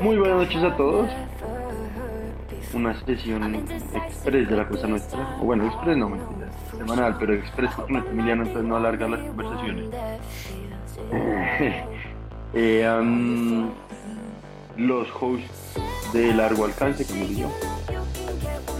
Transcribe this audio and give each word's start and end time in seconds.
Muy 0.00 0.16
buenas 0.16 0.38
noches 0.38 0.62
a 0.62 0.76
todos. 0.76 1.10
Una 2.72 2.94
sesión 3.04 3.54
express 3.54 4.48
de 4.48 4.56
la 4.56 4.68
cosa 4.68 4.86
nuestra. 4.86 5.36
O 5.40 5.44
bueno, 5.44 5.66
express 5.66 5.96
no, 5.96 6.08
mentira. 6.08 6.50
Semanal, 6.76 7.16
pero 7.18 7.34
express 7.34 7.70
no 7.88 7.98
es 7.98 8.06
Emiliano, 8.06 8.42
entonces 8.42 8.68
no 8.68 8.76
alargar 8.76 9.10
las 9.10 9.20
conversaciones. 9.20 9.90
Eh, 12.54 13.70
los 14.76 15.08
hosts 15.20 15.74
de 16.12 16.34
largo 16.34 16.64
alcance, 16.64 17.04
como 17.04 17.24
digo. 17.26 17.50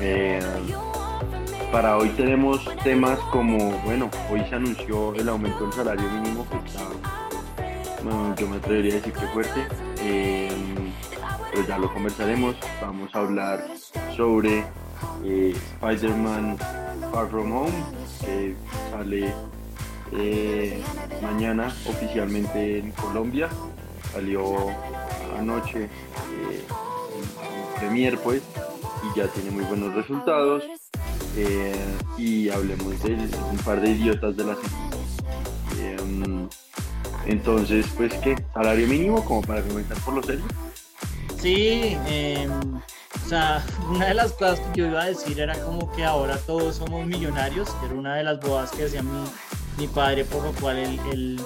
Eh, 0.00 0.40
para 1.70 1.96
hoy 1.98 2.08
tenemos 2.10 2.64
temas 2.82 3.18
como, 3.30 3.70
bueno, 3.84 4.10
hoy 4.30 4.40
se 4.48 4.56
anunció 4.56 5.14
el 5.14 5.28
aumento 5.28 5.64
del 5.64 5.72
salario 5.72 6.10
mínimo, 6.10 6.46
que 6.48 6.56
está, 6.56 6.80
bueno, 8.02 8.34
yo 8.36 8.48
me 8.48 8.56
atrevería 8.56 8.94
a 8.94 8.96
decir 8.96 9.12
que 9.12 9.26
fuerte, 9.28 9.66
eh, 10.02 10.50
pero 11.52 11.66
ya 11.66 11.78
lo 11.78 11.92
conversaremos. 11.92 12.56
Vamos 12.80 13.14
a 13.14 13.18
hablar 13.18 13.64
sobre 14.16 14.64
eh, 15.24 15.54
Spider-Man 15.74 16.56
Far 17.12 17.28
From 17.28 17.52
Home, 17.52 17.84
que 18.20 18.56
sale 18.90 19.32
eh, 20.12 20.82
mañana 21.22 21.74
oficialmente 21.86 22.78
en 22.78 22.92
Colombia. 22.92 23.48
Salió 24.12 24.56
anoche 25.38 25.84
eh, 25.84 26.64
Premier 27.78 28.18
pues 28.18 28.42
y 29.04 29.18
ya 29.18 29.28
tiene 29.28 29.50
muy 29.50 29.64
buenos 29.64 29.94
resultados. 29.94 30.64
Eh, 31.36 31.74
y 32.18 32.48
hablemos 32.48 33.00
de 33.02 33.14
un 33.14 33.58
par 33.64 33.80
de 33.80 33.90
idiotas 33.90 34.36
de 34.36 34.44
la 34.44 34.56
semana. 34.56 36.48
entonces, 37.26 37.86
pues, 37.96 38.12
¿qué? 38.14 38.34
¿Salario 38.52 38.88
mínimo 38.88 39.24
como 39.24 39.42
para 39.42 39.62
comenzar 39.62 39.96
por 39.98 40.14
los 40.14 40.26
serio? 40.26 40.44
Sí, 41.40 41.96
o 43.24 43.28
sea, 43.28 43.64
una 43.88 44.06
de 44.06 44.14
las 44.14 44.32
cosas 44.32 44.60
que 44.60 44.80
yo 44.80 44.86
iba 44.88 45.02
a 45.02 45.06
decir 45.06 45.38
era 45.38 45.56
como 45.62 45.90
que 45.92 46.04
ahora 46.04 46.36
todos 46.38 46.76
somos 46.76 47.06
millonarios, 47.06 47.70
que 47.74 47.86
era 47.86 47.94
una 47.94 48.16
de 48.16 48.24
las 48.24 48.40
bodas 48.40 48.72
que 48.72 48.82
decía 48.82 49.02
mi, 49.02 49.24
mi 49.78 49.86
padre, 49.88 50.24
por 50.24 50.44
lo 50.44 50.52
cual 50.52 50.78
él, 50.78 51.40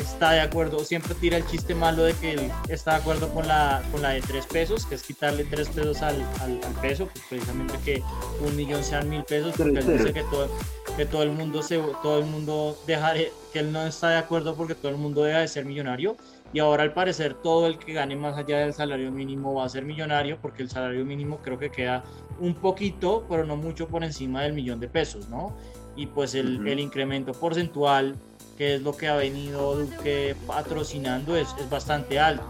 está 0.00 0.32
de 0.32 0.40
acuerdo, 0.40 0.84
siempre 0.84 1.14
tira 1.14 1.36
el 1.36 1.46
chiste 1.46 1.74
malo 1.74 2.02
de 2.02 2.12
que 2.14 2.32
él 2.32 2.50
está 2.68 2.92
de 2.92 2.96
acuerdo 2.98 3.28
con 3.32 3.46
la, 3.46 3.82
con 3.92 4.02
la 4.02 4.10
de 4.10 4.20
tres 4.20 4.46
pesos, 4.46 4.84
que 4.84 4.96
es 4.96 5.02
quitarle 5.02 5.44
tres 5.44 5.68
pesos 5.68 6.02
al, 6.02 6.20
al, 6.40 6.58
peso, 6.82 7.06
pues 7.06 7.24
precisamente 7.28 7.74
que 7.84 8.02
un 8.40 8.56
millón 8.56 8.82
sean 8.82 9.08
mil 9.08 9.22
pesos, 9.24 9.54
porque 9.56 9.78
él 9.78 9.98
dice 9.98 10.12
que 10.12 10.22
todo, 10.24 10.48
que 10.96 11.06
todo 11.06 11.22
el 11.22 11.30
mundo 11.30 11.62
se, 11.62 11.78
todo 12.02 12.18
el 12.18 12.26
mundo 12.26 12.76
deja 12.86 13.14
que 13.52 13.60
él 13.60 13.70
no 13.70 13.86
está 13.86 14.10
de 14.10 14.16
acuerdo 14.16 14.56
porque 14.56 14.74
todo 14.74 14.90
el 14.90 14.98
mundo 14.98 15.22
deja 15.22 15.38
de 15.38 15.48
ser 15.48 15.64
millonario 15.64 16.16
y 16.52 16.60
ahora 16.60 16.82
al 16.82 16.92
parecer 16.92 17.34
todo 17.34 17.66
el 17.66 17.78
que 17.78 17.92
gane 17.92 18.16
más 18.16 18.36
allá 18.36 18.58
del 18.58 18.72
salario 18.72 19.12
mínimo 19.12 19.54
va 19.54 19.64
a 19.64 19.68
ser 19.68 19.84
millonario 19.84 20.38
porque 20.40 20.62
el 20.62 20.70
salario 20.70 21.04
mínimo 21.04 21.38
creo 21.38 21.58
que 21.58 21.70
queda 21.70 22.04
un 22.40 22.54
poquito, 22.54 23.24
pero 23.28 23.44
no 23.44 23.56
mucho 23.56 23.88
por 23.88 24.02
encima 24.02 24.42
del 24.42 24.54
millón 24.54 24.80
de 24.80 24.88
pesos, 24.88 25.28
¿no? 25.28 25.56
Y 25.98 26.06
pues 26.06 26.36
el, 26.36 26.66
el 26.68 26.78
incremento 26.78 27.32
porcentual, 27.32 28.14
que 28.56 28.76
es 28.76 28.82
lo 28.82 28.96
que 28.96 29.08
ha 29.08 29.16
venido 29.16 29.74
Duque 29.74 30.36
patrocinando, 30.46 31.36
es, 31.36 31.48
es 31.58 31.68
bastante 31.68 32.20
alto, 32.20 32.46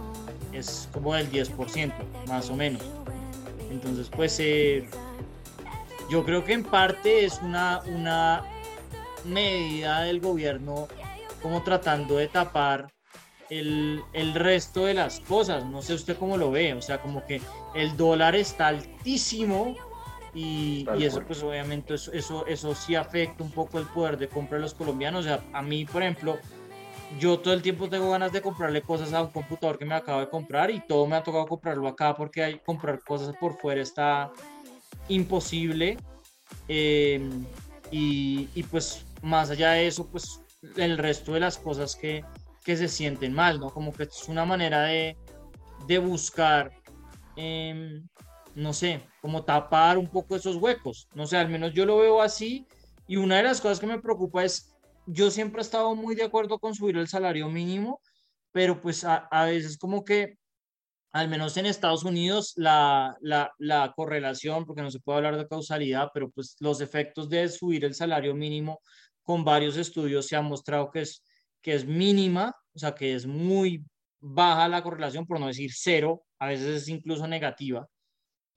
es 0.52 0.86
como 0.92 1.14
del 1.14 1.30
10%, 1.32 1.92
más 2.28 2.50
o 2.50 2.56
menos. 2.56 2.82
Entonces, 3.70 4.10
pues 4.14 4.38
eh, 4.38 4.86
yo 6.10 6.26
creo 6.26 6.44
que 6.44 6.52
en 6.52 6.62
parte 6.62 7.24
es 7.24 7.40
una, 7.42 7.80
una 7.86 8.44
medida 9.24 10.02
del 10.02 10.20
gobierno 10.20 10.86
como 11.40 11.62
tratando 11.62 12.18
de 12.18 12.28
tapar 12.28 12.92
el, 13.48 14.02
el, 14.12 14.34
resto 14.34 14.84
de 14.84 14.92
las 14.92 15.20
cosas. 15.20 15.64
No 15.64 15.80
sé 15.80 15.94
usted 15.94 16.18
cómo 16.18 16.36
lo 16.36 16.50
ve, 16.50 16.74
o 16.74 16.82
sea, 16.82 17.00
como 17.00 17.24
que 17.24 17.40
el 17.74 17.96
dólar 17.96 18.36
está 18.36 18.68
altísimo 18.68 19.74
y, 20.38 20.86
y 20.96 21.04
eso 21.04 21.22
pues 21.26 21.42
obviamente 21.42 21.94
eso, 21.94 22.12
eso, 22.12 22.46
eso, 22.46 22.72
sí 22.72 22.94
afecta 22.94 23.42
un 23.42 23.50
poco 23.50 23.80
el 23.80 23.86
poder 23.86 24.16
de 24.16 24.28
compra 24.28 24.56
de 24.56 24.62
los 24.62 24.74
colombianos. 24.74 25.24
O 25.24 25.28
sea, 25.28 25.42
a 25.52 25.62
mí, 25.62 25.84
por 25.84 26.02
ejemplo, 26.02 26.38
yo 27.18 27.40
todo 27.40 27.54
el 27.54 27.62
tiempo 27.62 27.88
tengo 27.88 28.10
ganas 28.10 28.30
de 28.30 28.40
comprarle 28.40 28.82
cosas 28.82 29.12
a 29.12 29.22
un 29.22 29.30
computador 29.30 29.78
que 29.78 29.84
me 29.84 29.94
acabo 29.96 30.20
de 30.20 30.28
comprar 30.28 30.70
y 30.70 30.80
todo 30.86 31.06
me 31.08 31.16
ha 31.16 31.24
tocado 31.24 31.46
comprarlo 31.46 31.88
acá 31.88 32.14
porque 32.14 32.44
hay, 32.44 32.58
comprar 32.60 33.00
cosas 33.02 33.34
por 33.36 33.58
fuera 33.58 33.82
está 33.82 34.30
imposible. 35.08 35.96
Eh, 36.68 37.28
y, 37.90 38.48
y 38.54 38.62
pues 38.62 39.04
más 39.22 39.50
allá 39.50 39.72
de 39.72 39.88
eso, 39.88 40.06
pues 40.06 40.40
el 40.76 40.98
resto 40.98 41.32
de 41.32 41.40
las 41.40 41.58
cosas 41.58 41.96
que, 41.96 42.24
que 42.62 42.76
se 42.76 42.86
sienten 42.86 43.32
mal, 43.32 43.58
¿no? 43.58 43.70
Como 43.70 43.92
que 43.92 44.04
es 44.04 44.28
una 44.28 44.44
manera 44.44 44.82
de, 44.82 45.16
de 45.88 45.98
buscar, 45.98 46.70
em, 47.34 48.06
no 48.54 48.72
sé, 48.72 49.02
como 49.20 49.44
tapar 49.44 49.98
un 49.98 50.08
poco 50.08 50.36
esos 50.36 50.56
huecos. 50.56 51.08
No 51.14 51.26
sé, 51.26 51.36
al 51.36 51.48
menos 51.48 51.72
yo 51.72 51.86
lo 51.86 51.98
veo 51.98 52.22
así. 52.22 52.66
Y 53.06 53.16
una 53.16 53.36
de 53.36 53.44
las 53.44 53.60
cosas 53.60 53.80
que 53.80 53.86
me 53.86 54.00
preocupa 54.00 54.44
es, 54.44 54.74
yo 55.06 55.30
siempre 55.30 55.60
he 55.60 55.62
estado 55.62 55.94
muy 55.94 56.14
de 56.14 56.24
acuerdo 56.24 56.58
con 56.58 56.74
subir 56.74 56.96
el 56.96 57.08
salario 57.08 57.48
mínimo, 57.48 58.00
pero 58.52 58.80
pues 58.80 59.04
a, 59.04 59.16
a 59.30 59.46
veces 59.46 59.78
como 59.78 60.04
que, 60.04 60.36
al 61.12 61.28
menos 61.28 61.56
en 61.56 61.66
Estados 61.66 62.04
Unidos, 62.04 62.52
la, 62.56 63.16
la, 63.20 63.52
la 63.58 63.92
correlación, 63.96 64.66
porque 64.66 64.82
no 64.82 64.90
se 64.90 65.00
puede 65.00 65.18
hablar 65.18 65.38
de 65.38 65.48
causalidad, 65.48 66.10
pero 66.12 66.30
pues 66.30 66.56
los 66.60 66.80
efectos 66.80 67.28
de 67.30 67.48
subir 67.48 67.84
el 67.84 67.94
salario 67.94 68.34
mínimo 68.34 68.80
con 69.22 69.44
varios 69.44 69.76
estudios 69.76 70.26
se 70.26 70.36
han 70.36 70.44
mostrado 70.44 70.90
que 70.90 71.00
es 71.00 71.22
que 71.62 71.74
es 71.74 71.84
mínima, 71.84 72.54
o 72.74 72.78
sea, 72.78 72.94
que 72.94 73.14
es 73.14 73.26
muy 73.26 73.84
baja 74.20 74.68
la 74.68 74.82
correlación, 74.82 75.26
por 75.26 75.38
no 75.38 75.46
decir 75.46 75.70
cero, 75.74 76.24
a 76.38 76.48
veces 76.48 76.82
es 76.82 76.88
incluso 76.88 77.26
negativa, 77.26 77.86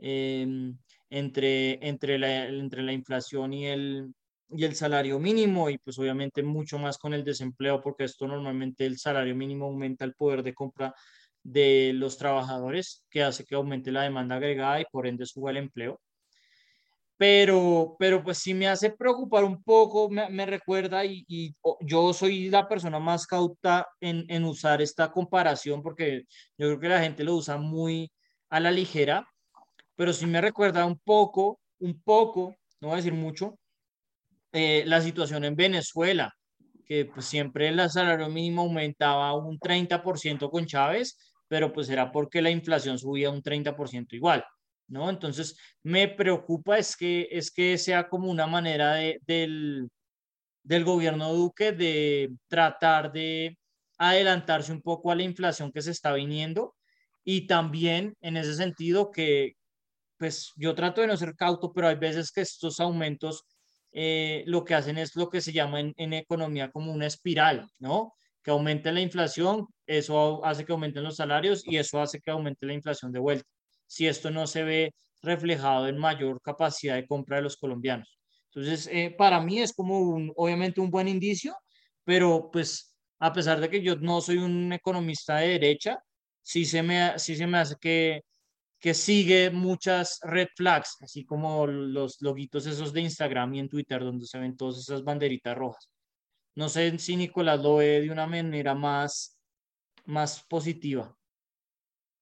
em, 0.01 0.77
entre, 1.09 1.87
entre, 1.87 2.17
la, 2.19 2.47
entre 2.47 2.83
la 2.83 2.93
inflación 2.93 3.53
y 3.53 3.67
el, 3.67 4.13
y 4.49 4.65
el 4.65 4.75
salario 4.75 5.19
mínimo, 5.19 5.69
y 5.69 5.77
pues 5.77 5.97
obviamente 5.99 6.43
mucho 6.43 6.77
más 6.79 6.97
con 6.97 7.13
el 7.13 7.23
desempleo, 7.23 7.81
porque 7.81 8.03
esto 8.05 8.27
normalmente 8.27 8.85
el 8.85 8.97
salario 8.97 9.35
mínimo 9.35 9.65
aumenta 9.65 10.03
el 10.05 10.15
poder 10.15 10.43
de 10.43 10.53
compra 10.53 10.93
de 11.43 11.91
los 11.93 12.17
trabajadores, 12.17 13.05
que 13.09 13.23
hace 13.23 13.45
que 13.45 13.55
aumente 13.55 13.91
la 13.91 14.03
demanda 14.03 14.35
agregada 14.35 14.81
y 14.81 14.85
por 14.91 15.07
ende 15.07 15.25
suba 15.25 15.51
el 15.51 15.57
empleo. 15.57 15.99
Pero, 17.17 17.95
pero 17.99 18.23
pues 18.23 18.39
sí 18.39 18.53
me 18.55 18.67
hace 18.67 18.89
preocupar 18.89 19.43
un 19.43 19.61
poco, 19.63 20.09
me, 20.09 20.45
recuerda 20.45 21.05
y, 21.05 21.23
y, 21.27 21.55
yo 21.81 22.13
soy 22.13 22.49
la 22.49 22.67
persona 22.67 22.99
más 22.99 23.27
cauta 23.27 23.87
en, 23.99 24.25
en, 24.27 24.43
usar 24.43 24.81
esta 24.81 25.11
comparación 25.11 25.83
porque 25.83 26.23
yo 26.57 26.67
creo 26.67 26.79
que 26.79 26.89
la 26.89 27.01
gente 27.01 27.23
lo 27.23 27.35
usa 27.35 27.57
muy 27.57 28.11
a 28.49 28.59
la 28.59 28.71
ligera, 28.71 29.27
pero 29.95 30.13
sí 30.13 30.25
me 30.25 30.41
recuerda 30.41 30.85
un 30.85 30.99
poco, 30.99 31.59
un 31.79 32.01
poco, 32.01 32.55
no 32.79 32.89
voy 32.89 32.93
a 32.93 32.97
decir 32.97 33.13
mucho, 33.13 33.57
eh, 34.51 34.83
la 34.85 35.01
situación 35.01 35.45
en 35.45 35.55
Venezuela, 35.55 36.33
que 36.85 37.05
pues 37.05 37.25
siempre 37.25 37.69
el 37.69 37.89
salario 37.89 38.27
mínimo 38.29 38.63
aumentaba 38.63 39.33
un 39.33 39.57
30% 39.59 40.49
con 40.49 40.65
Chávez, 40.65 41.17
pero 41.47 41.71
pues 41.71 41.89
era 41.89 42.11
porque 42.11 42.41
la 42.41 42.49
inflación 42.49 42.97
subía 42.97 43.29
un 43.29 43.41
30% 43.41 44.13
igual. 44.13 44.43
¿no? 44.87 45.09
Entonces, 45.09 45.57
me 45.83 46.09
preocupa 46.09 46.77
es 46.77 46.97
que, 46.97 47.27
es 47.31 47.49
que 47.51 47.77
sea 47.77 48.09
como 48.09 48.29
una 48.29 48.45
manera 48.45 48.95
del, 48.95 49.89
del 50.63 50.83
gobierno 50.83 51.33
Duque 51.33 51.71
de 51.71 52.31
tratar 52.47 53.11
de 53.11 53.57
adelantarse 53.97 54.71
un 54.71 54.81
poco 54.81 55.11
a 55.11 55.15
la 55.15 55.23
inflación 55.23 55.71
que 55.71 55.81
se 55.81 55.91
está 55.91 56.13
viniendo 56.13 56.75
y 57.23 57.47
también 57.47 58.15
en 58.21 58.35
ese 58.35 58.55
sentido 58.55 59.11
que, 59.11 59.55
pues 60.21 60.51
yo 60.55 60.75
trato 60.75 61.01
de 61.01 61.07
no 61.07 61.17
ser 61.17 61.35
cauto, 61.35 61.73
pero 61.73 61.87
hay 61.87 61.95
veces 61.95 62.31
que 62.31 62.41
estos 62.41 62.79
aumentos 62.79 63.43
eh, 63.91 64.43
lo 64.45 64.63
que 64.63 64.75
hacen 64.75 64.99
es 64.99 65.15
lo 65.15 65.31
que 65.31 65.41
se 65.41 65.51
llama 65.51 65.79
en, 65.79 65.95
en, 65.97 66.13
economía 66.13 66.69
como 66.69 66.93
una 66.93 67.07
espiral, 67.07 67.67
¿no? 67.79 68.13
Que 68.43 68.51
aumente 68.51 68.91
la 68.91 69.01
inflación, 69.01 69.65
eso 69.87 70.45
hace 70.45 70.63
que 70.63 70.73
aumenten 70.73 71.03
los 71.03 71.15
salarios 71.15 71.63
y 71.65 71.77
eso 71.77 71.99
hace 71.99 72.21
que 72.21 72.29
aumente 72.29 72.67
la 72.67 72.73
inflación 72.73 73.11
de 73.11 73.17
vuelta 73.17 73.49
si 73.87 74.07
esto 74.07 74.29
no 74.29 74.45
se 74.45 74.63
ve 74.63 74.93
reflejado 75.23 75.87
en 75.87 75.97
mayor 75.97 76.39
capacidad 76.39 76.93
de 76.93 77.07
compra 77.07 77.37
de 77.37 77.41
los 77.41 77.57
colombianos. 77.57 78.19
Entonces, 78.53 78.87
eh, 78.91 79.15
para 79.17 79.41
mí 79.41 79.59
es 79.59 79.73
como 79.73 80.01
un, 80.01 80.31
obviamente 80.35 80.81
un 80.81 80.91
buen 80.91 81.07
indicio, 81.07 81.55
pero 82.03 82.51
pues 82.51 82.95
a 83.17 83.33
pesar 83.33 83.59
de 83.59 83.71
que 83.71 83.81
yo 83.81 83.95
no 83.95 84.21
soy 84.21 84.37
un 84.37 84.71
economista 84.71 85.37
de 85.37 85.47
derecha, 85.47 85.97
sí 86.43 86.63
se 86.63 86.83
me, 86.83 87.17
sí 87.17 87.35
se 87.35 87.47
me 87.47 87.57
hace 87.57 87.75
que, 87.81 88.21
que 88.81 88.93
sigue 88.95 89.51
muchas 89.51 90.19
red 90.23 90.47
flags, 90.55 90.97
así 91.01 91.23
como 91.23 91.67
los 91.67 92.21
loguitos 92.21 92.65
esos 92.65 92.91
de 92.91 93.01
Instagram 93.01 93.53
y 93.53 93.59
en 93.59 93.69
Twitter 93.69 94.01
donde 94.01 94.25
se 94.25 94.39
ven 94.39 94.57
todas 94.57 94.79
esas 94.79 95.03
banderitas 95.03 95.55
rojas. 95.55 95.89
No 96.55 96.67
sé 96.67 96.97
si 96.97 97.15
Nicolás 97.15 97.61
lo 97.61 97.77
ve 97.77 98.01
de 98.01 98.11
una 98.11 98.27
manera 98.27 98.73
más 98.73 99.37
más 100.05 100.43
positiva. 100.49 101.15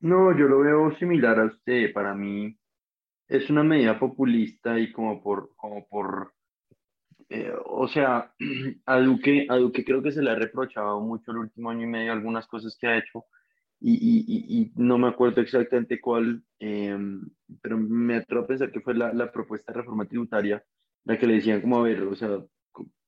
No, 0.01 0.38
yo 0.38 0.47
lo 0.47 0.59
veo 0.59 0.97
similar 0.97 1.39
a 1.39 1.45
usted. 1.45 1.94
Para 1.94 2.13
mí 2.13 2.57
es 3.27 3.50
una 3.50 3.63
medida 3.63 3.97
populista 3.97 4.77
y 4.77 4.91
como 4.91 5.21
por, 5.23 5.55
como 5.55 5.88
por 5.88 6.33
eh, 7.29 7.53
o 7.65 7.88
sea, 7.88 8.33
a 8.85 9.00
Duque, 9.00 9.45
a 9.50 9.55
Duque 9.57 9.85
creo 9.85 10.01
que 10.01 10.12
se 10.12 10.21
le 10.21 10.31
ha 10.31 10.35
reprochado 10.35 11.00
mucho 11.00 11.31
el 11.31 11.38
último 11.38 11.69
año 11.69 11.83
y 11.83 11.89
medio 11.89 12.12
algunas 12.12 12.47
cosas 12.47 12.75
que 12.79 12.88
ha 12.88 12.97
hecho 12.97 13.25
y, 13.81 13.93
y, 13.93 14.61
y 14.61 14.71
no 14.75 14.97
me 14.97 15.07
acuerdo 15.07 15.41
exactamente 15.41 16.01
cuál, 16.01 16.43
em, 16.59 17.29
pero 17.61 17.77
me 17.77 18.17
atrevo 18.17 18.43
a 18.43 18.47
pensar 18.47 18.71
que 18.71 18.81
fue 18.81 18.93
la, 18.93 19.13
la, 19.13 19.31
propuesta 19.31 19.71
de 19.71 19.79
reforma 19.79 20.05
tributaria 20.05 20.63
la 21.05 21.17
que 21.17 21.27
le 21.27 21.35
decían 21.35 21.61
como, 21.61 21.77
a 21.79 21.83
ver, 21.83 22.03
o 22.03 22.15
sea, 22.15 22.43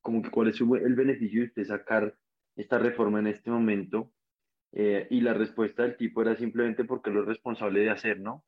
como 0.00 0.22
que 0.22 0.30
cuál 0.30 0.48
es 0.48 0.60
el 0.60 0.94
beneficio 0.94 1.40
de 1.40 1.46
usted 1.48 1.64
sacar 1.64 2.16
esta 2.56 2.78
reforma 2.78 3.20
en 3.20 3.28
este 3.28 3.50
momento 3.50 4.12
eh, 4.72 5.06
y 5.10 5.20
la 5.20 5.34
respuesta 5.34 5.82
del 5.82 5.96
tipo 5.96 6.22
era 6.22 6.36
simplemente 6.36 6.84
porque 6.84 7.10
lo 7.10 7.22
es 7.22 7.26
responsable 7.28 7.80
de 7.80 7.90
hacer, 7.90 8.20
¿no? 8.20 8.44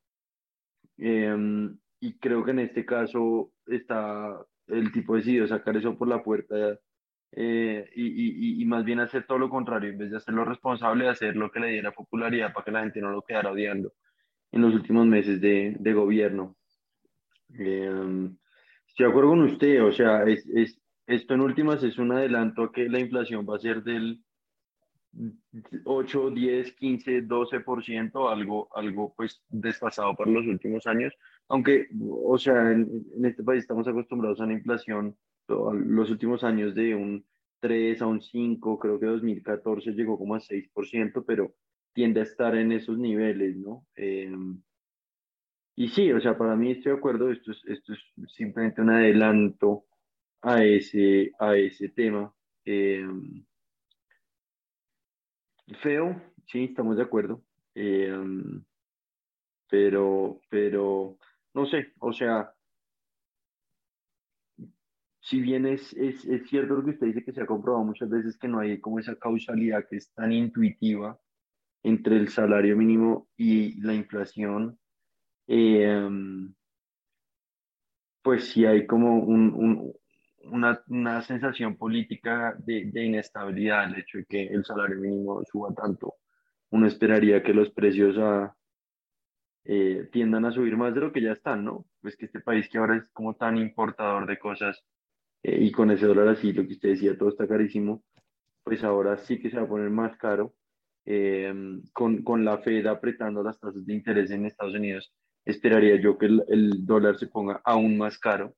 Em, 0.97 1.79
y 2.01 2.19
creo 2.19 2.45
que 2.45 2.53
en 2.53 2.61
este 2.61 2.85
caso 2.87 3.53
está 3.67 4.39
el 4.69 4.93
tipo 4.93 5.17
decidió 5.17 5.47
sacar 5.47 5.77
eso 5.77 5.97
por 5.97 6.09
la 6.09 6.23
puerta 6.23 6.79
eh, 7.37 7.91
y, 7.95 8.07
y, 8.07 8.63
y, 8.63 8.65
más 8.65 8.85
bien 8.85 9.01
hacer 9.01 9.27
todo 9.27 9.39
lo 9.39 9.51
contrario, 9.51 9.91
en 9.91 9.99
vez 9.99 10.11
de 10.11 10.19
hacerlo 10.19 10.45
responsable, 10.45 11.09
hacer 11.09 11.35
lo 11.35 11.51
que 11.51 11.61
le 11.61 11.69
diera 11.69 11.91
popularidad 11.91 12.53
para 12.53 12.65
que 12.65 12.71
la 12.71 12.81
gente 12.83 13.01
no 13.01 13.11
lo 13.11 13.23
quedara 13.23 13.51
odiando 13.51 13.93
en 14.53 14.63
los 14.63 14.75
últimos 14.75 15.07
meses 15.07 15.41
de, 15.41 15.77
de 15.79 15.93
gobierno. 15.93 16.57
Eh, 17.59 18.31
estoy 18.87 19.07
de 19.07 19.11
acuerdo 19.11 19.31
con 19.31 19.43
usted, 19.43 19.83
o 19.83 19.91
sea, 19.91 20.23
es, 20.25 20.47
es, 20.47 20.81
esto 21.07 21.35
en 21.35 21.41
últimas 21.41 21.83
es 21.83 21.99
un 21.99 22.13
adelanto 22.13 22.63
a 22.63 22.73
que 22.73 22.89
la 22.89 23.01
inflación 23.01 23.45
va 23.49 23.57
a 23.57 23.61
ser 23.61 23.83
del 23.83 24.23
8, 25.85 26.31
10, 26.31 26.73
15, 26.73 27.23
12%, 27.27 28.31
algo, 28.31 28.69
algo 28.75 29.15
pues 29.17 29.43
desfasado 29.49 30.15
para 30.15 30.31
los 30.31 30.47
últimos 30.47 30.87
años, 30.87 31.13
aunque, 31.49 31.89
o 32.01 32.39
sea, 32.39 32.73
en, 32.73 33.05
este 33.25 33.43
país 33.43 33.63
estamos 33.63 33.87
acostumbrados 33.87 34.41
a 34.41 34.45
una 34.45 34.55
inflación 34.55 35.17
los 35.49 36.11
últimos 36.11 36.45
años 36.45 36.75
de 36.75 36.95
un 36.95 37.25
3 37.61 38.03
a 38.03 38.07
un 38.07 38.21
5, 38.21 38.79
creo 38.79 39.01
que 39.01 39.07
2014 39.07 39.93
llegó 39.93 40.19
como 40.19 40.35
a 40.35 40.41
6%, 40.41 41.25
pero 41.27 41.55
tiende 41.93 42.21
a 42.21 42.25
estar 42.25 42.55
en 42.57 42.73
esos 42.73 42.99
niveles, 42.99 43.57
¿no? 43.57 43.87
Em, 43.95 44.61
y 45.77 45.89
sí, 45.89 46.13
o 46.13 46.21
sea, 46.21 46.37
para 46.39 46.57
mí 46.57 46.73
estoy 46.73 46.93
de 46.93 46.99
acuerdo, 46.99 47.31
esto 47.31 47.53
es, 47.53 47.63
esto 47.67 47.93
es 47.95 48.01
simplemente 48.33 48.81
un 48.81 48.91
adelanto 48.91 49.85
a 50.43 50.65
ese, 50.65 51.33
a 51.39 51.57
ese 51.57 51.89
tema. 51.89 52.33
Em, 52.65 53.45
feo, 55.83 56.21
sí, 56.47 56.65
estamos 56.65 56.97
de 56.97 57.03
acuerdo. 57.03 57.43
Em, 57.75 58.63
pero, 59.69 60.41
pero 60.49 61.19
no 61.55 61.67
sé, 61.67 61.93
o 61.99 62.13
sea, 62.13 62.54
si 65.25 65.41
bien 65.41 65.65
es, 65.65 65.95
es, 65.95 66.23
es, 66.27 66.47
cierto 66.49 66.75
lo 66.75 66.85
que 66.85 66.91
usted 66.91 67.07
dice 67.07 67.25
que 67.25 67.33
se 67.33 67.41
ha 67.41 67.47
comprobado 67.47 67.83
muchas 67.83 68.11
veces 68.11 68.37
que 68.37 68.47
no 68.47 68.61
hay 68.61 68.79
como 68.79 68.99
esa 68.99 69.17
causalidad 69.17 69.87
que 69.89 69.97
es 69.97 70.13
tan 70.13 70.33
intuitiva 70.33 71.19
entre 71.83 72.17
el 72.17 72.29
salario 72.29 72.77
mínimo 72.77 73.29
y 73.37 73.81
la 73.81 73.95
inflación, 73.95 74.79
eh, 75.47 76.09
pues 78.23 78.49
sí 78.49 78.67
hay 78.67 78.87
como 78.87 79.19
un, 79.19 79.55
un, 79.55 79.93
una, 80.45 80.83
una, 80.89 81.23
sensación 81.23 81.77
política 81.77 82.55
de, 82.59 82.91
de, 82.93 83.05
inestabilidad, 83.05 83.85
el 83.85 84.01
hecho 84.01 84.19
de 84.19 84.27
que 84.27 84.47
el 84.47 84.65
salario 84.65 84.99
mínimo 84.99 85.43
suba 85.51 85.73
tanto. 85.75 86.17
Uno 86.71 86.87
esperaría 86.87 87.43
que 87.43 87.55
los 87.55 87.71
precios 87.71 88.17
a, 88.19 88.55
eh, 89.65 90.09
tiendan 90.13 90.45
a 90.45 90.53
subir 90.53 90.77
más 90.77 90.95
de 90.95 91.01
lo 91.01 91.13
que 91.13 91.23
ya 91.23 91.33
están, 91.33 91.65
¿no? 91.65 91.87
Pues 92.03 92.17
que 92.17 92.27
este 92.27 92.41
país 92.41 92.69
que 92.69 92.77
ahora 92.77 92.97
es 92.97 93.05
como 93.13 93.35
tan 93.35 93.57
importador 93.57 94.27
de 94.27 94.39
cosas 94.39 94.85
eh, 95.45 95.59
y 95.63 95.71
con 95.71 95.91
ese 95.91 96.07
dólar 96.07 96.29
así, 96.29 96.53
lo 96.53 96.67
que 96.67 96.73
usted 96.73 96.89
decía, 96.91 97.19
todo 97.19 97.29
está 97.29 97.47
carísimo, 97.47 98.03
pues 98.65 98.83
ahora 98.83 99.19
sí 99.19 99.39
que 99.39 99.51
se 99.51 99.59
va 99.59 99.65
a 99.65 99.69
poner 99.69 99.91
más 99.91 100.17
caro. 100.17 100.55
Eh, 101.07 101.53
con, 101.93 102.23
con, 102.23 102.47
la 102.47 102.59
Fed 102.59 102.87
apretando 102.87 103.43
las 103.43 103.61
tasas 103.61 103.85
de 103.85 103.93
interés 103.93 104.31
en 104.31 104.47
Estados 104.47 104.75
Unidos, 104.75 105.13
esperaría 105.45 105.97
yo 106.01 106.17
que 106.17 106.25
el, 106.27 106.43
el 106.49 106.87
dólar 106.87 107.19
se 107.19 107.27
ponga 107.27 107.61
aún 107.63 107.99
más 107.99 108.19
caro. 108.19 108.55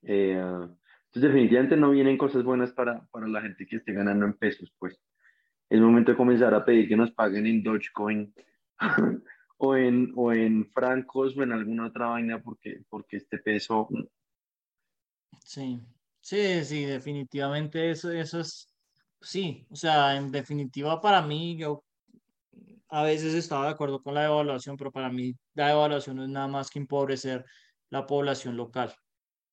entonces, 0.00 0.70
definitivamente 1.12 1.76
no 1.76 1.90
vienen 1.90 2.16
cosas 2.16 2.44
buenas 2.44 2.72
para, 2.72 3.06
para 3.10 3.28
la 3.28 3.42
gente 3.42 3.66
que 3.66 3.76
esté 3.76 3.92
ganando 3.92 4.24
en 4.24 4.32
pesos, 4.38 4.72
pues. 4.78 4.98
Es 5.68 5.80
momento 5.80 6.12
de 6.12 6.16
comenzar 6.16 6.54
a 6.54 6.64
pedir 6.64 6.88
que 6.88 6.96
nos 6.96 7.12
paguen 7.12 7.46
en 7.46 7.62
Dogecoin 7.62 8.32
o 9.58 9.76
en, 9.76 10.12
o 10.16 10.32
en 10.32 10.70
francos 10.72 11.36
o 11.36 11.42
en 11.42 11.52
alguna 11.52 11.86
otra 11.86 12.06
vaina 12.06 12.42
porque, 12.42 12.80
porque 12.88 13.18
este 13.18 13.36
peso... 13.38 13.88
Sí, 15.44 15.80
sí, 16.20 16.64
sí, 16.64 16.84
definitivamente 16.84 17.90
eso, 17.90 18.10
eso 18.10 18.40
es, 18.40 18.66
sí, 19.20 19.66
o 19.70 19.76
sea, 19.76 20.16
en 20.16 20.30
definitiva 20.32 21.00
para 21.00 21.22
mí 21.22 21.56
yo 21.58 21.84
a 22.88 23.02
veces 23.02 23.34
estaba 23.34 23.66
de 23.66 23.72
acuerdo 23.72 24.02
con 24.02 24.14
la 24.14 24.22
devaluación, 24.22 24.76
pero 24.76 24.92
para 24.92 25.10
mí 25.10 25.34
la 25.54 25.68
devaluación 25.68 26.16
no 26.16 26.24
es 26.24 26.28
nada 26.30 26.48
más 26.48 26.70
que 26.70 26.78
empobrecer 26.78 27.44
la 27.90 28.06
población 28.06 28.56
local. 28.56 28.94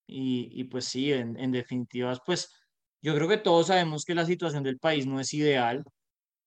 Y, 0.07 0.49
y 0.59 0.65
pues 0.65 0.85
sí, 0.87 1.13
en, 1.13 1.37
en 1.39 1.51
definitiva, 1.51 2.15
pues 2.25 2.49
yo 3.01 3.15
creo 3.15 3.29
que 3.29 3.37
todos 3.37 3.67
sabemos 3.69 4.05
que 4.05 4.15
la 4.15 4.25
situación 4.25 4.63
del 4.63 4.79
país 4.79 5.07
no 5.07 5.19
es 5.21 5.33
ideal. 5.35 5.83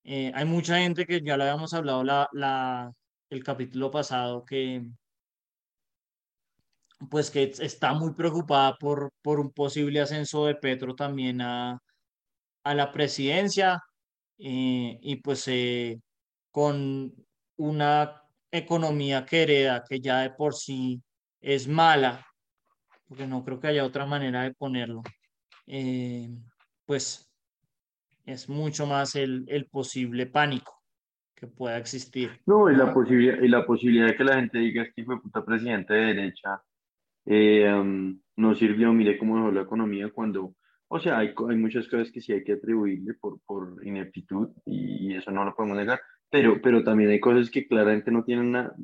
Eh, 0.04 0.32
hay 0.34 0.44
mucha 0.46 0.78
gente 0.78 1.06
que 1.06 1.22
ya 1.22 1.36
lo 1.36 1.44
habíamos 1.44 1.74
hablado 1.74 2.04
la, 2.04 2.28
la, 2.32 2.92
el 3.30 3.44
capítulo 3.44 3.90
pasado 3.90 4.44
que 4.44 4.82
pues 7.08 7.30
que 7.30 7.52
está 7.58 7.94
muy 7.94 8.12
preocupada 8.14 8.76
por, 8.78 9.10
por 9.22 9.40
un 9.40 9.52
posible 9.52 10.00
ascenso 10.00 10.46
de 10.46 10.54
Petro 10.54 10.94
también 10.94 11.40
a, 11.40 11.78
a 12.64 12.74
la 12.74 12.92
presidencia 12.92 13.82
eh, 14.38 14.98
y 15.00 15.16
pues 15.16 15.46
eh, 15.48 16.00
con 16.50 17.12
una 17.56 18.22
economía 18.50 19.24
que 19.24 19.42
hereda 19.42 19.84
que 19.88 20.00
ya 20.00 20.20
de 20.20 20.30
por 20.30 20.54
sí 20.54 21.02
es 21.40 21.68
mala, 21.68 22.26
porque 23.06 23.26
no 23.26 23.44
creo 23.44 23.60
que 23.60 23.68
haya 23.68 23.84
otra 23.84 24.06
manera 24.06 24.42
de 24.42 24.54
ponerlo, 24.54 25.02
eh, 25.66 26.28
pues 26.86 27.30
es 28.24 28.48
mucho 28.48 28.86
más 28.86 29.14
el, 29.14 29.44
el 29.48 29.66
posible 29.66 30.26
pánico 30.26 30.82
que 31.34 31.46
pueda 31.46 31.76
existir. 31.78 32.40
No, 32.46 32.70
y 32.70 32.76
la, 32.76 32.92
posibilidad, 32.92 33.38
y 33.42 33.48
la 33.48 33.66
posibilidad 33.66 34.06
de 34.06 34.16
que 34.16 34.24
la 34.24 34.36
gente 34.36 34.58
diga 34.58 34.86
que 34.94 35.04
fue 35.04 35.20
puta 35.20 35.44
presidente 35.44 35.92
de 35.92 36.14
derecha 36.14 36.62
eh, 37.26 37.72
um, 37.72 38.20
no 38.36 38.54
sirvió, 38.54 38.92
mire 38.92 39.18
cómo 39.18 39.36
dejó 39.36 39.50
la 39.50 39.62
economía 39.62 40.10
cuando, 40.10 40.54
o 40.88 40.98
sea, 41.00 41.18
hay, 41.18 41.34
hay 41.48 41.56
muchas 41.56 41.88
cosas 41.88 42.10
que 42.10 42.20
sí 42.20 42.32
hay 42.32 42.44
que 42.44 42.54
atribuirle 42.54 43.14
por, 43.14 43.40
por 43.46 43.86
ineptitud 43.86 44.50
y, 44.66 45.14
eso 45.14 45.30
no 45.30 45.44
lo 45.44 45.54
podemos 45.54 45.76
negar, 45.76 46.00
pero, 46.30 46.60
pero 46.60 46.82
también 46.82 47.10
hay 47.10 47.20
cosas 47.20 47.50
que 47.50 47.66
claramente 47.66 48.10
no 48.10 48.24
tienen 48.24 48.52
nada, 48.52 48.74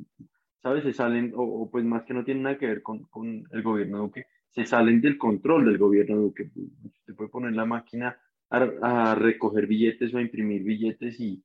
¿sabes? 0.61 0.83
Se 0.83 0.93
salen, 0.93 1.33
o, 1.35 1.69
pues 1.69 1.83
más 1.83 2.03
que 2.03 2.13
no 2.13 2.23
tienen 2.23 2.43
nada 2.43 2.57
que 2.57 2.67
ver 2.67 2.81
con, 2.81 3.03
con 3.05 3.43
el 3.51 3.61
gobierno 3.61 3.99
Duque, 3.99 4.25
se 4.49 4.65
salen 4.65 5.01
del 5.01 5.17
control 5.17 5.65
del 5.65 5.77
gobierno 5.77 6.17
Duque. 6.17 6.49
Usted 6.83 7.15
puede 7.15 7.29
poner 7.29 7.53
la 7.53 7.65
máquina 7.65 8.17
a, 8.49 8.57
a 8.81 9.15
recoger 9.15 9.67
billetes 9.67 10.13
o 10.13 10.17
a 10.17 10.21
imprimir 10.21 10.63
billetes 10.63 11.19
y, 11.19 11.43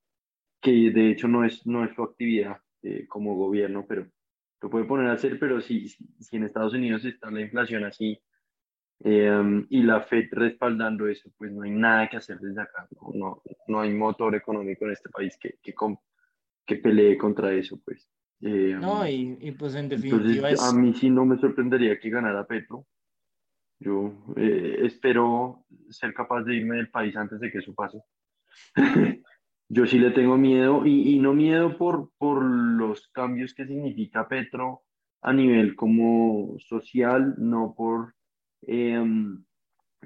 que 0.67 0.91
de 0.91 1.11
hecho 1.11 1.29
no 1.29 1.45
es, 1.45 1.65
no 1.67 1.85
es 1.85 1.95
su 1.95 2.03
actividad 2.03 2.59
eh, 2.83 3.07
como 3.07 3.37
gobierno, 3.37 3.87
pero 3.89 4.09
lo 4.67 4.71
puede 4.71 4.85
poner 4.85 5.07
a 5.07 5.13
hacer, 5.13 5.39
pero 5.39 5.61
si, 5.61 5.89
si, 5.89 6.37
en 6.37 6.43
Estados 6.43 6.75
Unidos 6.75 7.05
está 7.05 7.31
la 7.31 7.41
inflación 7.41 7.85
así 7.85 8.19
eh, 9.05 9.65
y 9.71 9.83
la 9.85 10.01
FED 10.01 10.25
respaldando 10.33 11.07
eso, 11.07 11.31
pues 11.39 11.53
no 11.53 11.63
hay 11.63 11.71
nada 11.71 12.09
que 12.09 12.17
hacer 12.17 12.41
desde 12.41 12.63
acá, 12.63 12.89
no, 13.15 13.43
no 13.69 13.81
hay 13.81 13.95
motor 13.95 14.35
económico 14.35 14.85
en 14.85 14.91
este 14.91 15.09
país 15.09 15.39
que, 15.41 15.59
que, 15.63 15.73
que 16.67 16.77
pelee 16.77 17.17
contra 17.17 17.53
eso, 17.53 17.81
pues. 17.85 18.09
Eh, 18.41 18.77
no, 18.81 19.07
y, 19.07 19.39
y, 19.41 19.53
pues 19.53 19.77
en 19.77 19.89
definitiva 19.89 20.49
A 20.61 20.73
mí 20.73 20.93
sí 20.95 21.11
no 21.11 21.25
me 21.25 21.39
sorprendería 21.39 22.01
que 22.01 22.11
ganara 22.11 22.45
Petro. 22.45 22.87
Yo 23.79 24.15
espero 24.35 25.65
ser 25.91 26.13
capaz 26.13 26.43
de 26.43 26.57
irme 26.57 26.77
del 26.77 26.91
país 26.91 27.15
antes 27.15 27.39
de 27.39 27.53
que 27.53 27.59
eso 27.59 27.73
pase. 27.73 28.01
Yo 29.69 29.87
sí 29.87 29.99
le 29.99 30.11
tengo 30.11 30.37
miedo 30.37 30.85
y, 30.87 31.15
y, 31.15 31.19
no 31.21 31.35
miedo 31.35 31.77
por, 31.79 32.11
por 32.19 32.43
los 32.87 33.09
cambios 33.09 33.55
que 33.55 33.67
significa 33.67 34.29
Petro 34.29 34.83
a 35.23 35.33
nivel 35.33 35.75
como 35.77 36.57
social, 36.61 37.35
no 37.39 37.75
por, 37.77 38.15
em, 38.63 39.45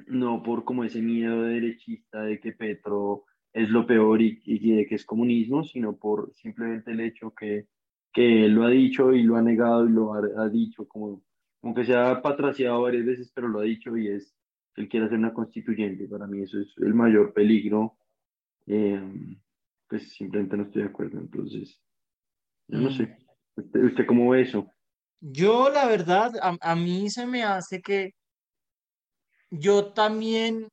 no 0.07 0.43
por 0.43 0.65
como 0.65 0.85
ese 0.85 1.03
miedo 1.03 1.43
derechista 1.43 2.23
de 2.23 2.41
que 2.41 2.53
Petro 2.53 3.25
es 3.53 3.69
lo 3.71 3.87
peor 3.87 4.23
y, 4.23 4.41
y, 4.45 4.77
de 4.77 4.87
que 4.87 4.95
es 4.95 5.05
comunismo, 5.05 5.65
sino 5.65 5.97
por 5.97 6.33
simplemente 6.35 6.93
el 6.93 7.01
hecho 7.01 7.35
que, 7.35 7.67
que 8.13 8.47
él 8.47 8.55
lo 8.55 8.65
ha 8.65 8.71
dicho 8.71 9.13
y 9.13 9.23
lo 9.23 9.37
ha 9.37 9.43
negado 9.43 9.87
y 9.87 9.93
lo 9.93 10.15
ha, 10.15 10.21
ha 10.39 10.49
dicho, 10.49 10.87
como, 10.89 11.23
como 11.61 11.75
que 11.75 11.85
se 11.85 11.95
ha 11.97 12.23
patraciado 12.23 12.83
varias 12.83 13.05
veces, 13.05 13.33
pero 13.35 13.49
lo 13.49 13.61
ha 13.61 13.65
dicho 13.65 13.97
y 13.97 14.09
es 14.09 14.35
él 14.77 14.89
quiere 14.89 15.07
hacer 15.07 15.19
una 15.19 15.35
constituyente. 15.35 16.09
Para 16.09 16.27
mí 16.27 16.43
eso 16.43 16.61
es 16.61 16.75
el 16.79 16.95
mayor 16.95 17.33
peligro. 17.33 17.97
Eh, 18.67 19.01
pues 19.89 20.13
simplemente 20.13 20.57
no 20.57 20.65
estoy 20.65 20.83
de 20.83 20.89
acuerdo. 20.89 21.19
Entonces, 21.19 21.81
yo 22.71 22.79
no 22.79 22.91
sé. 22.91 23.17
¿Usted, 23.57 23.85
usted 23.85 24.07
cómo 24.07 24.31
ve 24.31 24.43
eso? 24.43 24.67
Yo, 25.21 25.69
la 25.71 25.87
verdad, 25.87 26.33
a, 26.41 26.57
a 26.61 26.77
mí 26.77 27.11
se 27.11 27.27
me 27.27 27.43
hace 27.43 27.81
que 27.81 28.13
yo 29.51 29.93
también 29.93 30.69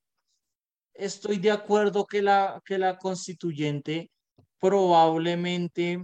estoy 0.93 1.37
de 1.37 1.51
acuerdo 1.51 2.05
que 2.05 2.21
la, 2.21 2.61
que 2.65 2.77
la 2.77 2.97
constituyente 2.97 4.09
probablemente 4.59 6.03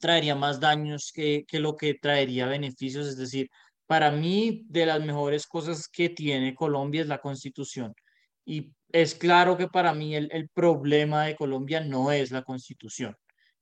traería 0.00 0.34
más 0.34 0.60
daños 0.60 1.12
que, 1.14 1.44
que 1.46 1.60
lo 1.60 1.76
que 1.76 1.94
traería 1.94 2.46
beneficios. 2.46 3.06
Es 3.06 3.16
decir, 3.16 3.48
para 3.86 4.10
mí, 4.10 4.64
de 4.68 4.86
las 4.86 5.00
mejores 5.04 5.46
cosas 5.46 5.88
que 5.88 6.08
tiene 6.08 6.54
Colombia 6.54 7.02
es 7.02 7.08
la 7.08 7.18
constitución. 7.20 7.94
Y 8.44 8.72
es 8.92 9.14
claro 9.14 9.56
que 9.56 9.68
para 9.68 9.94
mí 9.94 10.14
el, 10.14 10.28
el 10.32 10.48
problema 10.48 11.24
de 11.24 11.36
Colombia 11.36 11.80
no 11.80 12.12
es 12.12 12.30
la 12.30 12.42
constitución. 12.42 13.16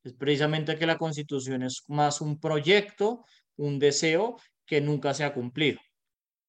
Es 0.05 0.13
precisamente 0.13 0.77
que 0.77 0.87
la 0.87 0.99
constitución 0.99 1.63
es 1.63 1.83
más 1.89 2.21
un 2.21 2.39
proyecto, 2.39 3.25
un 3.57 3.79
deseo 3.79 4.37
que 4.67 4.81
nunca 4.81 5.15
se 5.15 5.25
ha 5.25 5.35
cumplido. 5.35 5.81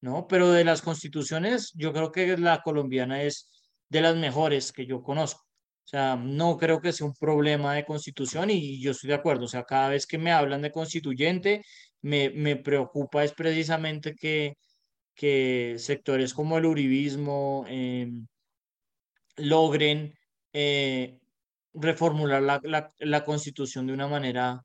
¿no? 0.00 0.26
Pero 0.28 0.50
de 0.52 0.64
las 0.64 0.82
constituciones, 0.82 1.72
yo 1.74 1.92
creo 1.92 2.12
que 2.12 2.36
la 2.36 2.62
colombiana 2.62 3.22
es 3.22 3.50
de 3.88 4.02
las 4.02 4.16
mejores 4.16 4.72
que 4.72 4.86
yo 4.86 5.02
conozco. 5.02 5.42
O 5.84 5.88
sea, 5.88 6.16
no 6.16 6.56
creo 6.58 6.80
que 6.80 6.92
sea 6.92 7.06
un 7.06 7.14
problema 7.14 7.74
de 7.74 7.84
constitución 7.84 8.50
y 8.50 8.80
yo 8.80 8.90
estoy 8.90 9.08
de 9.08 9.14
acuerdo. 9.14 9.44
O 9.44 9.48
sea, 9.48 9.64
cada 9.64 9.88
vez 9.90 10.06
que 10.06 10.18
me 10.18 10.32
hablan 10.32 10.62
de 10.62 10.72
constituyente, 10.72 11.62
me, 12.02 12.30
me 12.30 12.56
preocupa 12.56 13.24
es 13.24 13.32
precisamente 13.32 14.14
que, 14.14 14.54
que 15.14 15.76
sectores 15.78 16.34
como 16.34 16.58
el 16.58 16.66
uribismo 16.66 17.64
em, 17.68 18.26
logren 19.36 20.14
eh, 20.52 21.18
reformular 21.76 22.42
la, 22.42 22.60
la, 22.64 22.92
la 22.98 23.24
constitución 23.24 23.86
de 23.86 23.92
una 23.92 24.08
manera 24.08 24.60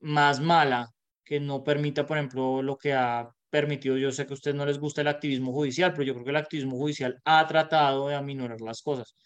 más 0.00 0.40
mala, 0.40 0.90
que 1.24 1.40
no 1.40 1.64
permita, 1.64 2.06
por 2.06 2.18
ejemplo, 2.18 2.62
lo 2.62 2.76
que 2.76 2.92
ha 2.92 3.28
permitido, 3.50 3.96
yo 3.96 4.10
sé 4.10 4.26
que 4.26 4.32
a 4.32 4.34
ustedes 4.34 4.56
no 4.56 4.66
les 4.66 4.78
gusta 4.78 5.00
el 5.00 5.08
activismo 5.08 5.52
judicial, 5.52 5.92
pero 5.92 6.04
yo 6.04 6.12
creo 6.12 6.24
que 6.24 6.30
el 6.30 6.36
activismo 6.36 6.76
judicial 6.76 7.20
ha 7.24 7.46
tratado 7.46 8.08
de 8.08 8.16
aminorar 8.16 8.60
las 8.60 8.82
cosas 8.82 9.16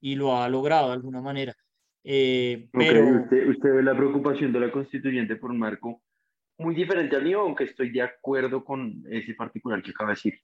y 0.00 0.14
lo 0.14 0.36
ha 0.36 0.48
logrado 0.48 0.88
de 0.88 0.92
alguna 0.92 1.20
manera. 1.20 1.54
Eh, 2.04 2.68
pero... 2.72 3.22
Usted, 3.22 3.48
usted, 3.48 3.74
ve 3.74 3.82
la 3.82 3.96
preocupación 3.96 4.52
de 4.52 4.60
la 4.60 4.70
constituyente 4.70 5.36
por 5.36 5.50
un 5.50 5.58
marco 5.58 6.02
muy 6.58 6.74
diferente 6.74 7.16
al 7.16 7.24
mío, 7.24 7.40
aunque 7.40 7.64
estoy 7.64 7.90
de 7.90 8.02
acuerdo 8.02 8.64
con 8.64 9.04
ese 9.10 9.34
particular 9.34 9.82
que 9.82 9.90
acaba 9.90 10.10
de 10.10 10.16
decir. 10.16 10.34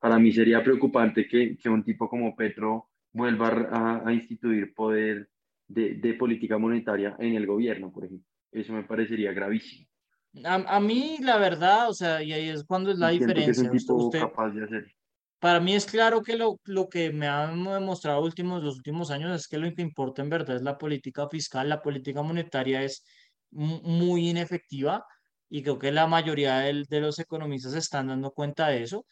Para 0.00 0.18
mí 0.18 0.32
sería 0.32 0.62
preocupante 0.62 1.26
que, 1.26 1.56
que 1.56 1.68
un 1.68 1.84
tipo 1.84 2.08
como 2.08 2.34
Petro 2.34 2.88
vuelva 3.12 3.48
a, 3.70 4.08
a 4.08 4.12
instituir 4.12 4.72
poder 4.74 5.28
de, 5.68 5.94
de 5.94 6.14
política 6.14 6.58
monetaria 6.58 7.14
en 7.18 7.34
el 7.34 7.46
gobierno, 7.46 7.92
por 7.92 8.06
ejemplo. 8.06 8.26
Eso 8.50 8.72
me 8.72 8.84
parecería 8.84 9.32
gravísimo. 9.32 9.86
A, 10.44 10.76
a, 10.76 10.80
mí, 10.80 11.18
la 11.20 11.38
verdad, 11.38 11.88
o 11.88 11.94
sea, 11.94 12.22
y 12.22 12.32
ahí 12.32 12.48
es 12.48 12.64
cuando 12.64 12.90
es 12.90 12.98
la 12.98 13.10
diferencia. 13.10 13.70
Es 13.72 13.88
usted, 13.88 14.20
capaz 14.20 14.50
de 14.50 14.64
hacer. 14.64 14.94
Para 15.38 15.60
mí 15.60 15.74
es 15.74 15.86
claro 15.86 16.22
que 16.22 16.36
lo, 16.36 16.58
lo 16.64 16.88
que 16.88 17.12
me 17.12 17.28
han 17.28 17.62
demostrado 17.62 18.22
últimos, 18.22 18.62
los 18.62 18.76
últimos 18.76 19.10
años 19.10 19.34
es 19.34 19.46
que 19.46 19.58
lo 19.58 19.72
que 19.72 19.82
importa 19.82 20.22
en 20.22 20.30
verdad 20.30 20.56
es 20.56 20.62
la 20.62 20.76
política 20.76 21.28
fiscal, 21.28 21.68
la 21.68 21.80
política 21.80 22.22
monetaria 22.22 22.82
es 22.82 23.04
muy 23.50 24.28
inefectiva 24.28 25.04
y 25.48 25.62
creo 25.62 25.78
que 25.78 25.92
la 25.92 26.06
mayoría 26.06 26.58
de, 26.58 26.84
de 26.88 27.00
los 27.00 27.18
economistas 27.18 27.74
están 27.74 28.08
dando 28.08 28.32
cuenta 28.32 28.68
de 28.68 28.82
eso, 28.82 29.06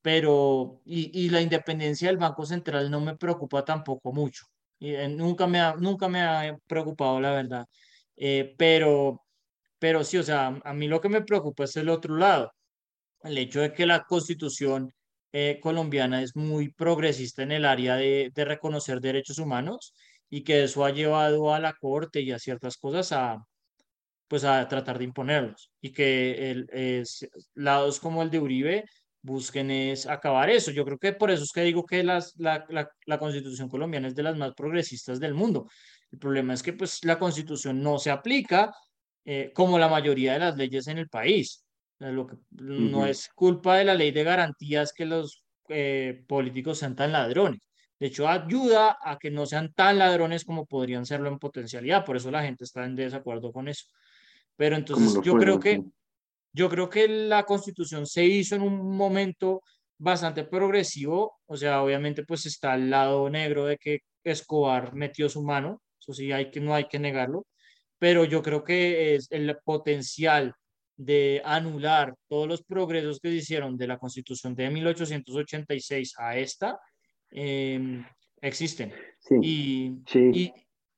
pero 0.00 0.80
y, 0.84 1.10
y, 1.26 1.28
la 1.30 1.40
independencia 1.40 2.08
del 2.08 2.16
Banco 2.16 2.46
Central 2.46 2.90
no 2.90 3.00
me 3.00 3.16
preocupa 3.16 3.64
tampoco 3.64 4.12
mucho. 4.12 4.46
Y, 4.82 4.94
eh, 4.94 5.08
nunca, 5.08 5.46
me 5.46 5.60
ha, 5.60 5.74
nunca 5.76 6.08
me 6.08 6.22
ha 6.22 6.56
preocupado, 6.66 7.20
la 7.20 7.32
verdad. 7.32 7.66
Eh, 8.16 8.54
pero 8.58 9.22
pero 9.78 10.04
sí, 10.04 10.18
o 10.18 10.22
sea, 10.22 10.60
a 10.64 10.74
mí 10.74 10.88
lo 10.88 11.00
que 11.00 11.08
me 11.08 11.22
preocupa 11.22 11.64
es 11.64 11.76
el 11.76 11.88
otro 11.90 12.16
lado, 12.16 12.52
el 13.24 13.38
hecho 13.38 13.60
de 13.60 13.72
que 13.74 13.86
la 13.86 14.04
constitución 14.04 14.92
eh, 15.32 15.60
colombiana 15.62 16.22
es 16.22 16.36
muy 16.36 16.72
progresista 16.72 17.42
en 17.42 17.52
el 17.52 17.64
área 17.66 17.96
de, 17.96 18.30
de, 18.34 18.44
reconocer 18.44 19.00
derechos 19.00 19.38
humanos 19.38 19.94
y 20.30 20.44
que 20.44 20.64
eso 20.64 20.84
ha 20.84 20.92
llevado 20.92 21.54
a 21.54 21.60
la 21.60 21.74
corte 21.74 22.20
y 22.22 22.32
a 22.32 22.38
ciertas 22.38 22.76
cosas 22.78 23.12
a, 23.12 23.44
pues 24.28 24.44
a 24.44 24.66
tratar 24.68 24.98
de 24.98 25.04
imponerlos 25.04 25.72
y 25.80 25.92
que 25.92 26.50
el, 26.50 26.68
es, 26.72 27.28
lados 27.54 28.00
como 28.00 28.22
el 28.22 28.30
de 28.30 28.40
Uribe 28.40 28.84
busquen 29.22 29.70
es 29.70 30.06
acabar 30.06 30.50
eso. 30.50 30.70
Yo 30.70 30.84
creo 30.84 30.98
que 30.98 31.12
por 31.12 31.30
eso 31.30 31.44
es 31.44 31.52
que 31.52 31.62
digo 31.62 31.86
que 31.86 32.02
las, 32.02 32.34
la, 32.38 32.64
la, 32.68 32.90
la 33.06 33.18
constitución 33.18 33.68
colombiana 33.68 34.08
es 34.08 34.14
de 34.14 34.22
las 34.22 34.36
más 34.36 34.54
progresistas 34.54 35.20
del 35.20 35.34
mundo. 35.34 35.68
El 36.10 36.18
problema 36.18 36.52
es 36.54 36.62
que 36.62 36.72
pues 36.72 37.04
la 37.04 37.18
constitución 37.18 37.82
no 37.82 37.98
se 37.98 38.10
aplica 38.10 38.74
eh, 39.24 39.52
como 39.54 39.78
la 39.78 39.88
mayoría 39.88 40.34
de 40.34 40.40
las 40.40 40.56
leyes 40.56 40.86
en 40.88 40.98
el 40.98 41.08
país. 41.08 41.64
Lo 41.98 42.26
que 42.26 42.36
no 42.50 43.06
es 43.06 43.28
culpa 43.28 43.76
de 43.76 43.84
la 43.84 43.94
ley 43.94 44.10
de 44.10 44.24
garantías 44.24 44.92
que 44.92 45.06
los 45.06 45.44
eh, 45.68 46.24
políticos 46.26 46.78
sean 46.78 46.96
tan 46.96 47.12
ladrones. 47.12 47.60
De 48.00 48.08
hecho, 48.08 48.26
ayuda 48.26 48.98
a 49.00 49.16
que 49.16 49.30
no 49.30 49.46
sean 49.46 49.72
tan 49.72 49.98
ladrones 49.98 50.44
como 50.44 50.66
podrían 50.66 51.06
serlo 51.06 51.28
en 51.28 51.38
potencialidad. 51.38 52.04
Por 52.04 52.16
eso 52.16 52.32
la 52.32 52.42
gente 52.42 52.64
está 52.64 52.84
en 52.84 52.96
desacuerdo 52.96 53.52
con 53.52 53.68
eso. 53.68 53.86
Pero 54.56 54.74
entonces 54.74 55.22
yo 55.22 55.34
creo 55.34 55.60
que 55.60 55.80
yo 56.52 56.68
creo 56.68 56.88
que 56.88 57.08
la 57.08 57.44
constitución 57.44 58.06
se 58.06 58.24
hizo 58.24 58.54
en 58.56 58.62
un 58.62 58.96
momento 58.96 59.62
bastante 59.98 60.44
progresivo. 60.44 61.38
O 61.46 61.56
sea, 61.56 61.82
obviamente 61.82 62.24
pues 62.24 62.46
está 62.46 62.72
al 62.74 62.90
lado 62.90 63.28
negro 63.30 63.66
de 63.66 63.78
que 63.78 64.00
Escobar 64.24 64.94
metió 64.94 65.28
su 65.28 65.42
mano. 65.42 65.82
Eso 66.00 66.12
sí, 66.12 66.32
hay 66.32 66.50
que, 66.50 66.60
no 66.60 66.74
hay 66.74 66.88
que 66.88 66.98
negarlo 66.98 67.46
pero 68.02 68.24
yo 68.24 68.42
creo 68.42 68.64
que 68.64 69.14
es 69.14 69.28
el 69.30 69.56
potencial 69.64 70.52
de 70.96 71.40
anular 71.44 72.16
todos 72.26 72.48
los 72.48 72.64
progresos 72.64 73.20
que 73.20 73.28
se 73.28 73.36
hicieron 73.36 73.76
de 73.76 73.86
la 73.86 73.96
constitución 73.96 74.56
de 74.56 74.68
1886 74.70 76.14
a 76.18 76.36
esta, 76.36 76.80
eh, 77.30 78.04
existen. 78.40 78.92
Sí, 79.20 79.34
y, 79.40 79.92
sí. 80.08 80.30
Y, 80.34 80.52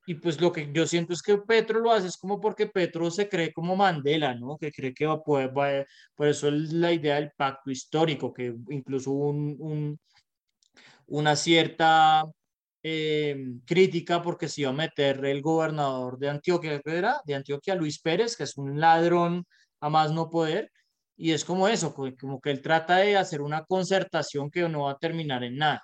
y, 0.06 0.14
pues 0.14 0.40
lo 0.40 0.52
que 0.52 0.70
yo 0.72 0.86
siento 0.86 1.12
es 1.12 1.22
que 1.22 1.38
Petro 1.38 1.80
lo 1.80 1.90
hace 1.92 2.08
es 2.08 2.16
como 2.16 2.40
porque 2.40 2.66
Petro 2.66 3.10
se 3.10 3.28
cree 3.28 3.52
como 3.52 3.76
Mandela, 3.76 4.34
¿no? 4.34 4.56
Que 4.58 4.70
cree 4.72 4.92
que 4.94 5.06
va 5.06 5.14
a 5.14 5.22
poder, 5.22 5.56
va, 5.56 5.84
por 6.14 6.28
eso 6.28 6.48
es 6.48 6.72
la 6.72 6.92
idea 6.92 7.16
del 7.16 7.32
pacto 7.36 7.70
histórico, 7.70 8.32
que 8.32 8.54
incluso 8.70 9.10
un, 9.12 9.56
un, 9.58 9.98
una 11.06 11.36
cierta 11.36 12.24
eh, 12.82 13.36
crítica 13.64 14.20
porque 14.20 14.48
se 14.48 14.62
iba 14.62 14.70
a 14.70 14.74
meter 14.74 15.24
el 15.24 15.40
gobernador 15.40 16.18
de 16.18 16.28
Antioquia, 16.28 16.80
era? 16.84 17.20
De 17.24 17.34
Antioquia, 17.34 17.74
Luis 17.74 18.00
Pérez, 18.00 18.36
que 18.36 18.44
es 18.44 18.56
un 18.58 18.78
ladrón 18.78 19.46
a 19.80 19.88
más 19.88 20.12
no 20.12 20.28
poder, 20.30 20.70
y 21.16 21.32
es 21.32 21.44
como 21.44 21.68
eso, 21.68 21.94
como 21.94 22.40
que 22.40 22.50
él 22.50 22.60
trata 22.60 22.96
de 22.98 23.16
hacer 23.16 23.40
una 23.40 23.64
concertación 23.64 24.50
que 24.50 24.68
no 24.68 24.82
va 24.82 24.92
a 24.92 24.98
terminar 24.98 25.44
en 25.44 25.56
nada. 25.56 25.82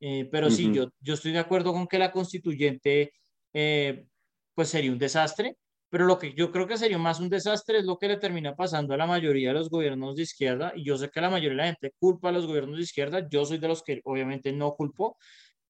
Eh, 0.00 0.28
pero 0.30 0.48
uh 0.48 0.50
-huh. 0.50 0.54
sí, 0.54 0.72
yo, 0.72 0.90
yo 1.00 1.14
estoy 1.14 1.32
de 1.32 1.38
acuerdo 1.38 1.72
con 1.72 1.86
que 1.86 1.98
la 1.98 2.12
constituyente 2.12 3.12
eh, 3.54 4.06
pues 4.54 4.68
sería 4.68 4.92
un 4.92 4.98
desastre, 4.98 5.56
pero 5.88 6.06
lo 6.06 6.18
que 6.18 6.34
yo 6.34 6.50
creo 6.50 6.66
que 6.66 6.76
sería 6.76 6.98
más 6.98 7.20
un 7.20 7.28
desastre 7.28 7.78
es 7.78 7.84
lo 7.84 7.98
que 7.98 8.08
le 8.08 8.16
termina 8.16 8.56
pasando 8.56 8.94
a 8.94 8.96
la 8.96 9.06
mayoría 9.06 9.50
de 9.50 9.54
los 9.54 9.70
gobiernos 9.70 10.16
de 10.16 10.22
izquierda, 10.22 10.72
y 10.74 10.84
yo 10.84 10.98
sé 10.98 11.08
que 11.08 11.20
la 11.20 11.30
mayoría 11.30 11.50
de 11.50 11.56
la 11.56 11.66
gente 11.66 11.92
culpa 11.98 12.30
a 12.30 12.32
los 12.32 12.46
gobiernos 12.46 12.76
de 12.76 12.82
izquierda, 12.82 13.28
yo 13.28 13.44
soy 13.46 13.58
de 13.58 13.68
los 13.68 13.82
que 13.82 14.00
obviamente 14.04 14.52
no 14.52 14.74
culpo, 14.74 15.16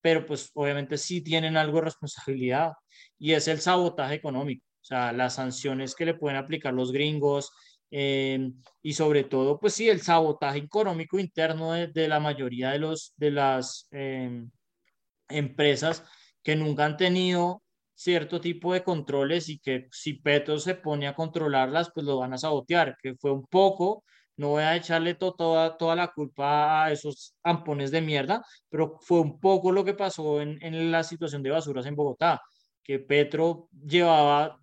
pero 0.00 0.26
pues 0.26 0.50
obviamente 0.54 0.98
sí 0.98 1.22
tienen 1.22 1.56
algo 1.56 1.78
de 1.78 1.86
responsabilidad 1.86 2.72
y 3.18 3.32
es 3.32 3.48
el 3.48 3.60
sabotaje 3.60 4.14
económico, 4.14 4.64
o 4.82 4.84
sea, 4.84 5.12
las 5.12 5.34
sanciones 5.34 5.94
que 5.94 6.06
le 6.06 6.14
pueden 6.14 6.38
aplicar 6.38 6.74
los 6.74 6.92
gringos 6.92 7.50
eh, 7.90 8.50
y 8.82 8.92
sobre 8.94 9.24
todo, 9.24 9.60
pues 9.60 9.74
sí, 9.74 9.88
el 9.88 10.00
sabotaje 10.02 10.58
económico 10.58 11.18
interno 11.18 11.72
de, 11.72 11.88
de 11.88 12.08
la 12.08 12.20
mayoría 12.20 12.70
de, 12.70 12.78
los, 12.78 13.14
de 13.16 13.30
las 13.30 13.88
eh, 13.92 14.44
empresas 15.28 16.04
que 16.42 16.56
nunca 16.56 16.84
han 16.84 16.96
tenido 16.96 17.63
cierto 17.94 18.40
tipo 18.40 18.72
de 18.72 18.82
controles 18.82 19.48
y 19.48 19.58
que 19.58 19.88
si 19.90 20.14
Petro 20.14 20.58
se 20.58 20.74
pone 20.74 21.06
a 21.08 21.14
controlarlas, 21.14 21.90
pues 21.94 22.06
lo 22.06 22.18
van 22.18 22.34
a 22.34 22.38
sabotear, 22.38 22.96
que 23.02 23.14
fue 23.16 23.32
un 23.32 23.46
poco 23.46 24.04
no 24.36 24.48
voy 24.50 24.62
a 24.62 24.76
echarle 24.76 25.14
to 25.14 25.32
toda, 25.34 25.76
toda 25.76 25.94
la 25.94 26.12
culpa 26.12 26.84
a 26.84 26.92
esos 26.92 27.34
ampones 27.42 27.90
de 27.90 28.00
mierda, 28.00 28.44
pero 28.68 28.98
fue 29.00 29.20
un 29.20 29.38
poco 29.38 29.70
lo 29.70 29.84
que 29.84 29.94
pasó 29.94 30.40
en, 30.40 30.58
en 30.62 30.90
la 30.90 31.04
situación 31.04 31.42
de 31.42 31.50
basuras 31.50 31.86
en 31.86 31.94
Bogotá, 31.94 32.42
que 32.82 32.98
Petro 32.98 33.68
llevaba 33.70 34.58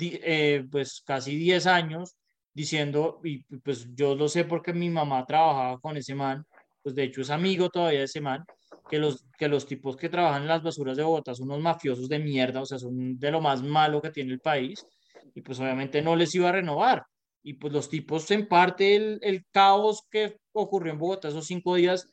eh, 0.00 0.64
pues 0.70 1.02
casi 1.04 1.36
10 1.36 1.66
años 1.66 2.16
diciendo, 2.52 3.20
y 3.24 3.42
pues 3.60 3.88
yo 3.94 4.14
lo 4.14 4.28
sé 4.28 4.44
porque 4.44 4.72
mi 4.74 4.90
mamá 4.90 5.24
trabajaba 5.24 5.78
con 5.80 5.96
ese 5.96 6.14
man, 6.14 6.44
pues 6.82 6.94
de 6.94 7.04
hecho 7.04 7.22
es 7.22 7.30
amigo 7.30 7.70
todavía 7.70 8.00
de 8.00 8.04
ese 8.04 8.20
man, 8.20 8.44
que 8.88 8.98
los, 8.98 9.24
que 9.38 9.48
los 9.48 9.66
tipos 9.66 9.96
que 9.96 10.08
trabajan 10.08 10.42
en 10.42 10.48
las 10.48 10.62
basuras 10.62 10.96
de 10.96 11.02
Bogotá 11.02 11.34
son 11.34 11.48
unos 11.48 11.60
mafiosos 11.60 12.08
de 12.08 12.18
mierda, 12.18 12.60
o 12.60 12.66
sea, 12.66 12.78
son 12.78 13.18
de 13.18 13.30
lo 13.30 13.40
más 13.40 13.62
malo 13.62 14.00
que 14.02 14.10
tiene 14.10 14.32
el 14.32 14.40
país, 14.40 14.86
y 15.34 15.40
pues 15.40 15.58
obviamente 15.60 16.02
no 16.02 16.16
les 16.16 16.34
iba 16.34 16.48
a 16.48 16.52
renovar. 16.52 17.04
Y 17.42 17.54
pues 17.54 17.72
los 17.72 17.88
tipos 17.88 18.30
en 18.30 18.46
parte 18.46 18.94
el, 18.94 19.18
el, 19.22 19.44
caos 19.50 20.02
que 20.10 20.36
ocurrió 20.52 20.92
en 20.92 20.98
Bogotá 20.98 21.28
esos 21.28 21.46
cinco 21.46 21.74
días 21.74 22.08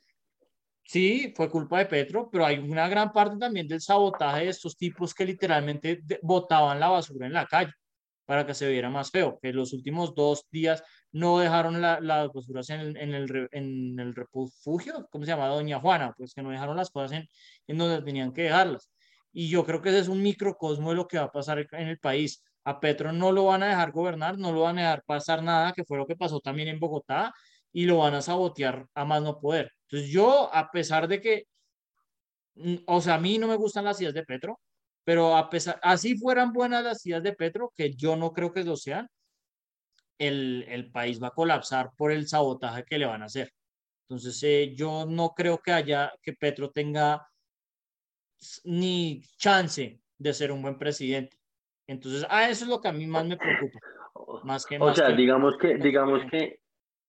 sí, 0.84 1.34
fue 1.36 1.50
culpa 1.52 1.80
de 1.80 1.86
Petro, 1.86 2.30
pero 2.32 2.46
hay 2.46 2.58
una 2.58 2.88
gran 2.88 3.12
parte 3.12 3.38
también 3.38 3.68
del 3.68 3.82
sabotaje 3.82 4.46
de 4.46 4.50
estos 4.50 4.76
tipos 4.76 5.14
que 5.14 5.26
literalmente 5.26 6.02
botaban 6.24 6.80
la 6.80 6.90
basura 6.90 7.28
en 7.28 7.34
la 7.34 7.46
calle 7.46 7.74
para 8.29 8.45
que 8.45 8.53
se 8.53 8.69
viera 8.69 8.91
más 8.91 9.09
feo, 9.09 9.39
que 9.41 9.51
los 9.51 9.74
últimos 9.74 10.13
dos 10.13 10.45
días 10.51 10.83
no 11.12 11.39
dejaron 11.39 11.81
las 11.81 12.31
basuras 12.31 12.69
en, 12.69 12.95
en, 12.95 13.15
el, 13.15 13.50
en 13.51 14.00
el 14.00 14.13
refugio, 14.13 15.07
¿cómo 15.09 15.25
se 15.25 15.31
llama? 15.31 15.48
Doña 15.48 15.79
Juana, 15.79 16.13
pues 16.15 16.36
que 16.36 16.43
no 16.43 16.51
dejaron 16.51 16.77
las 16.77 16.91
cosas 16.91 17.13
en, 17.13 17.27
en 17.65 17.77
donde 17.79 18.03
tenían 18.03 18.31
que 18.31 18.43
dejarlas. 18.43 18.91
Y 19.31 19.50
yo 19.50 19.65
creo 19.65 19.81
que 19.81 19.89
ese 19.89 19.98
es 19.98 20.09
un 20.09 20.21
microcosmo 20.21 20.91
de 20.91 20.98
lo 20.98 21.07
que 21.07 21.17
va 21.17 21.24
a 21.24 21.31
pasar 21.31 21.65
en 21.71 21.88
el 21.88 21.98
país. 21.98 22.43
A 22.65 22.79
Petro 22.79 23.12
no 23.12 23.31
lo 23.31 23.45
van 23.45 23.63
a 23.63 23.69
dejar 23.69 23.91
gobernar, 23.91 24.38
no 24.38 24.51
lo 24.51 24.62
van 24.62 24.77
a 24.77 24.81
dejar 24.81 25.03
pasar 25.07 25.41
nada, 25.41 25.74
que 25.74 25.83
fue 25.83 25.98
lo 25.98 26.05
que 26.05 26.15
pasó 26.15 26.39
también 26.39 26.67
en 26.67 26.79
Bogotá, 26.79 27.33
y 27.74 27.86
lo 27.86 27.98
van 27.98 28.13
a 28.13 28.21
sabotear 28.21 28.86
a 28.93 29.05
más 29.05 29.24
no 29.24 29.39
poder. 29.39 29.71
Entonces 29.88 30.12
yo, 30.12 30.53
a 30.53 30.69
pesar 30.69 31.07
de 31.07 31.19
que, 31.19 31.45
mm, 32.55 32.75
o 32.86 33.01
sea, 33.01 33.15
a 33.15 33.19
mí 33.19 33.39
no 33.39 33.48
me 33.48 33.55
gustan 33.55 33.86
las 33.86 34.00
ideas 34.00 34.13
de 34.13 34.24
Petro, 34.24 34.59
pero 35.10 35.36
a 35.36 35.50
pesar, 35.50 35.80
así 35.82 36.16
fueran 36.16 36.54
buenas 36.54 36.84
las 36.84 37.04
ideas 37.04 37.24
de 37.24 37.34
Petro, 37.34 37.74
que 37.75 37.96
yo 37.96 38.16
no 38.16 38.32
creo 38.32 38.54
que 38.54 38.63
lo 38.63 38.75
sean, 38.75 39.10
el, 40.20 40.63
el 40.68 40.92
país 40.92 41.20
va 41.20 41.30
a 41.30 41.34
colapsar 41.34 41.89
por 41.98 42.12
el 42.12 42.28
sabotaje 42.28 42.84
que 42.84 43.00
le 43.00 43.08
van 43.08 43.24
a 43.24 43.25
hacer. 43.25 43.51
Entonces, 44.08 44.39
eh, 44.44 44.75
yo 44.75 45.08
no 45.08 45.30
creo 45.30 45.58
que 45.58 45.72
haya, 45.72 46.13
que 46.22 46.34
Petro 46.34 46.70
tenga 46.70 47.28
ni 48.66 49.24
chance 49.36 50.00
de 50.16 50.32
ser 50.32 50.51
un 50.51 50.62
buen 50.62 50.78
presidente. 50.78 51.36
Entonces, 51.88 52.24
a 52.30 52.48
eso 52.48 52.66
es 52.66 52.70
lo 52.70 52.80
que 52.80 52.89
a 52.89 52.94
mí 52.94 53.08
más 53.08 53.25
me 53.25 53.36
preocupa. 53.36 53.80
Más 54.44 54.63
que, 54.63 54.78
o 54.78 54.94
sea, 54.94 55.10
digamos 55.10 55.58
que, 55.58 55.74
digamos 55.78 56.22
que 56.30 56.60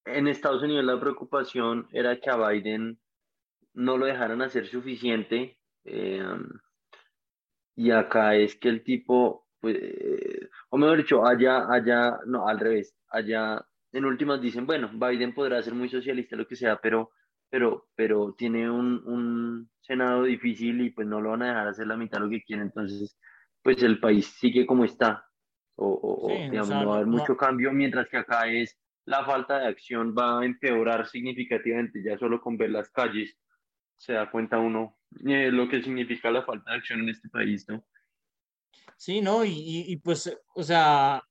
en 0.07 0.27
Estados 0.27 0.63
Unidos 0.63 0.87
la 0.87 0.99
preocupación 0.99 1.87
era 1.93 2.19
que 2.19 2.31
a 2.31 2.49
Biden 2.49 2.99
no 3.75 3.99
lo 3.99 4.07
dejaran 4.07 4.41
hacer 4.41 4.67
suficiente. 4.69 5.59
Eh, 5.85 6.25
y 7.81 7.91
acá 7.93 8.35
es 8.37 8.57
que 8.57 8.69
el 8.69 8.85
tipo, 8.85 9.47
pues, 9.59 9.79
o 10.69 10.77
mejor 10.77 10.99
dicho, 10.99 11.27
allá, 11.27 11.65
allá, 11.73 12.19
no, 12.27 12.47
al 12.47 12.61
revés, 12.61 12.95
allá 13.09 13.65
en 13.93 14.05
últimas 14.05 14.39
dicen, 14.39 14.67
bueno, 14.67 14.91
Biden 14.93 15.33
podrá 15.33 15.63
ser 15.63 15.73
muy 15.73 15.89
socialista, 15.89 16.37
lo 16.37 16.47
que 16.47 16.57
sea, 16.57 16.77
pero, 16.77 17.13
pero, 17.49 17.89
pero 17.95 18.35
tiene 18.37 18.71
un, 18.71 19.03
un 19.07 19.71
Senado 19.81 20.25
difícil 20.25 20.79
y 20.83 20.91
pues 20.91 21.09
no 21.09 21.23
lo 21.23 21.31
van 21.31 21.41
a 21.41 21.49
dejar 21.49 21.69
hacer 21.69 21.87
la 21.87 21.97
mitad 21.97 22.21
lo 22.21 22.29
que 22.29 22.43
quiere, 22.43 22.61
entonces, 22.61 23.19
pues 23.63 23.83
el 23.83 23.99
país 23.99 24.27
sigue 24.27 24.67
como 24.67 24.85
está, 24.85 25.25
o, 25.77 26.29
digamos, 26.29 26.69
no 26.69 26.87
va 26.87 26.93
a 26.93 26.97
haber 26.97 27.07
mucho 27.07 27.35
cambio, 27.35 27.73
mientras 27.73 28.11
que 28.11 28.19
acá 28.19 28.47
es 28.47 28.79
la 29.07 29.25
falta 29.25 29.59
de 29.59 29.69
acción 29.69 30.15
va 30.15 30.41
a 30.41 30.45
empeorar 30.45 31.07
significativamente, 31.07 32.03
ya 32.05 32.19
solo 32.19 32.43
con 32.43 32.59
ver 32.59 32.73
las 32.73 32.91
calles 32.91 33.39
se 33.97 34.13
da 34.13 34.31
cuenta 34.31 34.59
uno 34.59 35.00
eh, 35.27 35.51
lo 35.51 35.69
que 35.69 35.83
significa 35.83 36.31
la 36.31 36.43
falta 36.45 36.71
de 36.71 36.79
acción 36.79 37.01
en 37.01 37.11
este 37.11 37.29
país, 37.29 37.67
¿no? 37.69 37.85
Sí, 38.97 39.21
¿no? 39.21 39.45
Y, 39.45 39.85
y, 39.89 39.97
pues, 39.97 40.31
o 40.55 40.63
sea, 40.63 41.23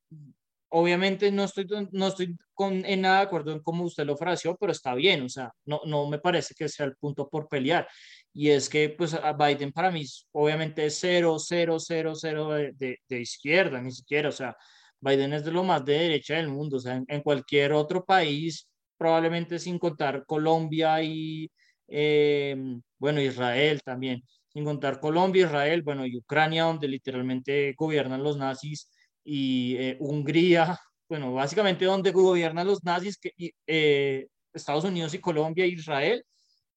obviamente 0.69 1.31
no 1.31 1.43
estoy, 1.43 1.67
no 1.91 2.07
estoy 2.07 2.35
con, 2.53 2.83
en 2.85 3.01
nada 3.01 3.17
de 3.17 3.23
acuerdo 3.23 3.51
en 3.51 3.61
cómo 3.61 3.83
usted 3.83 4.05
lo 4.05 4.13
ofreció, 4.13 4.55
pero 4.57 4.71
está 4.71 4.93
bien, 4.95 5.23
o 5.23 5.29
sea, 5.29 5.51
no, 5.65 5.81
no 5.85 6.07
me 6.07 6.19
parece 6.19 6.53
que 6.55 6.69
sea 6.69 6.85
el 6.85 6.95
punto 6.95 7.29
por 7.29 7.47
pelear. 7.47 7.87
Y 8.33 8.49
es 8.49 8.69
que, 8.69 8.89
pues, 8.89 9.13
a 9.13 9.33
Biden 9.33 9.71
para 9.71 9.91
mí, 9.91 10.03
obviamente 10.31 10.85
es 10.85 10.99
cero, 10.99 11.37
cero, 11.39 11.77
cero, 11.79 12.13
cero 12.15 12.49
de, 12.49 12.99
de, 13.07 13.21
izquierda, 13.21 13.81
ni 13.81 13.91
siquiera, 13.91 14.29
o 14.29 14.31
sea, 14.31 14.55
Biden 14.99 15.33
es 15.33 15.45
de 15.45 15.51
lo 15.51 15.63
más 15.63 15.83
de 15.85 15.93
derecha 15.93 16.35
del 16.35 16.49
mundo, 16.49 16.77
o 16.77 16.79
sea, 16.79 17.01
en 17.07 17.21
cualquier 17.21 17.73
otro 17.73 18.05
país, 18.05 18.67
probablemente 18.97 19.59
sin 19.59 19.79
contar 19.79 20.25
Colombia 20.25 21.01
y, 21.01 21.49
eh, 21.91 22.55
bueno, 22.97 23.21
Israel 23.21 23.81
también, 23.83 24.23
sin 24.47 24.65
contar 24.65 24.99
Colombia, 24.99 25.45
Israel, 25.45 25.81
bueno, 25.83 26.05
y 26.05 26.17
Ucrania, 26.17 26.63
donde 26.63 26.87
literalmente 26.87 27.73
gobiernan 27.77 28.23
los 28.23 28.37
nazis, 28.37 28.89
y 29.23 29.75
eh, 29.77 29.97
Hungría, 29.99 30.77
bueno, 31.09 31.33
básicamente 31.33 31.85
donde 31.85 32.11
gobiernan 32.11 32.67
los 32.67 32.83
nazis, 32.83 33.17
que, 33.17 33.31
eh, 33.67 34.27
Estados 34.53 34.83
Unidos 34.83 35.13
y 35.13 35.19
Colombia 35.19 35.65
Israel. 35.65 36.23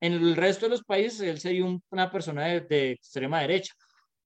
En 0.01 0.15
el 0.15 0.37
resto 0.37 0.67
de 0.67 0.71
los 0.71 0.85
países 0.85 1.21
él 1.21 1.41
sería 1.41 1.65
una 1.91 2.11
persona 2.11 2.47
de, 2.47 2.91
extrema 2.93 3.41
derecha, 3.41 3.73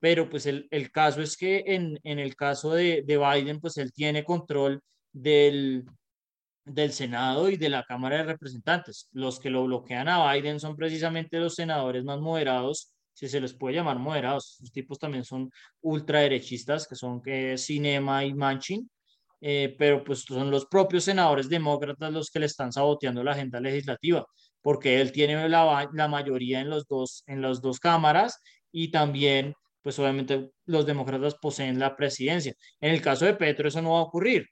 pero 0.00 0.28
pues 0.28 0.46
el, 0.46 0.66
el 0.70 0.90
caso 0.90 1.22
es 1.22 1.36
que 1.36 1.64
en, 1.66 1.98
en 2.02 2.18
el 2.18 2.34
caso 2.34 2.72
de, 2.72 3.02
de, 3.06 3.18
Biden, 3.18 3.60
pues 3.60 3.76
él 3.76 3.92
tiene 3.92 4.24
control 4.24 4.80
del, 5.12 5.84
del 6.66 6.92
Senado 6.92 7.48
y 7.48 7.56
de 7.56 7.68
la 7.68 7.84
Cámara 7.84 8.18
de 8.18 8.24
Representantes. 8.24 9.08
Los 9.12 9.38
que 9.40 9.50
lo 9.50 9.64
bloquean 9.64 10.08
a 10.08 10.32
Biden 10.32 10.60
son 10.60 10.76
precisamente 10.76 11.38
los 11.38 11.54
senadores 11.54 12.04
más 12.04 12.20
moderados, 12.20 12.92
si 13.14 13.28
se 13.28 13.40
les 13.40 13.54
puede 13.54 13.76
llamar 13.76 13.98
moderados. 13.98 14.58
Los 14.60 14.72
tipos 14.72 14.98
también 14.98 15.24
son 15.24 15.50
ultraderechistas, 15.80 16.86
que 16.86 16.96
son 16.96 17.22
que 17.22 17.56
Cinema 17.56 18.24
y 18.24 18.34
Manchin, 18.34 18.90
eh, 19.40 19.74
pero 19.78 20.02
pues 20.02 20.22
son 20.22 20.50
los 20.50 20.66
propios 20.66 21.04
senadores 21.04 21.48
demócratas 21.48 22.12
los 22.12 22.30
que 22.30 22.40
le 22.40 22.46
están 22.46 22.72
saboteando 22.72 23.22
la 23.22 23.32
agenda 23.32 23.60
legislativa, 23.60 24.26
porque 24.60 25.00
él 25.00 25.12
tiene 25.12 25.48
la, 25.48 25.88
mayoría 26.08 26.60
en, 26.60 26.70
los 26.70 26.86
dos, 26.88 27.22
en 27.26 27.42
las 27.42 27.60
dos 27.62 27.78
cámaras 27.78 28.40
y 28.72 28.90
también 28.90 29.54
pues 29.82 29.98
obviamente 30.00 30.50
los 30.64 30.84
demócratas 30.84 31.36
poseen 31.40 31.78
la 31.78 31.94
presidencia. 31.96 32.54
En 32.80 32.92
el 32.92 33.00
caso 33.00 33.24
de 33.24 33.34
Petro 33.34 33.68
eso 33.68 33.80
no 33.80 33.92
va 33.92 34.00
a 34.00 34.02
ocurrir 34.02 34.46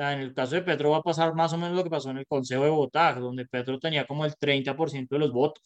sea, 0.00 0.12
en 0.14 0.20
el 0.20 0.34
caso 0.34 0.54
de 0.54 0.62
Petro 0.62 0.90
va 0.90 0.98
a 0.98 1.02
pasar 1.02 1.34
más 1.34 1.52
o 1.52 1.58
menos 1.58 1.76
lo 1.76 1.84
que 1.84 1.90
pasó 1.90 2.10
en 2.10 2.18
el 2.18 2.26
Consejo 2.26 2.64
de 2.64 2.70
Bogotá, 2.70 3.14
donde 3.14 3.46
Petro 3.46 3.78
tenía 3.78 4.06
como 4.06 4.24
el 4.24 4.34
30% 4.36 5.08
de 5.16 5.18
los 5.18 5.32
votos. 5.32 5.62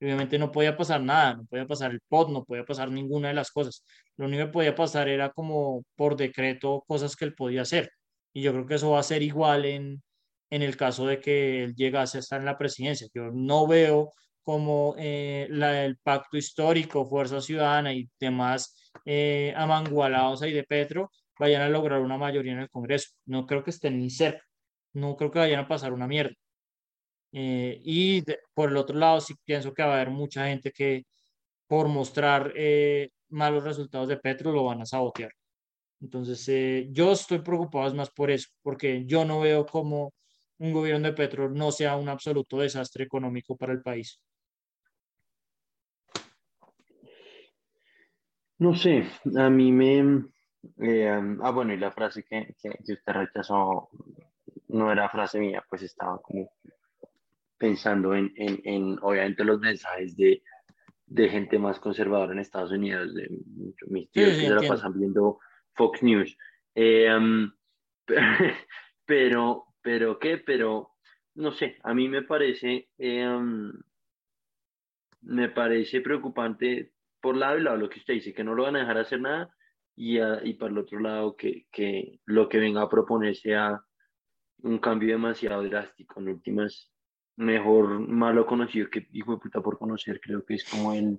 Obviamente 0.00 0.38
no 0.38 0.52
podía 0.52 0.76
pasar 0.76 1.00
nada, 1.02 1.36
no 1.36 1.44
podía 1.46 1.66
pasar 1.66 1.90
el 1.90 2.00
POT, 2.08 2.30
no 2.30 2.44
podía 2.44 2.64
pasar 2.64 2.90
ninguna 2.90 3.28
de 3.28 3.34
las 3.34 3.50
cosas. 3.50 3.84
Lo 4.16 4.26
único 4.26 4.46
que 4.46 4.52
podía 4.52 4.74
pasar 4.74 5.08
era 5.08 5.30
como 5.30 5.84
por 5.96 6.16
decreto 6.16 6.84
cosas 6.86 7.16
que 7.16 7.24
él 7.24 7.34
podía 7.34 7.62
hacer. 7.62 7.90
Y 8.32 8.42
yo 8.42 8.52
creo 8.52 8.66
que 8.66 8.74
eso 8.76 8.90
va 8.90 9.00
a 9.00 9.02
ser 9.02 9.22
igual 9.22 9.64
en, 9.64 10.02
en 10.50 10.62
el 10.62 10.76
caso 10.76 11.06
de 11.06 11.20
que 11.20 11.64
él 11.64 11.74
llegase 11.74 12.18
a 12.18 12.20
estar 12.20 12.40
en 12.40 12.46
la 12.46 12.58
presidencia. 12.58 13.08
Yo 13.14 13.30
no 13.32 13.66
veo 13.66 14.12
como 14.42 14.94
eh, 14.98 15.46
la, 15.50 15.84
el 15.84 15.98
pacto 15.98 16.36
histórico, 16.36 17.06
Fuerza 17.08 17.40
Ciudadana 17.40 17.92
y 17.92 18.08
demás 18.20 18.92
eh, 19.04 19.52
amangualados 19.56 20.42
ahí 20.42 20.52
de 20.52 20.64
Petro 20.64 21.10
vayan 21.38 21.62
a 21.62 21.68
lograr 21.68 22.00
una 22.00 22.18
mayoría 22.18 22.52
en 22.52 22.60
el 22.60 22.70
Congreso. 22.70 23.10
No 23.26 23.46
creo 23.46 23.64
que 23.64 23.70
estén 23.70 23.98
ni 23.98 24.10
cerca. 24.10 24.44
No 24.94 25.16
creo 25.16 25.30
que 25.30 25.38
vayan 25.38 25.60
a 25.60 25.68
pasar 25.68 25.92
una 25.92 26.06
mierda. 26.06 26.34
Eh, 27.32 27.80
y 27.84 28.22
por 28.54 28.70
el 28.70 28.76
otro 28.76 28.96
lado, 28.98 29.20
sí 29.20 29.34
pienso 29.44 29.74
que 29.74 29.82
va 29.82 29.90
a 29.92 29.94
haber 29.96 30.10
mucha 30.10 30.46
gente 30.46 30.72
que 30.72 31.04
por 31.66 31.88
mostrar 31.88 32.52
eh, 32.56 33.10
malos 33.28 33.64
resultados 33.64 34.08
de 34.08 34.16
Petro 34.16 34.52
lo 34.52 34.64
van 34.64 34.82
a 34.82 34.86
sabotear. 34.86 35.32
Entonces, 36.00 36.48
eh, 36.48 36.88
yo 36.92 37.12
estoy 37.12 37.40
preocupado 37.40 37.92
más 37.94 38.10
por 38.10 38.30
eso, 38.30 38.48
porque 38.62 39.04
yo 39.06 39.24
no 39.24 39.40
veo 39.40 39.66
como 39.66 40.14
un 40.58 40.72
gobierno 40.72 41.08
de 41.08 41.14
Petro 41.14 41.50
no 41.50 41.70
sea 41.72 41.96
un 41.96 42.08
absoluto 42.08 42.58
desastre 42.58 43.04
económico 43.04 43.56
para 43.56 43.72
el 43.72 43.82
país. 43.82 44.20
No 48.58 48.74
sé, 48.74 49.08
a 49.36 49.50
mí 49.50 49.70
me, 49.70 50.24
eh, 50.80 51.36
ah, 51.42 51.50
bueno, 51.50 51.72
y 51.72 51.78
la 51.78 51.92
frase 51.92 52.24
que, 52.24 52.54
que, 52.60 52.92
usted 52.92 53.12
rechazó 53.12 53.88
no 54.68 54.92
era 54.92 55.08
frase 55.08 55.38
mía, 55.38 55.64
pues 55.68 55.82
estaba 55.82 56.20
como 56.20 56.50
pensando 57.56 58.14
en, 58.14 58.32
en, 58.36 58.60
en 58.64 58.98
obviamente, 59.02 59.44
los 59.44 59.58
mensajes 59.60 60.16
de, 60.16 60.42
de, 61.06 61.28
gente 61.28 61.58
más 61.58 61.80
conservadora 61.80 62.32
en 62.32 62.38
Estados 62.38 62.70
Unidos, 62.70 63.14
de 63.14 63.28
mis 63.88 64.10
tíos 64.10 64.36
que 64.36 64.46
se 64.46 64.50
la 64.50 64.68
pasan 64.68 64.98
viendo 64.98 65.38
Fox 65.74 66.02
News. 66.02 66.36
Eh, 66.74 67.10
pero, 69.06 69.66
pero, 69.82 70.18
¿qué? 70.18 70.38
Pero, 70.38 70.92
no 71.34 71.52
sé, 71.52 71.78
a 71.82 71.94
mí 71.94 72.08
me 72.08 72.22
parece, 72.22 72.88
eh, 72.98 73.40
me 75.22 75.48
parece 75.48 76.00
preocupante 76.00 76.92
por 77.20 77.36
lado 77.36 77.58
y 77.58 77.62
lado 77.62 77.76
lo 77.76 77.88
que 77.88 77.98
usted 77.98 78.14
dice, 78.14 78.32
que 78.32 78.44
no 78.44 78.54
lo 78.54 78.64
van 78.64 78.76
a 78.76 78.80
dejar 78.80 78.98
hacer 78.98 79.20
nada 79.20 79.52
y, 79.98 80.20
y 80.20 80.54
para 80.54 80.70
el 80.70 80.78
otro 80.78 81.00
lado 81.00 81.34
que, 81.34 81.66
que, 81.72 82.20
lo 82.24 82.48
que 82.48 82.58
venga 82.58 82.82
a 82.82 82.88
proponer 82.88 83.34
sea 83.34 83.82
un 84.62 84.78
cambio 84.78 85.14
demasiado 85.14 85.64
drástico. 85.64 86.20
En 86.20 86.28
últimas, 86.28 86.92
mejor 87.36 87.98
malo 88.06 88.46
conocido 88.46 88.88
que 88.88 89.08
hijo 89.12 89.32
de 89.32 89.38
puta 89.38 89.60
por 89.60 89.76
conocer, 89.76 90.20
creo 90.20 90.44
que 90.44 90.54
es 90.54 90.64
como 90.64 90.94
el, 90.94 91.18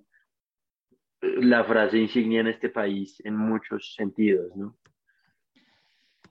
la 1.21 1.65
frase 1.65 1.97
insignia 1.97 2.39
en 2.39 2.47
este 2.47 2.69
país 2.69 3.19
en 3.25 3.35
muchos 3.35 3.93
sentidos, 3.95 4.55
¿no? 4.55 4.77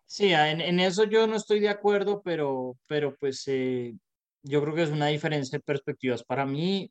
Sí, 0.06 0.32
en, 0.32 0.62
en 0.62 0.80
eso 0.80 1.04
yo 1.04 1.26
no 1.26 1.37
estoy 1.37 1.61
de 1.61 1.68
acuerdo, 1.68 2.22
pero, 2.24 2.78
pero 2.87 3.14
pues 3.14 3.46
eh, 3.46 3.94
yo 4.42 4.62
creo 4.62 4.74
que 4.74 4.84
es 4.84 4.90
una 4.90 5.08
diferencia 5.08 5.58
de 5.58 5.62
perspectivas. 5.62 6.24
Para 6.24 6.46
mí, 6.46 6.90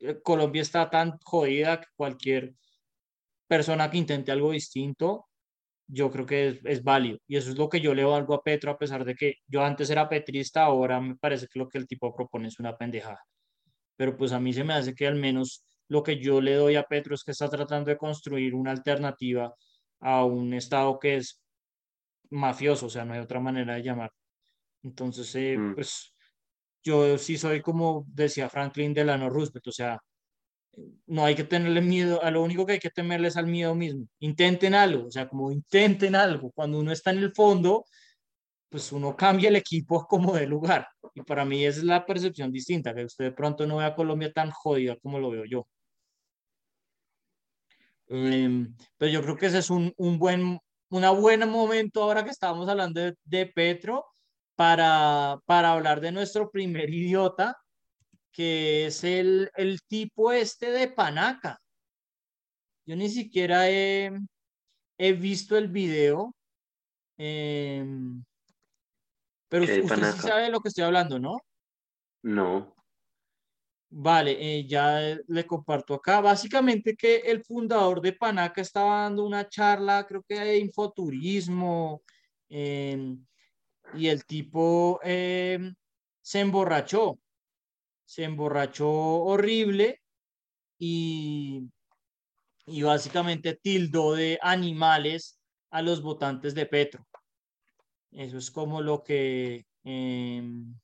eh, 0.00 0.18
Colombia 0.20 0.62
está 0.62 0.90
tan 0.90 1.16
jodida 1.22 1.80
que 1.80 1.86
cualquier 1.94 2.54
persona 3.48 3.90
que 3.90 3.98
intente 3.98 4.30
algo 4.32 4.52
distinto, 4.52 5.26
yo 5.86 6.10
creo 6.10 6.26
que 6.26 6.48
es, 6.48 6.60
es, 6.64 6.84
válido. 6.84 7.18
Y 7.26 7.36
eso 7.36 7.50
es 7.50 7.56
lo 7.58 7.68
que 7.68 7.80
yo 7.80 7.94
le 7.94 8.04
valgo 8.04 8.34
a 8.34 8.42
Petro, 8.42 8.70
a 8.70 8.78
pesar 8.78 9.04
de 9.04 9.14
que 9.14 9.36
yo 9.46 9.64
antes 9.64 9.90
era 9.90 10.08
petrista, 10.08 10.64
ahora 10.64 11.00
me 11.00 11.16
parece 11.16 11.48
que 11.48 11.58
lo 11.58 11.68
que 11.68 11.78
el 11.78 11.88
tipo 11.88 12.14
propone 12.14 12.48
es 12.48 12.60
una 12.60 12.76
pendejada. 12.76 13.20
pero 13.96 14.16
pues 14.16 14.32
a 14.32 14.40
mí 14.40 14.52
se 14.52 14.64
me 14.64 14.74
hace 14.74 14.94
que 14.94 15.06
al 15.06 15.16
menos 15.16 15.64
lo 15.88 16.02
que 16.02 16.18
yo 16.18 16.40
le 16.40 16.54
doy 16.54 16.76
a 16.76 16.84
Petro 16.84 17.14
es 17.14 17.24
que 17.24 17.32
está 17.32 17.48
tratando 17.48 17.90
de 17.90 17.96
construir 17.98 18.54
una 18.54 18.70
alternativa 18.72 19.54
a 20.00 20.24
un 20.24 20.54
Estado 20.54 20.98
que 20.98 21.16
es 21.16 21.42
mafioso, 22.30 22.86
o 22.86 22.90
sea, 22.90 23.04
no 23.04 23.14
hay 23.14 23.20
otra 23.20 23.40
manera 23.40 23.74
de 23.74 23.82
llamar. 23.82 24.12
Entonces, 24.82 25.34
eh, 25.34 25.56
mm. 25.58 25.74
pues 25.74 26.14
yo 26.84 27.18
sí 27.18 27.36
soy 27.36 27.60
como 27.62 28.04
decía 28.08 28.48
Franklin 28.48 28.94
Delano 28.94 29.28
Roosevelt, 29.30 29.66
o 29.66 29.72
sea, 29.72 29.98
no 31.06 31.24
hay 31.24 31.34
que 31.34 31.44
tenerle 31.44 31.80
miedo, 31.80 32.22
a 32.22 32.30
lo 32.30 32.42
único 32.42 32.66
que 32.66 32.74
hay 32.74 32.78
que 32.78 32.90
temerle 32.90 33.28
es 33.28 33.36
al 33.36 33.46
miedo 33.46 33.74
mismo. 33.74 34.06
Intenten 34.20 34.74
algo, 34.74 35.06
o 35.08 35.10
sea, 35.10 35.28
como 35.28 35.50
intenten 35.50 36.14
algo. 36.14 36.50
Cuando 36.52 36.78
uno 36.78 36.92
está 36.92 37.10
en 37.10 37.18
el 37.18 37.32
fondo, 37.32 37.84
pues 38.68 38.92
uno 38.92 39.16
cambia 39.16 39.48
el 39.48 39.56
equipo 39.56 40.06
como 40.06 40.34
de 40.34 40.46
lugar. 40.46 40.88
Y 41.14 41.22
para 41.22 41.44
mí 41.44 41.64
esa 41.64 41.78
es 41.80 41.84
la 41.84 42.04
percepción 42.06 42.52
distinta, 42.52 42.94
que 42.94 43.04
usted 43.04 43.26
de 43.26 43.32
pronto 43.32 43.66
no 43.66 43.78
ve 43.78 43.84
a 43.84 43.94
Colombia 43.94 44.32
tan 44.32 44.50
jodida 44.50 44.96
como 45.02 45.18
lo 45.18 45.30
veo 45.30 45.44
yo. 45.44 45.66
Em, 48.08 48.74
pero 48.96 49.12
yo 49.12 49.22
creo 49.22 49.36
que 49.36 49.46
ese 49.46 49.58
es 49.58 49.70
un, 49.70 49.92
un 49.96 50.18
buen, 50.18 50.58
una 50.90 51.10
buen 51.10 51.48
momento 51.48 52.02
ahora 52.02 52.24
que 52.24 52.30
estamos 52.30 52.68
hablando 52.68 53.00
de, 53.00 53.14
de 53.24 53.46
Petro 53.46 54.06
para, 54.56 55.38
para 55.46 55.72
hablar 55.72 56.00
de 56.00 56.12
nuestro 56.12 56.50
primer 56.50 56.90
idiota, 56.94 57.56
que 58.32 58.86
es 58.86 59.04
el, 59.04 59.50
el 59.56 59.80
tipo 59.82 60.32
este 60.32 60.70
de 60.70 60.88
Panaca. 60.88 61.60
Yo 62.86 62.96
ni 62.96 63.08
siquiera 63.08 63.68
he, 63.68 64.10
he 64.98 65.12
visto 65.12 65.56
el 65.56 65.68
video. 65.68 66.34
Em, 67.16 68.24
pero 69.48 69.64
usted 69.64 69.82
sí 69.82 70.18
sabe 70.20 70.44
de 70.44 70.50
lo 70.50 70.60
que 70.60 70.68
estoy 70.68 70.84
hablando, 70.84 71.18
¿no? 71.18 71.38
No. 72.22 72.74
Vale, 73.90 74.36
eh, 74.38 74.66
ya 74.66 75.16
le 75.26 75.46
comparto 75.46 75.94
acá. 75.94 76.20
Básicamente 76.20 76.94
que 76.94 77.16
el 77.16 77.42
fundador 77.42 78.00
de 78.00 78.12
Panaca 78.12 78.60
estaba 78.60 79.02
dando 79.02 79.24
una 79.24 79.48
charla, 79.48 80.06
creo 80.06 80.22
que 80.22 80.38
de 80.38 80.58
infoturismo, 80.58 82.02
em, 82.48 83.24
y 83.94 84.08
el 84.08 84.24
tipo 84.24 85.00
em, 85.02 85.74
se 86.20 86.40
emborrachó, 86.40 87.18
se 88.08 88.24
emborrachó 88.24 88.88
horrible 88.90 90.00
y, 90.78 91.68
y 92.64 92.82
básicamente 92.82 93.54
tildó 93.54 94.14
de 94.14 94.38
animales 94.40 95.38
a 95.70 95.82
los 95.82 96.00
votantes 96.00 96.54
de 96.54 96.64
Petro. 96.64 97.06
Eso 98.10 98.38
es 98.38 98.50
como 98.50 98.80
lo 98.80 99.04
que... 99.04 99.66
Em, 99.84 100.74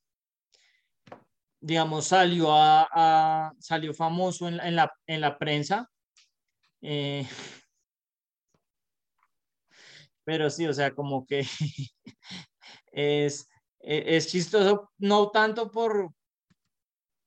digamos, 1.61 2.09
salió, 2.09 2.49
a, 2.51 3.55
salió 3.59 3.95
famoso 3.95 4.47
en, 4.47 4.77
la, 4.77 4.93
en 5.07 5.23
la 5.23 5.39
prensa. 5.39 5.91
Eh, 6.83 7.27
pero 10.25 10.51
sí, 10.51 10.67
o 10.67 10.75
sea, 10.75 10.95
como 10.95 11.25
que 11.25 11.41
es, 12.93 13.49
e, 13.81 14.15
es 14.15 14.29
chistoso, 14.29 14.93
no 14.99 15.31
tanto 15.31 15.71
por, 15.71 16.13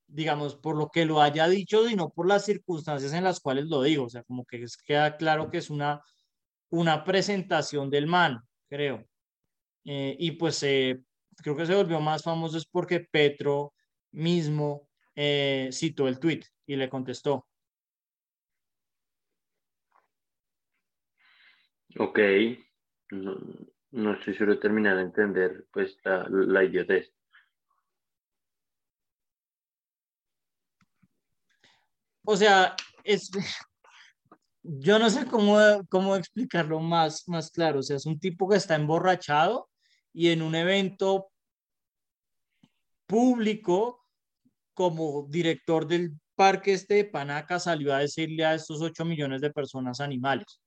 digamos, 0.08 0.56
por 0.56 0.78
lo 0.78 0.90
que 0.90 1.06
lo 1.06 1.22
haya 1.22 1.48
dicho, 1.48 1.88
sino 1.88 2.10
por 2.10 2.28
las 2.28 2.46
circunstancias 2.46 3.14
en 3.14 3.24
las 3.24 3.40
cuales 3.40 3.66
lo 3.66 3.82
digo. 3.84 4.06
O 4.06 4.10
sea, 4.10 4.24
como 4.24 4.46
que 4.46 4.66
queda 4.86 5.18
claro 5.18 5.50
que 5.50 5.58
es 5.58 5.70
una, 5.70 6.02
una 6.70 7.04
presentación 7.04 7.90
del 7.90 8.08
man, 8.08 8.40
creo. 8.70 9.06
Eh, 9.86 10.16
y 10.20 10.32
pues 10.32 10.60
creo 11.42 11.56
que 11.56 11.66
se 11.66 11.76
volvió 11.76 12.00
más 12.00 12.24
famoso 12.24 12.58
es 12.58 12.66
porque 12.66 13.00
Petro 13.00 13.74
mismo 14.12 14.90
eh, 15.16 15.70
citó 15.72 16.08
el 16.08 16.20
tweet 16.20 16.42
y 16.66 16.76
le 16.76 16.90
contestó. 16.90 17.48
Ok, 22.00 22.20
no, 23.92 24.14
estoy 24.14 24.34
seguro 24.34 24.56
de 24.56 24.62
terminar 24.62 24.98
de 24.98 25.04
entender 25.04 25.66
pues 25.72 25.98
la, 26.04 26.28
la 26.30 26.64
idiotez. 26.64 27.12
O 32.30 32.36
sea, 32.36 32.76
es, 33.06 33.32
yo 34.62 35.00
no 35.00 35.10
sé 35.10 35.26
cómo, 35.28 35.58
cómo 35.90 36.18
explicarlo 36.18 36.82
más, 36.82 37.26
más 37.30 37.50
claro. 37.50 37.80
O 37.80 37.84
sea, 37.84 37.96
es 37.96 38.06
un 38.06 38.20
tipo 38.20 38.50
que 38.50 38.58
está 38.58 38.76
emborrachado 38.76 39.70
y 40.12 40.28
en 40.28 40.42
un 40.42 40.54
evento 40.54 41.30
público 43.06 44.04
como 44.74 45.26
director 45.30 45.88
del 45.88 46.20
parque 46.36 46.74
este 46.74 46.96
de 46.96 47.06
Panaca 47.06 47.62
salió 47.62 47.94
a 47.96 48.00
decirle 48.00 48.44
a 48.44 48.56
estos 48.56 48.82
8 48.82 49.06
millones 49.06 49.40
de 49.40 49.54
personas 49.54 50.02
animales. 50.02 50.60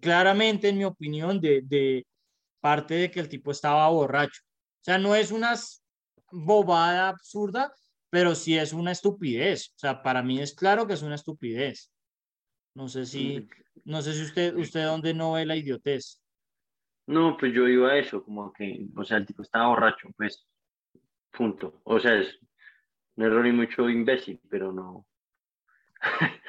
Claramente, 0.00 0.70
en 0.70 0.78
mi 0.78 0.84
opinión, 0.84 1.40
de, 1.40 1.62
de 1.62 2.04
parte 2.60 2.94
de 2.94 3.12
que 3.12 3.20
el 3.20 3.28
tipo 3.28 3.52
estaba 3.52 3.88
borracho. 3.90 4.42
O 4.42 4.84
sea, 4.84 4.98
no 4.98 5.14
es 5.14 5.30
una 5.30 5.54
bobada 6.32 7.10
absurda, 7.10 7.72
pero 8.10 8.34
sí 8.34 8.56
es 8.56 8.72
una 8.72 8.92
estupidez. 8.92 9.72
O 9.76 9.78
sea, 9.78 10.02
para 10.02 10.22
mí 10.22 10.40
es 10.40 10.54
claro 10.54 10.86
que 10.86 10.94
es 10.94 11.02
una 11.02 11.14
estupidez. 11.14 11.90
No 12.74 12.88
sé 12.88 13.06
si, 13.06 13.48
no 13.84 14.02
sé 14.02 14.12
si 14.12 14.22
usted, 14.22 14.54
usted 14.56 14.84
dónde 14.84 15.14
no 15.14 15.32
ve 15.32 15.46
la 15.46 15.56
idiotez. 15.56 16.20
No, 17.06 17.36
pues 17.36 17.52
yo 17.54 17.68
iba 17.68 17.90
a 17.90 17.98
eso, 17.98 18.22
como 18.24 18.52
que, 18.52 18.86
o 18.96 19.04
sea, 19.04 19.16
el 19.18 19.26
tipo 19.26 19.42
estaba 19.42 19.68
borracho, 19.68 20.08
pues, 20.16 20.46
punto. 21.30 21.80
O 21.84 22.00
sea, 22.00 22.16
es 22.16 22.38
un 23.14 23.24
error 23.24 23.46
y 23.46 23.52
mucho 23.52 23.88
imbécil, 23.88 24.40
pero 24.50 24.72
no. 24.72 25.06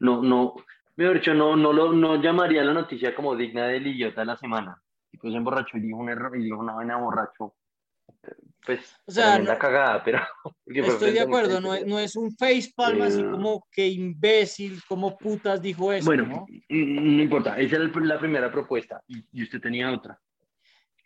no, 0.00 0.22
no, 0.22 0.54
mejor 0.96 1.16
dicho, 1.16 1.34
no, 1.34 1.56
no, 1.56 1.72
lo, 1.72 1.92
no 1.92 2.22
llamaría 2.22 2.62
la 2.64 2.74
noticia 2.74 3.14
como 3.14 3.34
digna 3.34 3.66
del 3.66 3.86
idiota 3.86 4.20
de 4.20 4.26
la 4.26 4.36
semana. 4.36 4.80
Y 5.10 5.18
pues 5.18 5.34
emborrachó 5.34 5.78
y 5.78 5.80
dijo 5.80 5.98
un 5.98 6.10
error 6.10 6.36
y 6.36 6.44
dijo 6.44 6.58
una 6.58 6.74
vaina 6.74 6.96
borracho. 6.96 7.54
Pues, 8.64 8.80
o 9.06 9.12
sea, 9.12 9.38
no, 9.38 9.58
cagada, 9.58 10.02
pero. 10.02 10.20
Estoy 10.66 11.12
de 11.12 11.20
acuerdo, 11.20 11.60
no 11.60 11.74
es, 11.74 11.86
no 11.86 11.98
es 11.98 12.16
un 12.16 12.34
facepalm 12.34 13.02
así 13.02 13.20
eh, 13.20 13.30
como 13.30 13.66
que 13.70 13.86
imbécil, 13.88 14.80
como 14.88 15.18
putas 15.18 15.60
dijo 15.60 15.92
eso. 15.92 16.06
Bueno, 16.06 16.24
¿no? 16.26 16.46
no 16.68 17.22
importa, 17.22 17.58
esa 17.58 17.76
es 17.76 17.90
la 17.96 18.18
primera 18.18 18.50
propuesta 18.50 19.02
y, 19.06 19.42
usted 19.42 19.60
tenía 19.60 19.92
otra. 19.92 20.18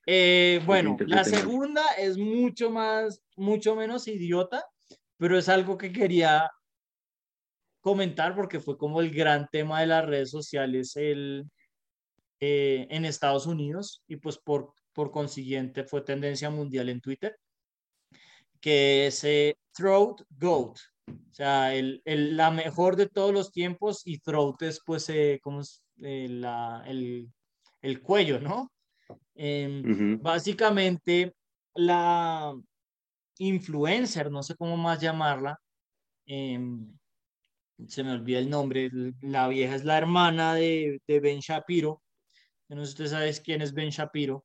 Eh, 0.07 0.63
bueno, 0.65 0.97
la 1.01 1.25
segunda 1.25 1.83
es 1.99 2.17
mucho 2.17 2.71
más, 2.71 3.23
mucho 3.37 3.75
menos 3.75 4.09
idiota, 4.09 4.65
pero 5.19 5.37
es 5.37 5.49
algo 5.49 5.77
que 5.77 5.93
quería 5.93 6.51
comentar 7.81 8.35
porque 8.35 8.61
fue 8.61 8.79
como 8.79 9.01
el 9.01 9.11
gran 9.11 9.49
tema 9.51 9.81
de 9.81 9.87
las 9.87 10.07
redes 10.07 10.31
sociales 10.31 10.97
el, 10.97 11.45
eh, 12.41 12.87
en 12.91 13.05
Estados 13.05 13.47
Unidos 13.47 14.03
y 14.07 14.17
pues 14.17 14.39
por, 14.39 14.73
por 14.93 15.11
consiguiente 15.11 15.85
fue 15.85 16.03
tendencia 16.03 16.51
mundial 16.51 16.89
en 16.89 17.01
Twitter, 17.01 17.37
que 18.61 19.07
es 19.07 19.25
eh, 19.25 19.57
Throat 19.73 20.23
Goat, 20.31 20.79
o 21.09 21.35
sea, 21.35 21.75
el, 21.75 22.03
el, 22.05 22.37
la 22.37 22.51
mejor 22.51 22.97
de 22.97 23.09
todos 23.09 23.33
los 23.33 23.53
tiempos 23.53 24.03
y 24.05 24.19
Throat 24.19 24.63
es 24.63 24.81
pues 24.85 25.09
eh, 25.09 25.41
como 25.43 25.61
es, 25.61 25.83
la, 25.97 26.85
el, 26.87 27.31
el, 27.83 28.03
cuello, 28.03 28.41
¿no? 28.41 28.71
Em, 29.35 30.21
básicamente 30.21 31.35
la, 31.75 32.55
influencer, 33.39 34.31
no 34.31 34.43
sé 34.43 34.57
cómo 34.57 34.77
más 34.77 35.01
llamarla, 35.01 35.59
em, 36.27 36.93
se 37.87 38.03
me 38.03 38.13
olvida 38.13 38.39
el 38.41 38.51
nombre, 38.51 38.91
la 39.23 39.49
vieja 39.49 39.77
es 39.77 39.85
la 39.85 39.99
hermana 39.99 40.55
de, 40.55 41.01
de 41.07 41.21
Ben 41.21 41.41
Shapiro, 41.41 42.03
no 42.69 42.85
sé 42.85 42.87
si 42.87 42.93
usted 42.93 43.07
sabe 43.07 43.43
quién 43.43 43.63
es 43.63 43.73
Ben 43.73 43.91
Shapiro, 43.91 44.45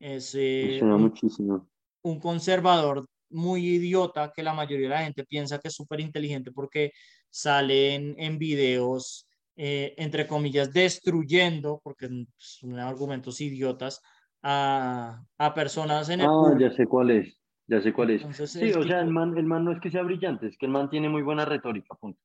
es 0.00 0.34
eh, 0.34 0.80
un, 0.82 1.02
muchísimo. 1.02 1.68
un 2.02 2.20
conservador 2.20 3.06
muy 3.34 3.66
idiota 3.66 4.32
que 4.34 4.42
la 4.42 4.54
mayoría 4.54 4.88
de 4.88 4.94
la 4.94 5.02
gente 5.02 5.24
piensa 5.24 5.58
que 5.58 5.68
es 5.68 5.74
súper 5.74 6.00
inteligente 6.00 6.52
porque 6.52 6.92
sale 7.28 7.94
en, 7.94 8.38
videos, 8.38 9.28
eh, 9.56 9.94
entre 9.98 10.26
comillas, 10.26 10.72
destruyendo, 10.72 11.80
porque 11.82 12.08
son 12.36 12.78
argumentos 12.78 13.40
idiotas, 13.40 14.00
a, 14.42 15.22
a 15.38 15.54
personas 15.54 16.08
en 16.10 16.20
el... 16.20 16.26
Ah, 16.28 16.56
ya 16.58 16.70
sé 16.70 16.86
cuál 16.86 17.10
es. 17.10 17.36
Ya 17.66 17.80
sé 17.80 17.92
cuál 17.92 18.10
es. 18.10 18.22
sí, 18.50 18.72
o 18.72 18.82
sea, 18.84 19.00
el 19.00 19.10
man, 19.10 19.36
el 19.38 19.46
man 19.46 19.64
no 19.64 19.72
es 19.72 19.80
que 19.80 19.90
sea 19.90 20.02
brillante, 20.02 20.48
es 20.48 20.56
que 20.58 20.66
el 20.66 20.72
man 20.72 20.90
tiene 20.90 21.08
muy 21.08 21.22
buena 21.22 21.44
retórica, 21.44 21.94
punto. 21.94 22.20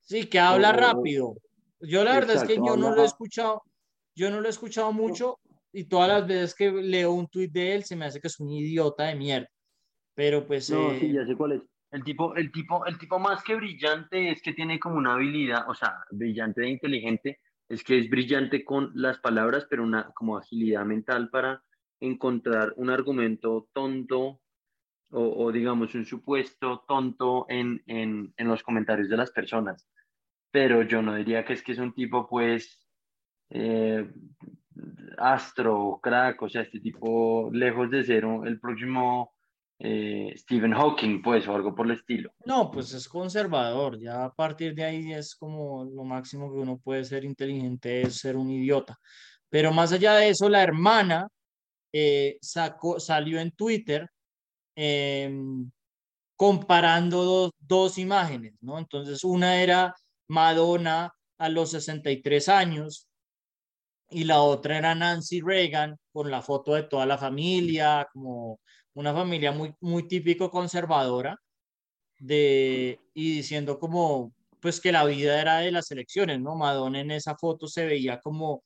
Sí, 0.00 0.26
que 0.26 0.38
habla 0.38 0.72
rápido. 0.72 1.36
Yo 1.80 2.04
la 2.04 2.14
verdad 2.14 2.36
es 2.36 2.44
que 2.44 2.56
yo 2.56 2.76
no 2.76 2.94
lo 2.94 3.02
he 3.02 3.06
escuchado, 3.06 3.62
yo 4.14 4.30
no 4.30 4.40
lo 4.40 4.46
he 4.46 4.50
escuchado 4.50 4.92
mucho 4.92 5.38
y 5.72 5.84
todas 5.84 6.08
las 6.08 6.26
veces 6.26 6.54
que 6.54 6.70
leo 6.70 7.12
un 7.12 7.26
tuit 7.28 7.50
de 7.50 7.74
él 7.74 7.84
se 7.84 7.96
me 7.96 8.04
hace 8.04 8.20
que 8.20 8.28
es 8.28 8.38
un 8.38 8.50
idiota 8.50 9.04
de 9.04 9.14
mierda. 9.14 9.48
Pero 10.14 10.46
pues... 10.46 10.70
No, 10.70 10.90
sí, 10.98 11.06
eh, 11.06 11.12
ya 11.12 11.26
sé 11.26 11.34
cuál 11.36 11.52
es. 11.52 11.62
El 11.90 12.02
tipo, 12.02 12.34
el, 12.34 12.50
tipo, 12.50 12.84
el 12.86 12.98
tipo 12.98 13.18
más 13.18 13.42
que 13.44 13.54
brillante 13.54 14.30
es 14.32 14.42
que 14.42 14.52
tiene 14.52 14.80
como 14.80 14.96
una 14.96 15.14
habilidad, 15.14 15.68
o 15.68 15.74
sea, 15.74 15.94
brillante 16.10 16.62
e 16.62 16.70
inteligente, 16.70 17.38
es 17.68 17.84
que 17.84 17.98
es 17.98 18.10
brillante 18.10 18.64
con 18.64 18.90
las 18.94 19.18
palabras, 19.18 19.66
pero 19.70 19.84
una 19.84 20.10
como 20.12 20.36
agilidad 20.36 20.84
mental 20.84 21.30
para 21.30 21.62
encontrar 22.00 22.72
un 22.76 22.90
argumento 22.90 23.68
tonto 23.72 24.40
o, 25.16 25.52
digamos 25.52 25.94
un 25.94 26.04
supuesto 26.04 26.84
tonto 26.88 27.46
en, 27.48 27.82
en, 27.86 28.34
en, 28.36 28.48
los 28.48 28.64
comentarios 28.64 29.08
de 29.08 29.16
las 29.16 29.30
personas. 29.30 29.88
Pero 30.50 30.82
yo 30.82 31.02
no 31.02 31.14
diría 31.14 31.44
que 31.44 31.52
es 31.52 31.62
que 31.62 31.72
es 31.72 31.78
un 31.78 31.94
tipo 31.94 32.28
pues 32.28 32.84
eh, 33.50 34.10
astro, 35.18 36.00
crack, 36.02 36.42
o 36.42 36.48
sea, 36.48 36.62
este 36.62 36.80
tipo 36.80 37.48
lejos 37.52 37.90
de 37.90 38.02
ser 38.02 38.24
el 38.44 38.58
próximo 38.58 39.33
eh, 39.78 40.32
Stephen 40.36 40.72
Hawking, 40.72 41.20
pues, 41.22 41.46
o 41.48 41.54
algo 41.54 41.74
por 41.74 41.86
el 41.86 41.92
estilo. 41.92 42.32
No, 42.44 42.70
pues 42.70 42.92
es 42.94 43.08
conservador, 43.08 43.98
ya 43.98 44.24
a 44.24 44.34
partir 44.34 44.74
de 44.74 44.84
ahí 44.84 45.12
es 45.12 45.34
como 45.34 45.84
lo 45.84 46.04
máximo 46.04 46.52
que 46.52 46.58
uno 46.58 46.78
puede 46.78 47.04
ser 47.04 47.24
inteligente 47.24 48.02
es 48.02 48.16
ser 48.16 48.36
un 48.36 48.50
idiota. 48.50 48.98
Pero 49.48 49.72
más 49.72 49.92
allá 49.92 50.14
de 50.14 50.30
eso, 50.30 50.48
la 50.48 50.62
hermana 50.62 51.28
eh, 51.92 52.38
sacó, 52.40 53.00
salió 53.00 53.38
en 53.40 53.52
Twitter 53.52 54.08
em, 54.76 55.70
comparando 56.36 57.24
dos, 57.24 57.50
dos 57.58 57.98
imágenes, 57.98 58.54
¿no? 58.60 58.78
Entonces, 58.78 59.24
una 59.24 59.62
era 59.62 59.94
Madonna 60.28 61.12
a 61.38 61.48
los 61.48 61.70
63 61.70 62.48
años 62.48 63.08
y 64.10 64.24
la 64.24 64.40
otra 64.42 64.78
era 64.78 64.94
Nancy 64.94 65.40
Reagan 65.40 65.96
con 66.12 66.30
la 66.30 66.42
foto 66.42 66.74
de 66.74 66.84
toda 66.84 67.06
la 67.06 67.18
familia, 67.18 68.06
como 68.12 68.60
una 68.94 69.12
familia 69.14 69.52
muy, 69.52 69.74
muy 69.80 70.08
típico 70.08 70.50
conservadora, 70.50 71.38
de, 72.18 73.00
y 73.14 73.36
diciendo 73.36 73.78
como, 73.78 74.32
pues 74.60 74.80
que 74.80 74.92
la 74.92 75.04
vida 75.04 75.40
era 75.40 75.58
de 75.58 75.72
las 75.72 75.90
elecciones, 75.90 76.40
¿no? 76.40 76.54
Madonna 76.56 77.00
en 77.00 77.10
esa 77.10 77.36
foto 77.36 77.66
se 77.68 77.86
veía 77.86 78.20
como, 78.20 78.64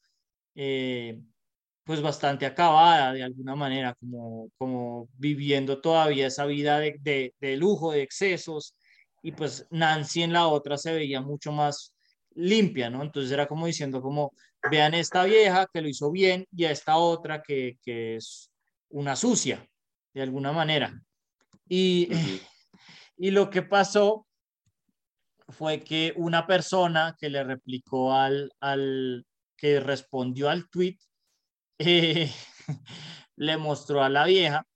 eh, 0.55 1.21
pues 1.85 2.03
bastante 2.03 2.47
acabada 2.47 3.13
de 3.13 3.23
alguna 3.23 3.57
manera, 3.57 3.95
como, 3.95 4.51
como 4.59 5.09
viviendo 5.15 5.81
todavía 5.81 6.27
esa 6.29 6.47
vida 6.47 6.79
de, 6.81 7.35
de 7.41 7.57
lujo, 7.57 7.93
de 7.93 8.03
excesos, 8.03 8.75
y 9.23 9.33
pues 9.33 9.67
Nancy 9.71 10.23
en 10.23 10.33
la 10.33 10.49
otra 10.49 10.79
se 10.79 10.93
veía 10.93 11.21
mucho 11.21 11.53
más 11.53 11.95
limpia, 12.35 12.91
¿no? 12.91 13.03
Entonces 13.03 13.33
era 13.33 13.47
como 13.49 13.67
diciendo 13.67 14.01
como, 14.01 14.33
vean 14.71 14.95
esta 14.95 15.25
vieja 15.25 15.67
que 15.73 15.81
lo 15.81 15.89
hizo 15.89 16.11
bien 16.11 16.47
y 16.53 16.65
a 16.65 16.71
esta 16.71 16.97
otra 16.97 17.43
que, 17.43 17.79
que 17.83 18.17
es 18.17 18.51
una 18.91 19.17
sucia, 19.17 19.67
de 20.15 20.23
alguna 20.23 20.53
manera. 20.53 20.93
Y, 21.69 22.09
y 23.17 23.31
lo 23.31 23.51
que 23.51 23.63
pasó 23.63 24.27
fue 25.49 25.81
que 25.81 26.13
una 26.17 26.47
persona 26.47 27.17
que 27.19 27.31
le 27.31 27.43
replicó 27.43 28.13
al, 28.13 28.53
al 28.61 29.27
que 29.57 29.81
respondió 29.81 30.49
al 30.51 30.69
tweet, 30.69 30.97
eh, 31.79 32.31
le 33.37 33.57
mostró 33.57 34.03
a 34.03 34.09
la 34.09 34.25
vieja 34.25 34.67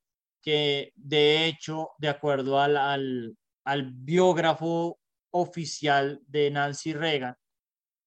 que 0.41 0.93
de 0.97 1.47
hecho, 1.47 1.91
de 1.99 2.09
acuerdo 2.09 2.59
al, 2.59 2.77
al, 2.77 3.37
al 3.65 3.93
biógrafo 3.93 4.99
oficial 5.31 6.21
de 6.27 6.51
Nancy 6.51 6.93
Reagan, 6.93 7.37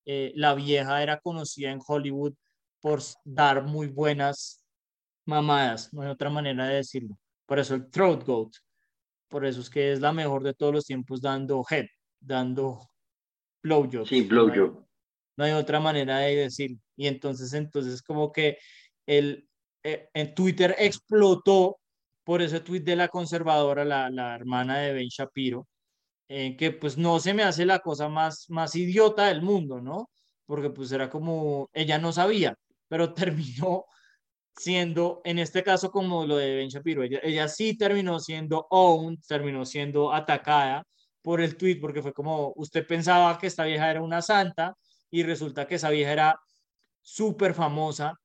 eh, 0.05 0.33
la 0.35 0.53
vieja 0.53 1.01
era 1.01 1.19
conocida 1.19 1.71
en 1.71 1.79
Hollywood 1.85 2.33
por 2.81 3.01
dar 3.23 3.63
muy 3.63 3.87
buenas 3.87 4.64
mamadas, 5.25 5.93
no 5.93 6.01
hay 6.01 6.09
otra 6.09 6.29
manera 6.29 6.67
de 6.67 6.75
decirlo. 6.75 7.17
Por 7.45 7.59
eso 7.59 7.75
el 7.75 7.89
throat 7.89 8.25
goat, 8.25 8.53
por 9.27 9.45
eso 9.45 9.61
es 9.61 9.69
que 9.69 9.91
es 9.91 10.01
la 10.01 10.11
mejor 10.11 10.43
de 10.43 10.53
todos 10.53 10.73
los 10.73 10.85
tiempos 10.85 11.21
dando 11.21 11.63
head, 11.69 11.85
dando 12.19 12.89
blowjob. 13.63 14.07
Sí, 14.07 14.21
blowjob. 14.21 14.85
No, 15.37 15.43
hay 15.43 15.51
otra 15.51 15.79
manera 15.79 16.19
de 16.19 16.35
decirlo. 16.35 16.77
Y 16.95 17.07
entonces, 17.07 17.53
entonces 17.53 18.01
como 18.01 18.31
que 18.31 18.57
el, 19.05 19.47
eh, 19.83 20.09
en 20.13 20.33
Twitter 20.33 20.75
explotó 20.77 21.79
por 22.23 22.41
ese 22.41 22.59
tweet 22.59 22.81
de 22.81 22.95
la 22.95 23.07
conservadora, 23.07 23.85
la, 23.85 24.09
la 24.09 24.35
hermana 24.35 24.79
de 24.79 24.93
Ben 24.93 25.07
Shapiro, 25.09 25.67
eh, 26.27 26.55
que 26.57 26.71
pues 26.71 26.97
no 26.97 27.19
se 27.19 27.33
me 27.33 27.43
hace 27.43 27.65
la 27.65 27.79
cosa 27.79 28.09
más, 28.09 28.49
más 28.49 28.75
idiota 28.75 29.27
del 29.27 29.43
mundo, 29.43 29.79
¿no? 29.79 30.09
Porque 30.47 30.71
pues 30.71 30.91
era 30.91 31.09
como, 31.09 31.69
ella 31.71 31.99
no 31.99 32.11
sabía, 32.11 32.55
pero 32.87 33.13
terminó 33.63 33.85
siendo, 34.57 35.21
en 35.25 35.39
este 35.39 35.63
caso 35.63 35.91
como 35.91 36.25
lo 36.25 36.37
de 36.37 36.55
Ben 36.55 36.69
Shapiro, 36.69 37.03
ella, 37.03 37.19
ella 37.23 37.47
sí 37.47 37.77
terminó 37.77 38.19
siendo 38.19 38.67
owned, 38.69 39.19
terminó 39.27 39.65
siendo 39.65 40.13
atacada 40.13 40.85
por 41.21 41.41
el 41.41 41.57
tweet, 41.57 41.79
porque 41.81 42.01
fue 42.01 42.13
como, 42.13 42.53
usted 42.55 42.85
pensaba 42.85 43.37
que 43.37 43.47
esta 43.47 43.65
vieja 43.65 43.89
era 43.89 44.01
una 44.01 44.21
santa 44.21 44.75
y 45.09 45.23
resulta 45.23 45.67
que 45.67 45.75
esa 45.75 45.89
vieja 45.89 46.11
era 46.11 46.39
súper 47.01 47.53
famosa 47.53 48.15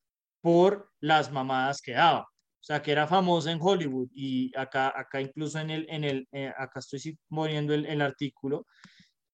por 0.41 0.91
las 1.01 1.31
mamadas 1.33 1.81
que 1.83 1.93
daba. 1.93 2.23
O 2.23 2.63
sea, 2.63 2.83
que 2.83 2.93
era 2.93 3.07
famosa 3.07 3.51
en 3.51 3.59
Hollywood 3.61 4.09
y 4.13 4.53
acá, 4.57 4.93
acá 4.95 5.21
incluso 5.21 5.59
en 5.59 5.71
el, 5.71 5.87
en 5.89 6.05
el, 6.05 6.29
eh, 6.31 6.53
acá 6.57 6.81
estoy 6.81 7.19
poniendo 7.29 7.73
el, 7.73 7.87
el, 7.87 8.03
artículo, 8.03 8.67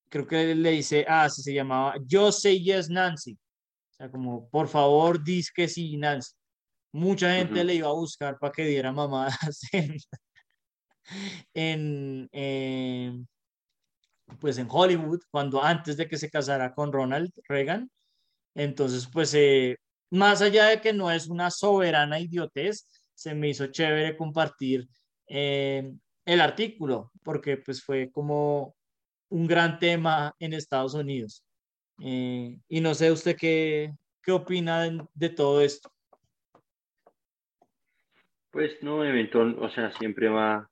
creo 0.08 0.26
que 0.26 0.54
le 0.54 0.70
dice, 0.70 1.04
ah, 1.08 1.28
se 1.28 1.52
llamaba 1.52 1.96
Yo 2.06 2.30
Say 2.30 2.62
Yes 2.62 2.88
Nancy. 2.88 3.32
O 3.32 3.94
sea, 3.96 4.10
como, 4.10 4.48
por 4.48 4.68
favor, 4.68 5.22
dis 5.22 5.50
que 5.50 5.66
sí, 5.66 5.96
Nancy. 5.96 6.32
Mucha 6.96 7.34
gente 7.34 7.62
le 7.62 7.74
iba 7.74 7.88
a 7.88 7.92
buscar 7.92 8.38
para 8.38 8.52
que 8.52 8.64
diera 8.64 8.90
mamadas 8.92 9.60
en, 11.54 12.28
en 12.32 13.28
pues 14.40 14.58
en 14.58 14.66
Hollywood, 14.70 15.20
cuando 15.30 15.62
antes 15.62 15.96
de 15.96 16.08
que 16.08 16.16
se 16.16 16.30
casara 16.30 16.74
con 16.74 16.92
Ronald 16.92 17.30
Reagan. 17.48 17.90
Entonces, 18.54 19.08
pues, 19.12 19.34
eh, 19.34 19.76
más 20.10 20.42
allá 20.42 20.66
de 20.66 20.80
que 20.80 20.92
no 20.92 21.10
es 21.10 21.28
una 21.28 21.50
soberana 21.50 22.18
idiotez, 22.18 22.86
se 23.14 23.34
me 23.34 23.50
hizo 23.50 23.66
chévere 23.66 24.16
compartir 24.16 24.88
eh, 25.28 25.92
el 26.24 26.40
artículo, 26.40 27.12
porque 27.22 27.58
pues 27.58 27.82
fue 27.82 28.10
como 28.10 28.74
un 29.30 29.46
gran 29.46 29.78
tema 29.78 30.34
en 30.38 30.54
Estados 30.54 30.94
Unidos. 30.94 31.44
Eh, 32.00 32.58
y 32.68 32.80
no 32.80 32.94
sé 32.94 33.10
usted 33.10 33.36
qué, 33.36 33.94
qué 34.22 34.32
opina 34.32 34.88
de, 35.14 35.28
todo 35.30 35.60
esto. 35.60 35.90
Pues 38.56 38.82
no, 38.82 39.04
eventual, 39.04 39.54
o 39.60 39.68
sea, 39.68 39.92
siempre 39.92 40.30
va, 40.30 40.70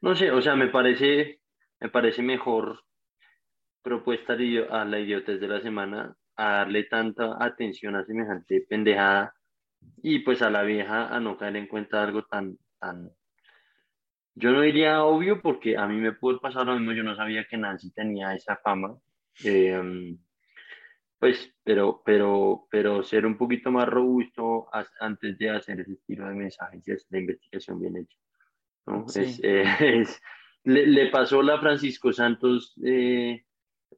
no 0.00 0.16
sé, 0.16 0.30
o 0.30 0.40
sea, 0.40 0.56
me 0.56 0.68
parece, 0.68 1.40
me 1.78 1.90
parece 1.90 2.22
mejor 2.22 2.80
propuesta 3.82 4.32
a 4.32 4.84
la 4.86 4.98
idiotez 4.98 5.38
de 5.40 5.46
la 5.46 5.60
semana 5.60 6.16
a 6.36 6.52
darle 6.52 6.84
tanta 6.84 7.36
atención 7.38 7.96
a 7.96 8.06
semejante 8.06 8.64
pendejada 8.66 9.34
y 10.02 10.20
pues 10.20 10.40
a 10.40 10.48
la 10.48 10.62
vieja 10.62 11.14
a 11.14 11.20
no 11.20 11.36
caer 11.36 11.56
en 11.56 11.66
cuenta 11.66 12.02
algo 12.02 12.24
tan, 12.24 12.56
tan, 12.80 13.10
yo 14.34 14.52
no 14.52 14.62
diría 14.62 15.04
obvio 15.04 15.42
porque 15.42 15.76
a 15.76 15.86
mí 15.86 15.96
me 15.96 16.12
pudo 16.12 16.40
pasar 16.40 16.64
lo 16.64 16.76
mismo, 16.76 16.92
yo 16.92 17.02
no 17.02 17.14
sabía 17.14 17.44
que 17.44 17.58
Nancy 17.58 17.92
tenía 17.92 18.34
esa 18.34 18.56
fama, 18.56 18.96
em, 19.44 20.16
pues, 21.24 21.50
pero, 21.62 22.02
pero, 22.04 22.66
pero 22.70 23.02
ser 23.02 23.24
un 23.24 23.38
poquito 23.38 23.70
más 23.70 23.88
robusto 23.88 24.68
antes 25.00 25.38
de 25.38 25.48
hacer 25.48 25.80
ese 25.80 25.92
estilo 25.92 26.28
de 26.28 26.34
mensajes 26.34 26.86
es 26.86 27.08
de 27.08 27.20
investigación 27.20 27.80
bien 27.80 27.96
hecha. 27.96 28.18
¿no? 28.84 29.06
Es, 29.06 29.40
es, 29.42 30.20
le, 30.64 31.06
pasó 31.06 31.40
la 31.40 31.58
Francisco 31.58 32.12
Santos 32.12 32.74
eh, 32.84 33.42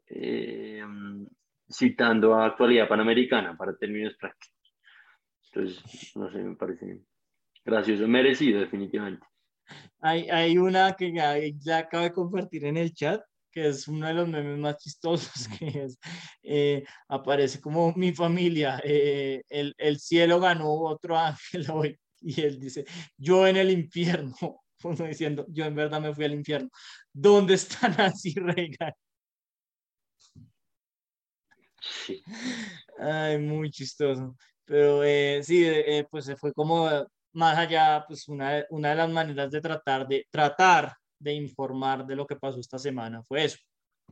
em, 0.07 1.27
citando 1.69 2.37
a 2.37 2.47
actualidad 2.47 2.87
panamericana 2.87 3.57
para 3.57 3.77
términos 3.77 4.15
prácticos. 4.21 4.77
Entonces, 5.47 6.17
no 6.17 6.31
sé, 6.31 6.39
me 6.39 6.55
parece 6.55 7.01
gracioso, 7.65 8.07
merecido 8.07 8.61
definitivamente. 8.61 9.27
Hay, 9.99 10.31
hay 10.31 10.59
una 10.59 10.93
que 10.93 11.13
ya, 11.13 11.35
ya 11.59 11.79
acabo 11.79 12.05
de 12.05 12.13
compartir 12.13 12.67
en 12.67 12.77
el 12.77 12.95
chat, 12.95 13.21
que 13.57 13.69
es 13.69 13.89
uno 13.89 14.07
de 14.07 14.13
los 14.13 14.29
memes 14.29 14.59
más 14.59 14.77
chistosos, 14.77 15.49
que 15.59 15.85
es, 15.85 15.99
eh, 16.43 16.85
aparece 17.09 17.59
como 17.59 17.91
mi 17.95 18.13
familia, 18.13 18.83
eh, 18.85 19.43
el, 19.49 19.75
el, 19.79 19.99
cielo 19.99 20.39
ganó 20.39 20.71
otro 20.73 21.17
ángel 21.17 21.67
hoy, 21.73 21.99
y 22.21 22.43
él 22.43 22.61
dice, 22.61 22.85
yo 23.17 23.47
en 23.47 23.57
el 23.57 23.71
infierno, 23.71 24.35
uno 24.85 25.07
diciendo, 25.07 25.47
yo 25.49 25.65
en 25.65 25.75
verdad 25.75 26.03
me 26.03 26.15
fui 26.15 26.27
al 26.27 26.35
infierno, 26.35 26.69
¿dónde 27.15 27.55
está 27.55 27.89
Nancy 27.89 28.35
Reagan? 28.37 28.93
Ay, 32.99 33.39
muy 33.39 33.71
chistoso. 33.71 34.37
Pero 34.67 35.03
eh, 35.03 35.41
sí, 35.43 35.65
eh, 35.65 35.99
eh, 35.99 36.07
pues 36.11 36.31
fue 36.39 36.53
como 36.53 36.91
más 37.33 37.57
allá, 37.57 38.05
pues 38.07 38.29
una, 38.29 38.65
una 38.71 38.91
de 38.91 38.97
las 38.97 39.11
maneras 39.11 39.51
de 39.51 39.61
tratar 39.63 40.07
de, 40.07 40.27
tratar 40.31 40.95
de 41.27 41.35
informar 41.35 42.07
de 42.07 42.17
lo 42.17 42.27
que 42.27 42.37
pasó 42.37 42.61
esta 42.61 42.79
semana 42.79 43.23
fue 43.25 43.45
eso, 43.45 43.59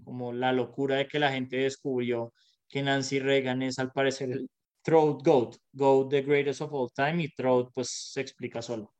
como 0.04 0.32
la 0.32 0.52
locura 0.52 0.96
de 0.96 1.06
que 1.06 1.18
la 1.18 1.30
gente 1.30 1.56
descubrió 1.56 2.34
que 2.68 2.82
Nancy 2.82 3.20
Reagan 3.20 3.62
es 3.62 3.78
al 3.78 3.92
parecer 3.92 4.32
el 4.32 4.50
throat 4.82 5.24
goat, 5.24 5.56
goat 5.72 6.10
the 6.10 6.22
greatest 6.22 6.60
of 6.60 6.72
all 6.72 6.90
time 6.92 7.22
y 7.22 7.28
throat 7.28 7.70
pues 7.72 7.88
se 8.12 8.20
explica 8.20 8.60
solo, 8.60 8.92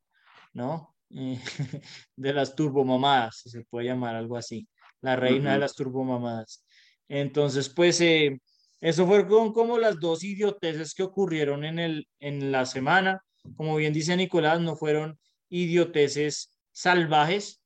¿no? 0.52 0.94
de 2.16 2.32
las 2.32 2.54
turbomamadas, 2.54 3.42
se 3.44 3.64
puede 3.64 3.86
llamar 3.86 4.14
algo 4.14 4.36
así, 4.36 4.68
la 5.00 5.16
reina 5.16 5.52
de 5.52 5.58
las 5.58 5.74
turbomamadas. 5.74 6.64
Entonces, 7.08 7.68
pues 7.68 8.00
eso 8.00 9.06
fueron 9.06 9.52
como 9.52 9.78
las 9.78 10.00
dos 10.00 10.24
idioteces 10.24 10.94
que 10.94 11.02
ocurrieron 11.02 11.64
en, 11.64 11.78
el, 11.78 12.08
en 12.20 12.52
la 12.52 12.64
semana. 12.64 13.22
como 13.56 13.76
bien 13.76 13.92
dice 13.92 14.16
Nicolás, 14.16 14.60
no 14.60 14.76
fueron 14.76 15.18
idioteces 15.48 16.54
salvajes, 16.72 17.63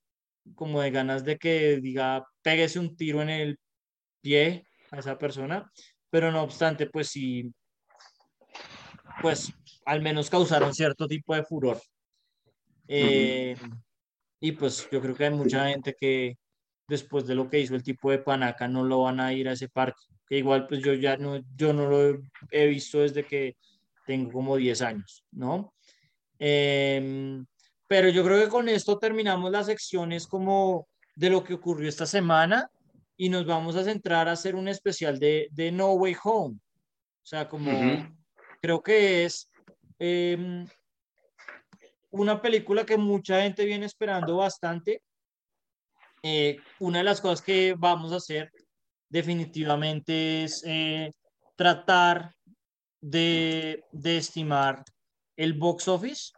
como 0.55 0.81
de 0.81 0.91
ganas 0.91 1.25
de 1.25 1.39
que 1.39 1.81
diga, 1.81 2.27
péguese 2.43 2.79
un 2.79 2.97
tiro 2.97 3.23
en 3.23 3.31
el 3.31 3.59
pie 4.21 4.67
a 4.91 4.99
esa 4.99 5.19
persona, 5.19 5.71
pero 6.11 6.33
no 6.33 6.43
obstante, 6.43 6.87
pues 6.87 7.09
sí, 7.09 7.53
pues 9.21 9.53
al 9.85 10.03
menos 10.03 10.31
causaron 10.31 10.75
cierto 10.75 11.07
tipo 11.07 11.35
de 11.35 11.45
furor. 11.45 11.81
Eh, 12.87 13.57
y 14.41 14.53
pues 14.53 14.89
yo 14.91 15.01
creo 15.01 15.15
que 15.15 15.25
hay 15.25 15.35
mucha 15.35 15.69
gente 15.69 15.95
que 15.99 16.37
después 16.89 17.27
de 17.27 17.35
lo 17.35 17.49
que 17.49 17.61
hizo 17.61 17.75
el 17.75 17.83
tipo 17.83 18.11
de 18.11 18.19
Panaca 18.19 18.67
no 18.67 18.83
lo 18.85 19.03
van 19.03 19.21
a 19.21 19.33
ir 19.33 19.49
a 19.49 19.53
ese 19.53 19.69
parque, 19.69 20.03
que 20.27 20.39
igual 20.39 20.67
pues 20.67 20.83
yo 20.83 20.95
ya 20.95 21.17
no, 21.17 21.41
yo 21.55 21.73
no 21.73 21.89
lo 21.89 22.21
he 22.51 22.67
visto 22.67 23.01
desde 23.01 23.25
que 23.25 23.57
tengo 24.07 24.33
como 24.33 24.57
10 24.57 24.81
años, 24.81 25.25
¿no? 25.33 25.75
Em, 26.39 27.45
pero 27.89 28.11
yo 28.11 28.23
creo 28.23 28.45
que 28.45 28.51
con 28.51 28.69
esto 28.69 28.99
terminamos 28.99 29.51
las 29.51 29.67
secciones 29.67 30.27
como 30.27 30.87
de 31.17 31.31
lo 31.31 31.43
que 31.43 31.55
ocurrió 31.55 31.89
esta 31.89 32.07
semana 32.07 32.71
y 33.17 33.31
nos 33.31 33.47
vamos 33.47 33.75
a 33.75 33.83
centrar 33.83 34.29
a 34.29 34.33
hacer 34.33 34.55
un 34.55 34.69
especial 34.69 35.19
de, 35.19 35.49
de 35.51 35.73
No 35.73 35.95
Way 35.95 36.17
Home. 36.23 36.55
O 36.57 37.27
sea, 37.27 37.49
como 37.49 37.73
creo 38.61 38.83
que 38.83 39.25
es 39.25 39.51
em, 39.99 40.67
una 42.11 42.41
película 42.41 42.85
que 42.87 42.97
mucha 42.97 43.43
gente 43.43 43.65
viene 43.65 43.87
esperando 43.87 44.37
bastante. 44.37 45.03
Eh, 46.23 46.59
una 46.79 46.99
de 46.99 47.05
las 47.05 47.21
cosas 47.21 47.43
que 47.43 47.75
vamos 47.77 48.13
a 48.13 48.17
hacer 48.17 48.51
definitivamente 49.09 50.45
es 50.45 50.63
eh, 50.67 51.13
tratar 51.57 52.33
de, 53.01 53.83
de, 53.93 54.19
estimar 54.19 54.85
el 55.37 55.55
box 55.55 55.87
office 55.89 56.33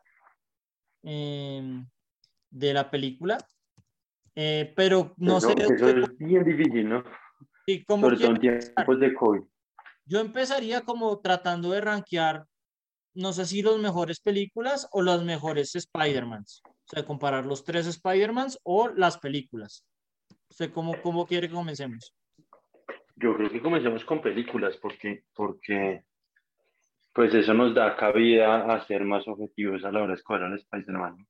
em, 1.02 1.86
de 2.50 2.74
la 2.74 2.90
película 2.90 3.38
eh, 4.34 4.72
pero 4.76 5.14
no 5.18 5.40
sé. 5.40 5.52
Eso 5.58 5.88
es 5.88 6.18
bien 6.18 6.44
difícil, 6.44 6.88
¿no? 6.88 7.04
Sí, 7.66 7.84
como 7.84 8.04
Sobre 8.04 8.16
todo 8.16 8.30
en 8.30 8.40
tiempos 8.40 9.00
de 9.00 9.14
COVID. 9.14 9.42
Yo 10.06 10.20
empezaría 10.20 10.80
como 10.80 11.20
tratando 11.20 11.70
de 11.70 11.80
rankear, 11.80 12.46
no 13.14 13.32
sé 13.32 13.44
si 13.44 13.62
los 13.62 13.78
mejores 13.78 14.20
películas 14.20 14.88
o 14.92 15.02
las 15.02 15.22
mejores 15.22 15.74
Spider-Mans. 15.76 16.62
O 16.64 16.72
sea, 16.86 17.04
comparar 17.04 17.46
los 17.46 17.64
tres 17.64 17.86
Spider-Mans 17.86 18.58
o 18.64 18.88
las 18.88 19.18
películas. 19.18 19.86
O 20.48 20.54
sea, 20.54 20.72
¿cómo, 20.72 21.00
¿cómo 21.02 21.26
quiere 21.26 21.48
que 21.48 21.54
comencemos? 21.54 22.14
Yo 23.16 23.36
creo 23.36 23.50
que 23.50 23.60
comencemos 23.60 24.04
con 24.04 24.22
películas 24.22 24.76
porque, 24.80 25.24
porque 25.34 26.04
pues 27.12 27.34
eso 27.34 27.54
nos 27.54 27.74
da 27.74 27.96
cabida 27.96 28.72
a 28.72 28.86
ser 28.86 29.04
más 29.04 29.26
objetivos 29.26 29.84
a 29.84 29.92
la 29.92 30.00
hora 30.00 30.08
de 30.08 30.14
escoger 30.14 30.42
al 30.44 30.58
Spider-Man. 30.58 31.26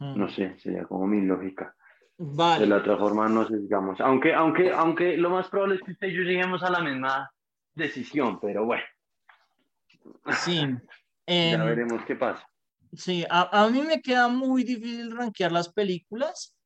No 0.00 0.28
sé, 0.28 0.58
sería 0.58 0.84
como 0.84 1.06
mi 1.06 1.24
lógica. 1.24 1.74
De 2.16 2.66
la 2.66 2.76
otra 2.76 2.96
forma 2.96 3.28
no 3.28 3.46
sé, 3.46 3.56
digamos. 3.58 4.00
Aunque, 4.00 4.34
aunque, 4.34 4.70
aunque 4.70 5.16
lo 5.16 5.30
más 5.30 5.48
probable 5.48 5.76
es 5.76 5.82
que 5.82 5.92
usted 5.92 6.08
y 6.08 6.14
yo 6.14 6.22
lleguemos 6.22 6.62
a 6.62 6.70
la 6.70 6.80
misma 6.80 7.30
decisión, 7.74 8.38
pero 8.40 8.64
bueno. 8.64 8.84
Sí. 10.44 10.60
ya 11.26 11.34
em, 11.52 11.64
veremos 11.64 12.04
qué 12.06 12.16
pasa. 12.16 12.46
Sí, 12.92 13.24
a, 13.28 13.64
a, 13.64 13.68
mí 13.70 13.82
me 13.82 14.00
queda 14.00 14.28
muy 14.28 14.62
difícil 14.62 15.10
rankear 15.16 15.50
las 15.50 15.72
películas, 15.72 16.56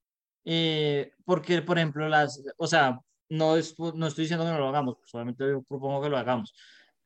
eh, 0.44 1.12
porque, 1.24 1.62
por 1.62 1.78
ejemplo, 1.78 2.08
las, 2.08 2.42
o 2.58 2.66
sea, 2.66 3.00
no, 3.30 3.54
no 3.94 4.06
estoy 4.06 4.24
diciendo 4.24 4.44
que 4.44 4.52
no 4.52 4.58
lo 4.58 4.68
hagamos, 4.68 4.96
solamente 5.04 5.44
propongo 5.66 6.02
que 6.02 6.10
lo 6.10 6.18
hagamos, 6.18 6.54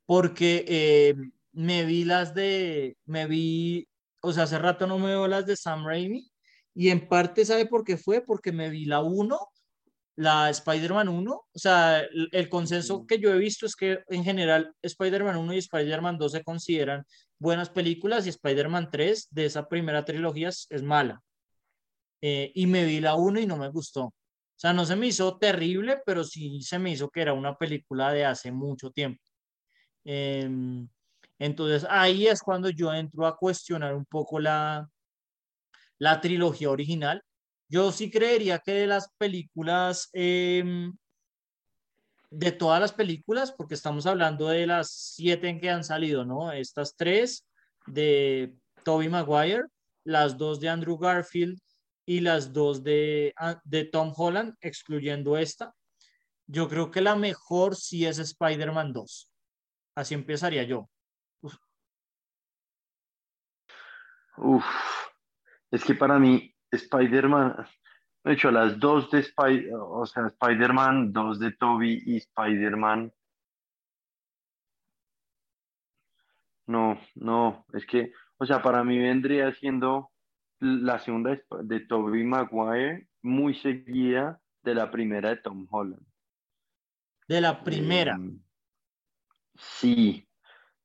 porque 0.07 0.65
eh, 0.69 1.15
me 1.53 1.85
vi 1.85 2.05
las 2.05 2.35
de, 2.35 2.97
me 3.07 3.27
vi, 3.27 3.89
o 4.21 4.33
sea, 4.33 4.45
hace 4.45 4.59
rato 4.59 4.87
no 4.87 4.99
me 4.99 5.09
veo 5.09 5.29
las 5.29 5.47
de 5.47 5.57
Sam 5.57 5.87
Raimi, 5.87 6.33
y 6.75 6.91
en 6.91 7.09
parte, 7.09 7.45
¿sabe 7.45 7.67
por 7.67 7.85
qué 7.85 7.97
fue? 7.97 8.23
Porque 8.23 8.53
me 8.53 8.71
vi 8.71 8.87
la 8.87 9.01
1, 9.01 9.39
la 10.17 10.51
Spider-Man 10.51 11.09
1. 11.09 11.33
O 11.33 11.59
sea, 11.59 12.01
el, 12.01 12.49
consenso 12.49 13.07
que 13.07 13.19
yo 13.19 13.33
he 13.33 13.39
visto 13.39 13.67
es 13.67 13.77
que 13.77 14.01
en 14.09 14.25
general 14.25 14.75
Spider-Man 14.83 15.37
1 15.37 15.55
y 15.55 15.59
Spider-Man 15.59 16.19
2 16.19 16.33
se 16.33 16.45
consideran 16.45 17.05
buenas 17.39 17.71
películas 17.71 18.27
y 18.27 18.31
Spider-Man 18.31 18.89
3 18.91 19.29
de 19.31 19.47
esa 19.47 19.69
primera 19.69 20.05
trilogía 20.05 20.49
es, 20.49 20.83
mala. 20.83 21.21
Eh, 22.23 22.53
y 22.55 22.67
me 22.67 22.85
vi 22.85 23.01
la 23.01 23.17
1 23.17 23.41
y 23.41 23.47
no 23.47 23.57
me 23.57 23.69
gustó. 23.69 24.05
O 24.05 24.15
sea, 24.57 24.73
no 24.73 24.87
se 24.87 24.97
me 24.97 25.09
hizo 25.09 25.39
terrible, 25.39 26.01
pero 26.07 26.25
sí 26.25 26.63
se 26.63 26.79
me 26.79 26.93
hizo 26.93 27.11
que 27.11 27.21
era 27.23 27.33
una 27.33 27.57
película 27.57 28.13
de 28.13 28.25
hace 28.25 28.53
mucho 28.53 28.91
tiempo. 28.91 29.21
Em, 30.05 30.89
entonces 31.39 31.87
ahí 31.91 32.27
es 32.27 32.43
cuando 32.43 32.71
yo 32.71 32.93
entro 32.93 33.27
a 33.27 33.37
cuestionar 33.37 33.95
un 33.95 34.05
poco 34.05 34.39
la, 34.39 34.89
la 35.99 36.21
trilogía 36.21 36.71
original. 36.71 37.23
Yo 37.69 37.91
sí 37.93 38.11
creería 38.11 38.59
que 38.59 38.73
de 38.73 38.87
las 38.87 39.09
películas, 39.19 40.09
em, 40.13 40.97
de 42.31 42.53
todas 42.53 42.81
las 42.81 42.93
películas, 42.93 43.53
porque 43.53 43.75
estamos 43.75 44.07
hablando 44.07 44.49
de 44.49 44.67
las 44.67 44.91
siete 44.91 45.49
en 45.49 45.61
que 45.61 45.71
han 45.71 45.85
salido, 45.85 46.25
¿no? 46.25 46.53
Estas 46.53 46.97
tres 46.97 47.47
de 47.87 48.55
Toby 48.85 49.09
Maguire, 49.09 49.65
las 50.05 50.37
dos 50.37 50.61
de 50.61 50.69
Andrew 50.69 50.99
Garfield 50.99 51.59
y 52.07 52.21
las 52.21 52.53
dos 52.53 52.83
de, 52.83 53.33
ah, 53.37 53.61
de 53.65 53.85
Tom 53.85 54.13
Holland, 54.17 54.55
excluyendo 54.61 55.37
esta. 55.37 55.75
Yo 56.47 56.69
creo 56.69 56.91
que 56.91 57.01
la 57.01 57.17
mejor 57.17 57.77
sí 57.77 58.07
es 58.07 58.19
Spider-Man 58.19 58.93
2. 58.93 59.32
Así 59.95 60.15
empezaría 60.15 60.65
yo. 60.65 60.89
Uf. 64.37 64.65
Es 65.71 65.85
que 65.85 65.95
para 65.95 66.19
mí, 66.19 66.55
Spider-Man, 66.71 67.67
de 68.25 68.33
hecho, 68.33 68.51
las 68.51 68.79
dos 68.79 69.11
de 69.11 69.21
Spider, 69.21 69.75
o 69.75 70.07
sea, 70.07 70.27
Spider-Man, 70.27 71.13
dos 71.13 71.39
de 71.39 71.53
Toby 71.53 72.03
y 72.07 72.17
Spider-Man. 72.17 73.13
No, 76.67 76.99
no, 77.17 77.67
es 77.73 77.85
que, 77.87 78.13
o 78.39 78.47
sea, 78.47 78.63
para 78.63 78.85
mí 78.85 78.99
vendría 78.99 79.53
siendo 79.53 80.11
la 80.61 80.99
segunda 81.01 81.39
de 81.65 81.81
Toby 81.81 82.23
Maguire 82.23 83.09
muy 83.23 83.55
seguida 83.55 84.41
de 84.63 84.75
la 84.75 84.91
primera 84.91 85.31
de 85.31 85.37
Tom 85.37 85.67
Holland. 85.69 86.07
De 87.27 87.41
la 87.41 87.63
primera. 87.63 88.15
Em, 88.15 88.41
sí, 89.81 90.27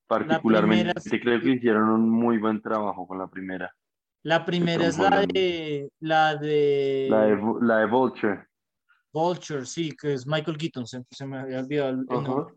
particularmente 0.07 1.19
creo 1.19 1.41
que 1.41 1.51
hicieron 1.51 1.89
un 1.89 2.09
muy 2.09 2.37
buen 2.37 2.61
trabajo 2.61 3.07
con 3.07 3.19
la 3.19 3.27
primera. 3.27 3.73
La 4.23 4.43
primera 4.43 4.87
es 4.87 4.97
la 4.97 5.25
de, 5.25 5.89
la 5.99 6.35
de... 6.35 7.07
La 7.61 7.77
de... 7.77 7.85
Vulture. 7.85 8.47
Vulture, 9.13 9.65
sí, 9.65 9.95
que 9.95 10.13
es 10.13 10.27
Michael 10.27 10.57
Keaton, 10.57 10.85
se, 10.85 11.25
me 11.25 11.39
había 11.39 11.59
olvidado 11.59 11.89
el, 11.91 12.05
nombre. 12.05 12.53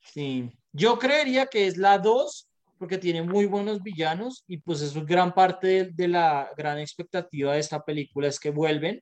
Sí, 0.00 0.50
yo 0.72 0.98
creería 0.98 1.46
que 1.46 1.66
es 1.66 1.76
la 1.76 1.98
2, 1.98 2.48
porque 2.78 2.98
tiene 2.98 3.22
muy 3.22 3.46
buenos 3.46 3.82
villanos 3.82 4.44
y 4.46 4.58
pues 4.58 4.82
eso 4.82 4.98
es 4.98 5.06
gran 5.06 5.32
parte 5.32 5.90
de, 5.92 6.08
la 6.08 6.50
gran 6.56 6.78
expectativa 6.78 7.52
de 7.52 7.60
esta 7.60 7.82
película, 7.82 8.28
es 8.28 8.40
que 8.40 8.50
vuelven, 8.50 9.00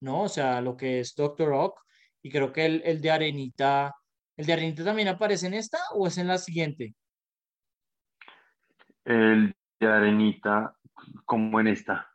¿no? 0.00 0.22
O 0.22 0.28
sea, 0.28 0.60
lo 0.60 0.76
que 0.76 1.00
es 1.00 1.14
Doctor 1.14 1.48
Rock, 1.48 1.80
y 2.22 2.30
creo 2.30 2.52
que 2.52 2.66
el, 2.66 2.82
el 2.84 3.00
de 3.00 3.10
Arenita, 3.10 3.94
¿el 4.36 4.46
de 4.46 4.52
Arenita 4.52 4.84
también 4.84 5.08
aparece 5.08 5.46
en 5.46 5.54
esta 5.54 5.78
o 5.94 6.06
es 6.06 6.18
en 6.18 6.28
la 6.28 6.38
siguiente? 6.38 6.94
El 9.04 9.54
de 9.80 9.86
Arenita 9.86 10.74
como 11.24 11.60
en 11.60 11.68
esta. 11.68 12.10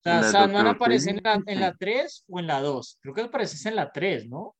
O 0.00 0.02
sea, 0.02 0.22
Sandman 0.22 0.68
aparece 0.68 1.10
en 1.10 1.20
la, 1.22 1.42
en 1.46 1.60
la 1.60 1.74
3 1.74 2.24
o 2.28 2.38
en 2.38 2.46
la 2.46 2.60
2. 2.60 2.98
Creo 3.00 3.14
que 3.14 3.22
aparece 3.22 3.68
en 3.68 3.76
la 3.76 3.90
3, 3.90 4.28
¿no? 4.28 4.54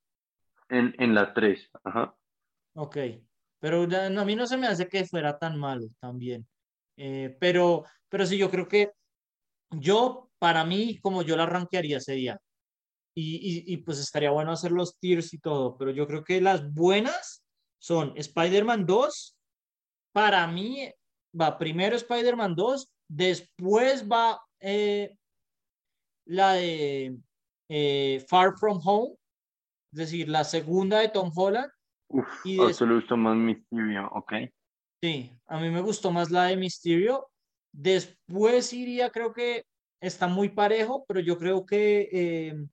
En, 0.69 0.95
en 0.99 1.15
la 1.15 1.33
3, 1.33 1.71
ajá. 1.85 2.15
Ok, 2.75 2.97
pero 3.61 3.85
a 3.85 4.25
mí 4.25 4.37
no 4.37 4.47
se 4.47 4.57
me 4.57 4.67
hace 4.67 4.89
que 4.89 5.05
fuera 5.05 5.39
tan 5.39 5.59
malo 5.59 5.87
también. 6.01 6.47
Eh, 6.97 7.37
pero, 7.41 7.85
pero 8.09 8.27
sí, 8.27 8.37
yo 8.37 8.51
creo 8.51 8.67
que 8.67 8.93
yo, 9.71 10.31
para 10.39 10.65
mí, 10.65 10.99
como 11.01 11.23
yo 11.23 11.37
la 11.37 11.45
arranquearía 11.45 12.01
sería, 12.01 12.39
y, 13.17 13.37
y, 13.37 13.73
y 13.73 13.77
pues 13.79 13.99
estaría 13.99 14.31
bueno 14.31 14.53
hacer 14.53 14.71
los 14.71 14.99
tiers 14.99 15.33
y 15.33 15.39
todo, 15.39 15.77
pero 15.79 15.91
yo 15.91 16.07
creo 16.07 16.23
que 16.23 16.41
las 16.41 16.73
buenas 16.73 17.45
son 17.79 18.13
Spider-Man 18.17 18.87
2, 18.87 19.37
para 20.13 20.47
mí 20.47 20.93
va 21.39 21.59
primero 21.59 21.97
Spider-Man 21.97 22.55
2, 22.55 22.93
Después 23.09 24.09
va 24.11 24.41
eh, 24.61 25.17
la 26.27 26.55
de 26.55 27.17
eh, 27.69 28.25
Far 28.29 28.57
From 28.59 28.81
Home, 28.85 29.15
es 29.93 29.99
decir, 29.99 30.29
la 30.29 30.45
segunda 30.45 31.01
de 31.01 31.09
Tom 31.09 31.31
Holland. 31.35 31.71
Uf, 32.09 32.27
y 32.45 32.57
le 32.57 32.95
gustó 32.95 33.17
más 33.17 33.37
Mysterio, 33.37 34.09
ok. 34.13 34.33
Sí, 35.03 35.33
a 35.47 35.61
mí 35.61 35.71
me 35.71 35.81
gustó 35.81 36.11
más 36.11 36.31
la 36.31 36.45
de 36.45 36.57
Mysterio. 36.57 37.29
Después 37.73 38.73
iría, 38.73 39.11
creo 39.11 39.33
que 39.33 39.65
está 40.01 40.27
muy 40.27 40.49
parejo, 40.49 41.05
pero 41.07 41.21
yo 41.21 41.39
creo 41.39 41.65
que 41.65 42.09
eh, 42.13 42.67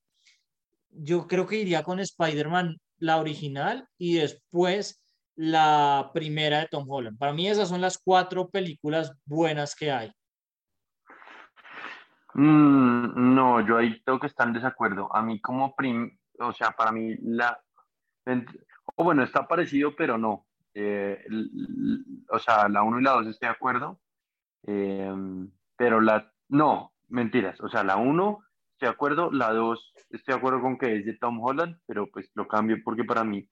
yo 0.96 1.28
creo 1.28 1.48
que 1.48 1.58
iría 1.58 1.84
con 1.84 2.00
Spider-Man, 2.00 2.78
la 2.98 3.18
original, 3.18 3.88
y 3.98 4.16
después 4.16 5.04
la 5.36 6.12
primera 6.14 6.60
de 6.60 6.68
Tom 6.68 6.86
Holland. 6.88 7.18
Para 7.18 7.34
mí 7.34 7.48
esas 7.48 7.70
son 7.70 7.82
las 7.82 7.98
cuatro 7.98 8.50
películas 8.50 9.14
buenas 9.26 9.76
que 9.76 9.92
hay. 9.92 10.12
Mm, 12.36 13.36
no, 13.36 13.66
yo 13.66 13.78
ahí 13.78 14.02
tengo 14.04 14.20
que 14.20 14.28
estar 14.28 14.48
en 14.48 14.54
desacuerdo. 14.54 15.14
A 15.16 15.22
mí 15.22 15.40
como 15.40 15.76
prim, 15.76 16.18
o 16.40 16.52
sea, 16.54 16.72
para 16.72 16.92
mí 16.92 17.16
la, 17.22 17.62
o 18.96 19.04
bueno, 19.04 19.24
está 19.24 19.48
parecido, 19.48 19.96
pero 19.96 20.18
no. 20.18 20.46
Eh, 20.74 21.24
o 22.30 22.40
sea, 22.40 22.68
la 22.68 22.84
1 22.84 23.00
y 23.00 23.04
la 23.04 23.12
2 23.12 23.28
estoy 23.28 23.48
de 23.48 23.54
acuerdo, 23.54 24.00
eh, 24.66 25.14
pero 25.76 26.02
la, 26.02 26.32
no, 26.50 26.94
mentiras, 27.10 27.62
o 27.62 27.70
sea, 27.70 27.84
la 27.84 27.98
1 27.98 28.40
estoy 28.74 28.88
de 28.88 28.94
acuerdo, 28.94 29.32
la 29.32 29.54
2 29.54 29.94
estoy 30.10 30.34
de 30.34 30.38
acuerdo 30.38 30.62
con 30.62 30.78
que 30.78 30.98
es 30.98 31.06
de 31.06 31.18
Tom 31.18 31.42
Holland, 31.42 31.78
pero 31.86 32.08
pues 32.08 32.30
lo 32.36 32.48
cambio 32.48 32.78
porque 32.84 33.04
para 33.04 33.24
mí 33.24 33.48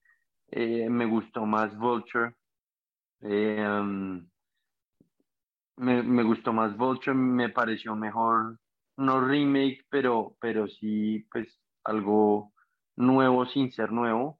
eh, 0.51 0.89
me 0.89 1.05
gustó 1.05 1.45
más 1.45 1.77
Vulture. 1.77 2.35
me, 5.77 6.03
me, 6.03 6.23
gustó 6.23 6.53
más 6.53 6.75
Vulture, 6.77 7.15
me 7.15 7.49
pareció 7.49 7.95
mejor, 7.95 8.59
no 8.97 9.21
remake, 9.21 9.85
pero, 9.89 10.35
pero 10.39 10.67
sí, 10.67 11.25
pues 11.31 11.47
algo 11.83 12.53
nuevo 12.95 13.45
sin 13.45 13.71
ser 13.71 13.91
nuevo. 13.91 14.39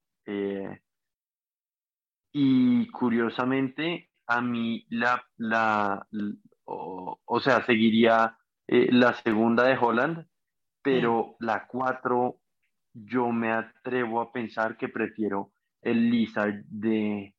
Y 2.34 2.88
curiosamente, 2.92 4.10
a 4.28 4.42
mí 4.42 4.86
la, 4.90 5.24
la, 5.38 6.08
o, 6.64 7.40
sea, 7.42 7.66
seguiría 7.66 8.38
eh, 8.68 8.88
la 8.92 9.14
segunda 9.16 9.64
de 9.66 9.78
Holland, 9.78 10.26
pero 10.82 11.36
mm. 11.40 11.46
la 11.46 11.68
cuatro, 11.68 12.40
yo 12.94 13.32
me 13.32 13.52
atrevo 13.52 14.22
a 14.22 14.32
pensar 14.32 14.78
que 14.78 14.90
prefiero 14.90 15.52
el 15.82 16.10
Lizard 16.10 16.64
de 16.66 17.36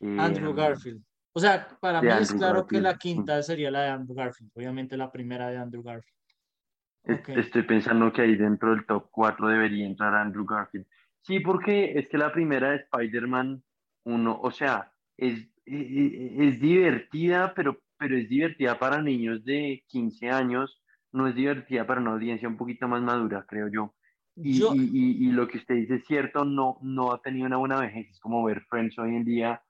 Andrew 0.00 0.50
em, 0.50 0.56
Garfield. 0.56 1.02
O 1.32 1.40
sea, 1.40 1.68
para 1.80 2.00
mí 2.00 2.08
es 2.08 2.32
claro 2.32 2.66
que 2.66 2.80
la 2.80 2.96
quinta 2.96 3.42
sería 3.42 3.70
la 3.70 3.82
de 3.82 3.88
Andrew 3.90 4.16
Garfield, 4.16 4.50
obviamente 4.54 4.96
la 4.96 5.12
primera 5.12 5.48
de 5.48 5.58
Andrew 5.58 5.82
Garfield. 5.82 6.16
Estoy 7.38 7.62
pensando 7.62 8.12
que 8.12 8.22
ahí 8.22 8.36
dentro 8.36 8.70
del 8.70 8.84
top 8.84 9.08
4 9.10 9.48
debería 9.48 9.86
entrar 9.86 10.14
Andrew 10.14 10.44
Garfield. 10.44 10.86
Sí, 11.20 11.40
porque 11.40 11.98
es 11.98 12.08
que 12.08 12.18
la 12.18 12.32
primera 12.32 12.70
de 12.70 12.76
Spider-Man 12.76 13.62
uno, 14.06 14.38
o 14.40 14.50
sea, 14.50 14.92
es, 15.16 15.40
e, 15.66 15.76
e, 15.76 16.48
es, 16.48 16.60
divertida, 16.60 17.52
pero, 17.54 17.82
pero 17.98 18.16
es 18.16 18.28
divertida 18.28 18.78
para 18.78 19.02
niños 19.02 19.44
de 19.44 19.84
15 19.88 20.30
años, 20.30 20.80
no 21.16 21.26
es 21.26 21.34
divertida 21.34 21.86
para 21.86 22.00
una 22.00 22.12
audiencia 22.12 22.48
un 22.48 22.56
poquito 22.56 22.86
más 22.86 23.02
madura, 23.02 23.44
creo 23.48 23.68
yo. 23.68 23.94
Y, 24.36 24.62
y, 24.62 25.28
y, 25.28 25.32
lo 25.32 25.48
que 25.48 25.56
usted 25.56 25.76
dice 25.76 25.94
es 25.94 26.04
cierto, 26.06 26.44
no, 26.44 26.76
no 26.82 27.12
ha 27.12 27.22
tenido 27.22 27.46
una 27.46 27.56
buena 27.56 27.80
vejez, 27.80 28.10
es 28.10 28.20
como 28.20 28.44
ver 28.44 28.60
Friends 28.68 28.98
hoy 28.98 29.16
en 29.16 29.24
día, 29.24 29.62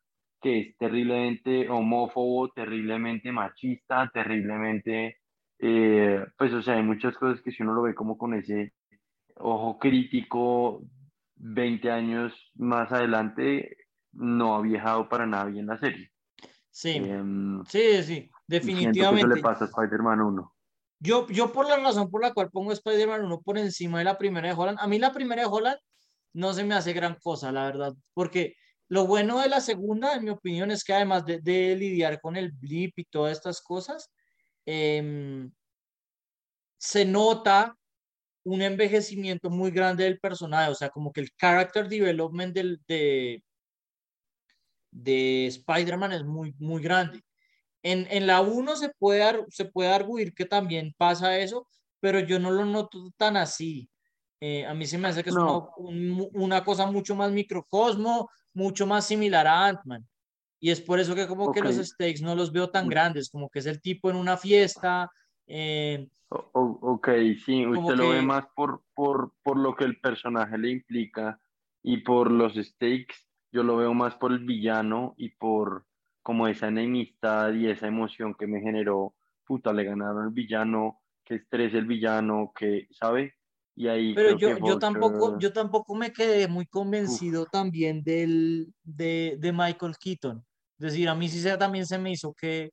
que 0.42 0.60
es 0.60 0.76
terriblemente 0.76 1.70
homófobo, 1.70 2.48
terriblemente 2.50 3.30
machista, 3.30 4.10
terriblemente, 4.12 5.18
eh, 5.60 6.26
pues 6.36 6.52
o 6.52 6.62
sea, 6.62 6.74
hay 6.74 6.82
muchas 6.82 7.16
cosas 7.16 7.40
que 7.42 7.52
si 7.52 7.62
uno 7.62 7.74
lo 7.74 7.82
ve 7.82 7.94
como 7.94 8.18
con 8.18 8.34
ese 8.34 8.72
ojo 9.36 9.78
crítico, 9.78 10.82
20 11.36 11.90
años 11.90 12.32
más 12.56 12.90
adelante, 12.90 13.76
no 14.12 14.56
ha 14.56 14.62
viajado 14.62 15.08
para 15.08 15.26
nada 15.26 15.44
bien 15.44 15.66
la 15.66 15.78
serie. 15.78 16.10
Sí, 16.70 16.96
em, 16.96 17.64
sí, 17.66 18.02
sí, 18.02 18.30
definitivamente. 18.48 19.28
Que 19.28 19.36
le 19.36 19.42
pasa 19.42 19.64
a 19.64 19.68
Spider-Man 19.68 20.20
1. 20.20 20.55
Yo, 20.98 21.26
yo 21.28 21.52
por 21.52 21.68
la 21.68 21.76
razón 21.76 22.10
por 22.10 22.22
la 22.22 22.32
cual 22.32 22.50
pongo 22.50 22.72
Spider-Man 22.72 23.24
1 23.24 23.42
por 23.42 23.58
encima 23.58 23.98
de 23.98 24.04
la 24.04 24.18
primera 24.18 24.48
de 24.48 24.54
Holland, 24.54 24.78
a 24.80 24.86
mí 24.86 24.98
la 24.98 25.12
primera 25.12 25.42
de 25.42 25.48
Holland 25.48 25.78
no 26.32 26.52
se 26.54 26.64
me 26.64 26.74
hace 26.74 26.92
gran 26.92 27.16
cosa, 27.16 27.52
la 27.52 27.64
verdad, 27.64 27.94
porque 28.14 28.54
lo 28.88 29.06
bueno 29.06 29.40
de 29.40 29.48
la 29.48 29.60
segunda, 29.60 30.14
en 30.14 30.24
mi 30.24 30.30
opinión, 30.30 30.70
es 30.70 30.84
que 30.84 30.94
además 30.94 31.24
de, 31.26 31.76
lidiar 31.76 32.20
con 32.20 32.36
el 32.36 32.52
blip 32.52 32.98
y 32.98 33.04
todas 33.04 33.32
estas 33.36 33.60
cosas, 33.60 34.10
em, 34.66 35.50
se 36.78 37.04
nota 37.04 37.76
un 38.44 38.62
envejecimiento 38.62 39.50
muy 39.50 39.70
grande 39.70 40.04
del 40.04 40.20
personaje, 40.20 40.70
o 40.70 40.74
sea, 40.74 40.90
como 40.90 41.12
que 41.12 41.20
el 41.20 41.30
character 41.36 41.88
development 41.88 42.54
del, 42.54 42.80
de, 42.86 43.42
de 44.92 45.46
Spider-Man 45.46 46.12
es 46.12 46.24
muy, 46.24 46.54
muy 46.58 46.82
grande. 46.82 47.22
En, 47.86 48.08
en 48.10 48.26
la 48.26 48.40
1 48.40 48.74
se 48.74 48.88
puede, 48.98 49.44
se 49.48 49.66
puede 49.66 49.92
arguir 49.92 50.34
que 50.34 50.44
también 50.44 50.92
pasa 50.98 51.38
eso, 51.38 51.68
pero 52.00 52.18
yo 52.18 52.40
no 52.40 52.50
lo 52.50 52.64
noto 52.64 53.12
tan 53.16 53.36
así. 53.36 53.88
Eh, 54.40 54.66
a 54.66 54.74
mí 54.74 54.86
se 54.86 54.98
me 54.98 55.06
hace 55.06 55.22
que 55.22 55.30
es 55.30 55.36
una, 55.36 56.64
cosa 56.64 56.86
mucho 56.90 57.14
más 57.14 57.30
microcosmo, 57.30 58.28
mucho 58.54 58.88
más 58.88 59.06
similar 59.06 59.46
a 59.46 59.66
Ant-Man. 59.66 60.04
Y 60.58 60.70
es 60.70 60.80
por 60.80 60.98
eso 60.98 61.14
que 61.14 61.28
como 61.28 61.52
que 61.52 61.60
los 61.60 61.76
stakes 61.76 62.22
no 62.22 62.34
los 62.34 62.50
veo 62.50 62.70
tan 62.70 62.88
grandes, 62.88 63.30
como 63.30 63.48
que 63.48 63.60
es 63.60 63.66
el 63.66 63.80
tipo 63.80 64.10
en 64.10 64.16
una 64.16 64.36
fiesta. 64.36 65.08
Eh, 65.46 66.08
ok, 66.28 67.08
sí, 67.44 67.64
usted 67.68 67.94
lo 67.94 68.08
ve 68.08 68.20
más 68.20 68.46
por, 68.56 68.82
por, 68.94 69.32
por 69.44 69.58
lo 69.58 69.76
que 69.76 69.84
el 69.84 70.00
personaje 70.00 70.58
le 70.58 70.70
implica 70.70 71.38
y 71.84 71.98
por 71.98 72.32
los 72.32 72.54
stakes 72.54 73.14
yo 73.52 73.62
lo 73.62 73.76
veo 73.76 73.94
más 73.94 74.16
por 74.16 74.32
el 74.32 74.40
villano 74.40 75.14
y 75.16 75.28
por 75.28 75.86
como 76.26 76.48
esa 76.48 76.66
enemistad 76.66 77.52
y 77.52 77.68
esa 77.68 77.86
emoción 77.86 78.34
que 78.34 78.48
me 78.48 78.60
generó, 78.60 79.14
puta, 79.44 79.72
le 79.72 79.84
ganaron 79.84 80.24
al 80.24 80.30
villano, 80.30 81.00
que 81.22 81.36
estrés 81.36 81.72
el 81.72 81.86
villano, 81.86 82.52
que, 82.52 82.88
¿sabe? 82.90 83.34
Y 83.76 83.86
ahí 83.86 84.12
Pero 84.12 84.36
yo, 84.36 84.58
yo, 84.58 84.76
tampoco, 84.76 85.38
yo 85.38 85.52
tampoco 85.52 85.94
me 85.94 86.12
quedé 86.12 86.48
muy 86.48 86.66
convencido 86.66 87.46
también 87.46 88.02
del, 88.02 88.74
de, 88.82 89.36
de, 89.38 89.52
Michael 89.52 89.94
Keaton. 90.00 90.44
Es 90.80 90.86
decir, 90.86 91.08
a 91.08 91.14
mí 91.14 91.28
sí 91.28 91.38
se, 91.38 91.56
también 91.58 91.86
se 91.86 91.96
me 91.96 92.10
hizo 92.10 92.34
que, 92.34 92.72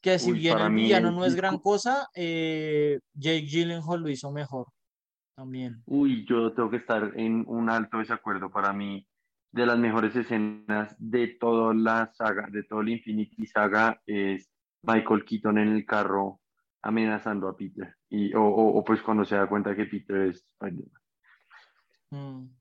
que 0.00 0.18
si 0.18 0.32
bien 0.32 0.58
el 0.60 0.72
villano 0.72 1.10
no 1.10 1.26
es 1.26 1.34
gran 1.34 1.58
cosa, 1.58 2.08
eh, 2.14 3.00
Jake 3.12 3.48
Gyllenhaal 3.48 4.00
lo 4.00 4.08
hizo 4.08 4.32
mejor 4.32 4.64
también. 5.34 5.82
Uy, 5.84 6.24
yo 6.26 6.54
tengo 6.54 6.70
que 6.70 6.78
estar 6.78 7.12
en 7.16 7.44
un 7.46 7.68
alto 7.68 7.98
desacuerdo. 7.98 8.50
Para 8.50 8.72
mí, 8.72 9.06
de 9.52 9.66
las 9.66 9.78
mejores 9.78 10.14
escenas 10.14 10.94
de 10.98 11.28
toda 11.40 11.74
la 11.74 12.10
saga, 12.12 12.48
de 12.50 12.62
todo 12.64 12.80
el 12.80 12.90
Infinity 12.90 13.46
Saga, 13.46 14.00
es 14.06 14.50
Michael 14.82 15.24
Keaton 15.24 15.58
en 15.58 15.68
el 15.68 15.84
carro 15.84 16.40
amenazando 16.82 17.48
a 17.48 17.56
Peter. 17.56 17.96
Y, 18.08 18.34
o, 18.34 18.42
o, 18.42 18.84
pues 18.84 19.02
cuando 19.02 19.24
se 19.24 19.36
da 19.36 19.48
cuenta 19.48 19.74
que 19.74 19.86
Peter 19.86 20.16
es 20.28 20.44
Spider-Man. 20.60 21.02
Mm. 22.10 22.60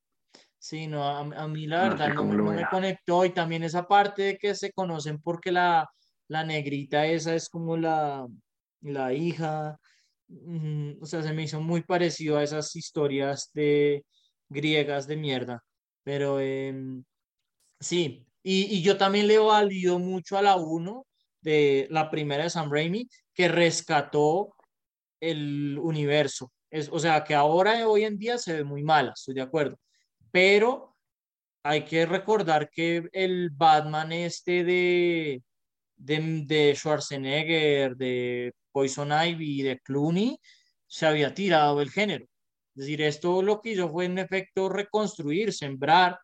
Sí, 0.58 0.88
no, 0.88 1.08
a, 1.08 1.48
mí 1.48 1.68
la 1.68 1.84
verdad 1.84 2.14
no, 2.14 2.26
me 2.26 2.68
conectó. 2.70 3.24
Y 3.24 3.30
también 3.30 3.64
esa 3.64 3.88
parte 3.88 4.24
de 4.24 4.38
que 4.38 4.54
se 4.56 4.74
conocen 4.74 5.22
porque 5.22 5.52
la, 5.52 5.90
la 6.28 6.44
negrita 6.44 7.06
esa 7.06 7.34
es 7.34 7.50
como 7.50 7.78
la, 7.78 8.28
la 8.82 9.14
hija. 9.14 9.80
Mm, 10.28 11.02
o 11.02 11.06
sea, 11.06 11.24
se 11.24 11.34
me 11.34 11.44
hizo 11.44 11.62
muy 11.62 11.82
parecido 11.82 12.38
a 12.38 12.44
esas 12.44 12.76
historias 12.76 13.52
de 13.54 14.06
griegas 14.50 15.08
de 15.08 15.16
mierda. 15.16 15.64
Pero 16.04 16.39
em, 16.39 17.04
sí, 17.80 18.26
y, 18.43 18.82
yo 18.82 18.97
también 18.97 19.28
le 19.28 19.38
valido 19.38 20.00
mucho 20.00 20.38
a 20.38 20.41
la 20.41 20.56
1 20.56 21.06
de 21.41 21.88
la 21.91 22.10
primera 22.10 22.43
de 22.43 22.50
Sam 22.50 22.72
Raimi, 22.72 23.10
que 23.34 23.47
rescató 23.47 24.56
el 25.20 25.78
universo. 25.80 26.52
Es, 26.70 26.89
o 26.91 27.00
sea, 27.00 27.24
que 27.24 27.36
ahora, 27.36 27.88
hoy 27.88 28.04
en 28.06 28.18
día, 28.18 28.38
se 28.38 28.54
ve 28.54 28.64
muy 28.64 28.84
mala, 28.84 29.14
estoy 29.16 29.36
de 29.36 29.41
acuerdo. 29.41 29.80
Pero 30.32 30.95
hay 31.64 31.84
que 31.86 32.06
recordar 32.06 32.70
que 32.70 33.10
el 33.14 33.50
Batman 33.52 34.12
este 34.12 34.64
de, 34.64 35.43
de, 35.97 36.43
de 36.45 36.76
Schwarzenegger, 36.76 37.95
de 37.97 38.54
Poison 38.72 39.12
Ivy, 39.12 39.64
de 39.64 39.80
Clooney, 39.80 40.39
se 40.88 41.06
había 41.06 41.34
tirado 41.34 41.82
el 41.82 41.91
género. 41.91 42.26
Es 42.80 42.86
decir, 42.86 43.02
esto 43.02 43.42
lo 43.42 43.60
que 43.60 43.72
hizo 43.72 43.90
fue 43.90 44.06
en 44.06 44.18
efecto 44.20 44.70
reconstruir, 44.70 45.52
sembrar. 45.52 46.18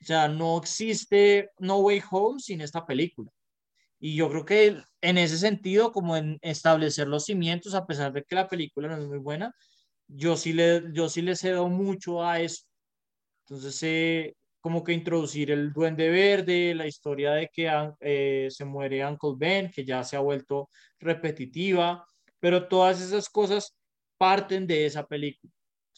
O 0.00 0.04
sea, 0.04 0.26
no 0.26 0.56
existe 0.56 1.50
No 1.58 1.80
Way 1.80 2.02
Home 2.10 2.40
sin 2.40 2.62
esta 2.62 2.86
película. 2.86 3.30
Y 4.00 4.16
yo 4.16 4.30
creo 4.30 4.46
que 4.46 4.82
en 5.02 5.18
ese 5.18 5.36
sentido, 5.36 5.92
como 5.92 6.16
en 6.16 6.38
establecer 6.40 7.06
los 7.06 7.26
cimientos, 7.26 7.74
a 7.74 7.86
pesar 7.86 8.14
de 8.14 8.24
que 8.24 8.34
la 8.34 8.48
película 8.48 8.88
no 8.88 8.96
es 8.96 9.06
muy 9.08 9.18
buena, 9.18 9.52
yo 10.06 10.38
sí 10.38 10.54
le, 10.54 10.84
yo 10.94 11.10
sí 11.10 11.20
le 11.20 11.36
cedo 11.36 11.68
mucho 11.68 12.24
a 12.24 12.40
eso. 12.40 12.64
Entonces, 13.46 13.78
eh, 13.82 14.36
como 14.62 14.82
que 14.82 14.94
introducir 14.94 15.50
el 15.50 15.74
Duende 15.74 16.08
Verde, 16.08 16.74
la 16.74 16.86
historia 16.86 17.32
de 17.32 17.50
que 17.52 17.70
eh, 18.00 18.48
se 18.50 18.64
muere 18.64 19.04
Uncle 19.06 19.34
Ben, 19.36 19.70
que 19.70 19.84
ya 19.84 20.02
se 20.02 20.16
ha 20.16 20.20
vuelto 20.20 20.70
repetitiva, 20.98 22.06
pero 22.40 22.68
todas 22.68 23.02
esas 23.02 23.28
cosas 23.28 23.76
parten 24.16 24.66
de 24.66 24.86
esa 24.86 25.06
película. 25.06 25.52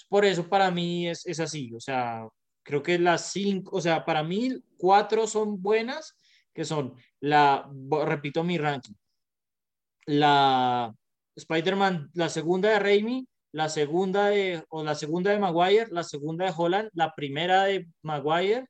Por 0.09 0.24
eso 0.24 0.48
para 0.48 0.70
mí 0.70 1.09
es, 1.09 1.26
es 1.26 1.40
así, 1.40 1.72
o 1.74 1.80
sea, 1.80 2.26
creo 2.62 2.82
que 2.82 2.98
las 2.98 3.32
cinco, 3.32 3.76
o 3.76 3.80
sea, 3.80 4.05
para 4.05 4.22
mí 4.22 4.53
cuatro 4.76 5.26
son 5.26 5.61
buenas, 5.62 6.16
que 6.53 6.64
son 6.64 6.94
la, 7.20 7.68
repito 8.05 8.44
mi 8.44 8.59
ranking, 8.59 8.94
la 10.07 10.94
Spider-Man, 11.36 12.11
la 12.14 12.28
segunda 12.28 12.70
de 12.70 12.78
Raimi, 12.78 13.26
la 13.53 13.68
segunda 13.68 14.26
de, 14.28 14.64
o 14.68 14.84
la 14.84 14.94
segunda 14.94 15.30
de 15.30 15.38
Maguire, 15.38 15.88
la 15.90 16.05
segunda 16.05 16.46
de 16.46 16.55
Holland, 16.57 16.90
la 16.94 17.12
primera 17.14 17.64
de 17.64 17.88
Maguire, 18.03 18.66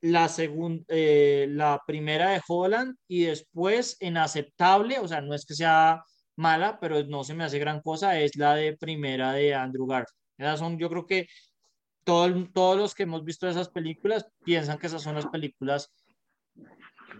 la, 0.00 0.28
segunda, 0.28 0.84
eh, 0.88 1.46
la 1.50 1.80
primera 1.86 2.30
de 2.30 2.40
Holland 2.46 2.96
y 3.08 3.24
después 3.24 3.96
en 4.00 4.16
aceptable, 4.16 4.98
o 4.98 5.08
sea, 5.08 5.20
no 5.20 5.34
es 5.34 5.44
que 5.44 5.54
sea 5.54 6.02
mala, 6.36 6.78
pero 6.80 7.02
no 7.04 7.24
se 7.24 7.34
me 7.34 7.44
hace 7.44 7.58
gran 7.58 7.80
cosa, 7.80 8.18
es 8.20 8.36
la 8.36 8.54
de 8.54 8.76
primera 8.76 9.32
de 9.32 9.54
Andrew 9.54 9.86
Garfield. 9.86 10.27
Esas 10.38 10.60
son, 10.60 10.78
yo 10.78 10.88
creo 10.88 11.06
que 11.06 11.28
todos 12.04 12.76
los 12.78 12.94
que 12.94 13.02
hemos 13.02 13.24
visto 13.24 13.46
esas 13.46 13.68
películas 13.68 14.26
piensan 14.44 14.78
que 14.78 14.86
esas 14.86 15.02
son 15.02 15.16
las 15.16 15.26
películas 15.26 15.92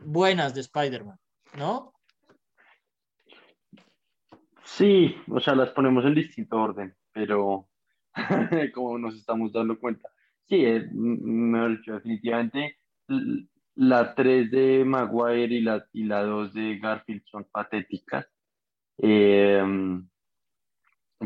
buenas 0.02 0.54
de 0.54 0.62
Spider-Man, 0.62 1.18
¿no? 1.58 1.92
Sí, 4.64 5.14
o 5.30 5.40
sea, 5.40 5.54
las 5.54 5.70
ponemos 5.70 6.04
en 6.04 6.14
distinto 6.14 6.56
orden, 6.56 6.94
pero 7.12 7.68
como 8.74 8.98
nos 8.98 9.14
estamos 9.14 9.52
dando 9.52 9.78
cuenta. 9.78 10.08
Sí, 10.46 10.64
eh, 10.64 10.88
mejor 10.92 11.76
dicho, 11.76 11.92
definitivamente 11.94 12.78
la 13.74 14.14
3 14.14 14.50
de 14.50 14.84
Maguire 14.84 15.54
y 15.54 15.60
la, 15.60 15.86
y 15.92 16.04
la 16.04 16.22
2 16.22 16.54
de 16.54 16.78
Garfield 16.78 17.22
son 17.26 17.44
patéticas. 17.50 18.26
Eh, 18.98 19.62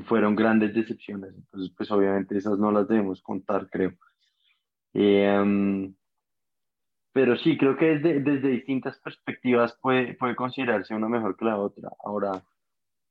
fueron 0.07 0.35
grandes 0.35 0.75
decepciones. 0.75 1.35
Entonces, 1.35 1.75
pues 1.77 1.91
obviamente 1.91 2.37
esas 2.37 2.59
no 2.59 2.73
las 2.73 2.89
debemos 2.89 3.23
contar, 3.23 3.69
creo. 3.71 3.93
Eh, 4.95 5.93
pero 7.13 7.37
sí, 7.37 7.59
creo 7.59 7.77
que 7.77 7.99
desde, 7.99 8.21
desde 8.21 8.49
distintas 8.49 8.99
perspectivas 9.01 9.79
puede, 9.81 10.15
puede 10.15 10.35
considerarse 10.35 10.95
una 10.95 11.09
mejor 11.09 11.37
que 11.37 11.45
la 11.45 11.59
otra. 11.59 11.91
Ahora, 12.05 12.43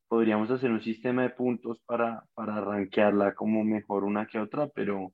podríamos 0.08 0.50
hacer 0.52 0.72
un 0.72 0.82
sistema 0.82 1.22
de 1.22 1.30
puntos 1.30 1.80
para, 1.86 2.26
para 2.34 2.60
rankearla 2.60 3.34
como 3.34 3.64
mejor 3.64 4.04
una 4.04 4.26
que 4.26 4.40
otra, 4.40 4.68
pero, 4.68 5.14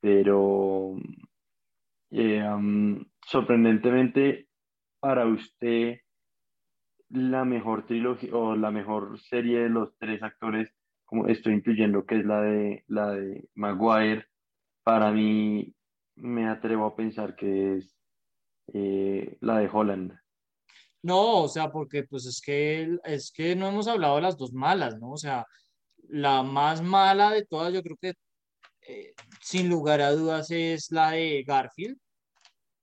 pero 0.00 0.96
eh, 2.10 2.44
sorprendentemente 3.26 4.48
para 5.00 5.26
usted 5.26 6.01
la 7.12 7.44
mejor 7.44 7.86
trilogía 7.86 8.34
o 8.34 8.56
la 8.56 8.70
mejor 8.70 9.20
serie 9.20 9.60
de 9.60 9.68
los 9.68 9.96
tres 9.98 10.22
actores, 10.22 10.72
como 11.04 11.26
estoy 11.26 11.54
incluyendo 11.54 12.06
que 12.06 12.18
es 12.18 12.24
la 12.24 12.40
de 12.40 12.84
la 12.88 13.10
de 13.12 13.48
Maguire, 13.54 14.26
para 14.82 15.10
mí 15.10 15.74
me 16.16 16.48
atrevo 16.48 16.86
a 16.86 16.96
pensar 16.96 17.36
que 17.36 17.76
es 17.76 17.94
eh, 18.72 19.36
la 19.40 19.58
de 19.58 19.68
Holland. 19.70 20.18
No, 21.02 21.42
o 21.42 21.48
sea, 21.48 21.70
porque 21.70 22.04
pues 22.04 22.26
es 22.26 22.40
que 22.40 22.96
es 23.04 23.30
que 23.30 23.54
no 23.56 23.68
hemos 23.68 23.88
hablado 23.88 24.16
de 24.16 24.22
las 24.22 24.38
dos 24.38 24.52
malas, 24.52 24.98
¿no? 24.98 25.10
O 25.10 25.16
sea, 25.16 25.46
la 26.08 26.42
más 26.42 26.80
mala 26.80 27.30
de 27.30 27.44
todas, 27.44 27.74
yo 27.74 27.82
creo 27.82 27.96
que 27.96 28.14
eh, 28.88 29.12
sin 29.40 29.68
lugar 29.68 30.00
a 30.00 30.12
dudas 30.12 30.50
es 30.50 30.90
la 30.90 31.10
de 31.10 31.42
Garfield. 31.46 31.98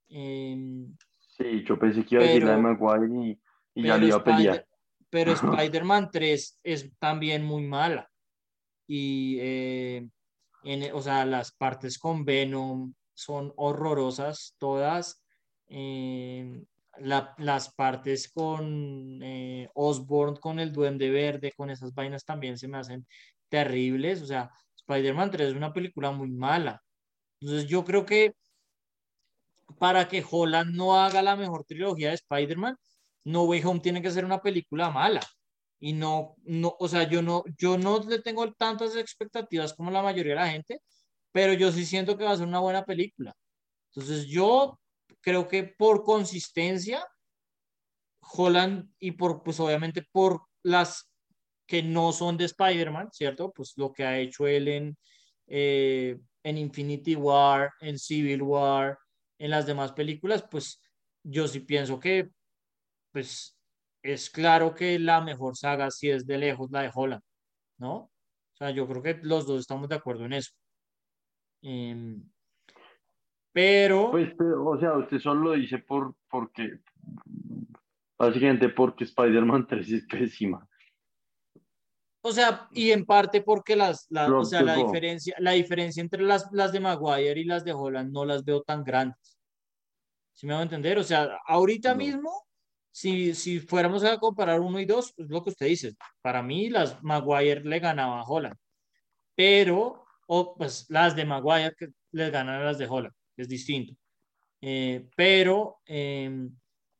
Em, 0.08 0.96
sí, 1.18 1.64
yo 1.64 1.78
pensé 1.78 2.04
que 2.04 2.16
iba 2.16 2.24
a 2.24 2.26
decir 2.26 2.44
la 2.44 2.56
de 2.56 2.62
Maguire 2.62 3.30
y 3.30 3.40
y 3.74 3.84
ya 3.84 3.98
iba 3.98 4.16
a 4.16 4.24
pelear. 4.24 4.66
Pero 5.08 5.32
Spider-Man 5.32 6.10
3 6.12 6.60
es 6.62 6.90
también 6.98 7.44
muy 7.44 7.62
mala. 7.66 8.08
Y, 8.86 9.38
eh, 9.40 10.08
en, 10.62 10.94
o 10.94 11.02
sea, 11.02 11.24
las 11.24 11.52
partes 11.52 11.98
con 11.98 12.24
Venom 12.24 12.94
son 13.14 13.52
horrorosas 13.56 14.54
todas. 14.58 15.24
Eh, 15.68 16.62
las 16.98 17.72
partes 17.74 18.30
con 18.30 19.20
eh, 19.22 19.68
Osborn, 19.74 20.36
con 20.36 20.58
el 20.58 20.72
Duende 20.72 21.10
Verde, 21.10 21.52
con 21.56 21.70
esas 21.70 21.94
vainas 21.94 22.24
también 22.24 22.58
se 22.58 22.68
me 22.68 22.78
hacen 22.78 23.06
terribles. 23.48 24.22
O 24.22 24.26
sea, 24.26 24.50
Spider-Man 24.76 25.30
3 25.30 25.48
es 25.50 25.56
una 25.56 25.72
película 25.72 26.10
muy 26.10 26.30
mala. 26.30 26.82
Entonces 27.40 27.68
yo 27.68 27.84
creo 27.84 28.04
que 28.04 28.34
para 29.78 30.08
que 30.08 30.24
Holland 30.28 30.74
no 30.74 30.96
haga 30.96 31.22
la 31.22 31.36
mejor 31.36 31.64
trilogía 31.64 32.08
de 32.08 32.14
Spider-Man, 32.14 32.76
no 33.24 33.44
Way 33.44 33.62
Home 33.64 33.80
tiene 33.80 34.02
que 34.02 34.10
ser 34.10 34.24
una 34.24 34.40
película 34.42 34.90
mala. 34.90 35.20
Y 35.80 35.94
no, 35.94 36.36
no, 36.42 36.76
o 36.78 36.88
sea, 36.88 37.08
yo 37.08 37.22
no, 37.22 37.42
yo 37.56 37.78
no 37.78 38.00
le 38.00 38.20
tengo 38.20 38.52
tantas 38.52 38.96
expectativas 38.96 39.72
como 39.72 39.90
la 39.90 40.02
mayoría 40.02 40.34
de 40.34 40.40
la 40.40 40.50
gente, 40.50 40.82
pero 41.32 41.54
yo 41.54 41.72
sí 41.72 41.86
siento 41.86 42.16
que 42.16 42.24
va 42.24 42.32
a 42.32 42.36
ser 42.36 42.46
una 42.46 42.60
buena 42.60 42.84
película. 42.84 43.34
Entonces 43.92 44.26
yo 44.26 44.78
creo 45.20 45.48
que 45.48 45.64
por 45.64 46.04
consistencia, 46.04 47.06
Holland 48.20 48.90
y 48.98 49.12
por, 49.12 49.42
pues 49.42 49.58
obviamente 49.60 50.06
por 50.12 50.42
las 50.62 51.10
que 51.66 51.82
no 51.82 52.12
son 52.12 52.36
de 52.36 52.46
Spider-Man, 52.46 53.08
¿cierto? 53.12 53.52
Pues 53.52 53.74
lo 53.76 53.92
que 53.92 54.04
ha 54.04 54.18
hecho 54.18 54.46
él 54.46 54.68
en, 54.68 54.98
eh, 55.46 56.18
en 56.42 56.58
Infinity 56.58 57.14
War, 57.14 57.70
en 57.80 57.98
Civil 57.98 58.42
War, 58.42 58.98
en 59.38 59.50
las 59.50 59.66
demás 59.66 59.92
películas, 59.92 60.44
pues 60.50 60.82
yo 61.22 61.48
sí 61.48 61.60
pienso 61.60 61.98
que 61.98 62.30
pues 63.12 63.58
es 64.02 64.30
claro 64.30 64.74
que 64.74 64.98
la 64.98 65.20
mejor 65.20 65.56
saga 65.56 65.90
si 65.90 66.10
es 66.10 66.26
de 66.26 66.38
lejos 66.38 66.70
la 66.70 66.82
de 66.82 66.90
Holland, 66.94 67.22
¿no? 67.78 67.94
O 67.96 68.56
sea, 68.56 68.70
yo 68.70 68.86
creo 68.86 69.02
que 69.02 69.20
los 69.22 69.46
dos 69.46 69.60
estamos 69.60 69.88
de 69.88 69.94
acuerdo 69.94 70.24
en 70.24 70.34
eso. 70.34 70.52
Em, 71.62 72.22
pero... 73.52 74.10
Pues, 74.10 74.32
o 74.38 74.78
sea, 74.78 74.96
usted 74.96 75.18
solo 75.18 75.40
lo 75.40 75.52
dice 75.52 75.78
por, 75.78 76.14
porque, 76.28 76.80
básicamente 78.18 78.68
porque 78.68 79.04
Spider-Man 79.04 79.66
3 79.68 79.92
es 79.92 80.06
pésima. 80.06 80.66
O 82.22 82.32
sea, 82.32 82.68
y 82.72 82.90
en 82.90 83.06
parte 83.06 83.40
porque 83.40 83.74
las, 83.74 84.06
o 84.10 84.44
sea, 84.44 84.60
la 84.60 84.76
diferencia, 84.76 85.34
la 85.38 85.52
diferencia 85.52 86.02
entre 86.02 86.22
las, 86.22 86.50
las 86.52 86.70
de 86.70 86.80
Maguire 86.80 87.40
y 87.40 87.44
las 87.44 87.64
de 87.64 87.72
Holland 87.72 88.12
no 88.12 88.26
las 88.26 88.44
veo 88.44 88.62
tan 88.62 88.84
grandes. 88.84 89.38
¿Sí 90.34 90.46
me 90.46 90.52
va 90.52 90.60
a 90.60 90.64
entender? 90.64 90.98
O 90.98 91.02
sea, 91.02 91.38
ahorita 91.46 91.94
mismo 91.94 92.46
si, 92.90 93.34
si 93.34 93.60
fuéramos 93.60 94.04
a 94.04 94.18
comparar 94.18 94.60
uno 94.60 94.80
y 94.80 94.84
dos, 94.84 95.12
pues 95.16 95.28
lo 95.28 95.42
que 95.42 95.50
usted 95.50 95.66
dice, 95.66 95.94
para 96.22 96.42
mí 96.42 96.70
las 96.70 97.02
Maguire 97.02 97.62
le 97.64 97.78
ganaba 97.78 98.20
a 98.20 98.24
Holland, 98.24 98.56
pero, 99.34 100.04
o 100.26 100.54
pues 100.56 100.86
las 100.90 101.16
de 101.16 101.24
Maguire 101.24 101.74
que 101.78 101.88
les 102.12 102.30
ganan 102.30 102.60
a 102.60 102.64
las 102.64 102.78
de 102.78 102.86
Holland, 102.86 103.14
es 103.36 103.48
distinto. 103.48 103.94
Eh, 104.62 105.08
pero 105.16 105.78
em, 105.86 106.50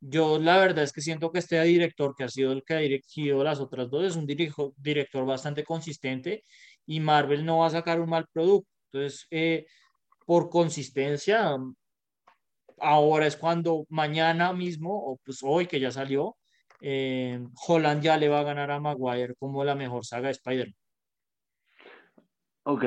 yo 0.00 0.38
la 0.38 0.56
verdad 0.58 0.84
es 0.84 0.92
que 0.92 1.02
siento 1.02 1.30
que 1.30 1.40
este 1.40 1.62
director, 1.62 2.14
que 2.16 2.24
ha 2.24 2.28
sido 2.28 2.52
el 2.52 2.64
que 2.64 2.74
ha 2.74 2.78
dirigido 2.78 3.44
las 3.44 3.60
otras 3.60 3.90
dos, 3.90 4.04
es 4.04 4.16
un 4.16 4.26
director 4.26 5.26
bastante 5.26 5.64
consistente 5.64 6.42
y 6.86 7.00
Marvel 7.00 7.44
no 7.44 7.58
va 7.58 7.66
a 7.66 7.70
sacar 7.70 8.00
un 8.00 8.10
mal 8.10 8.26
producto. 8.32 8.68
Entonces, 8.92 9.26
eh, 9.30 9.66
por 10.26 10.48
consistencia, 10.48 11.56
ahora 12.80 13.26
es 13.26 13.36
cuando 13.36 13.86
mañana 13.88 14.52
mismo, 14.52 14.90
o 14.94 15.18
pues 15.24 15.40
hoy 15.42 15.66
que 15.66 15.80
ya 15.80 15.90
salió, 15.90 16.36
eh, 16.80 17.38
Holland 17.66 18.02
ya 18.02 18.16
le 18.16 18.28
va 18.28 18.40
a 18.40 18.44
ganar 18.44 18.70
a 18.70 18.80
Maguire 18.80 19.34
como 19.36 19.64
la 19.64 19.74
mejor 19.74 20.04
saga 20.04 20.28
de 20.28 20.32
Spider-Man. 20.32 20.74
Ok, 22.64 22.84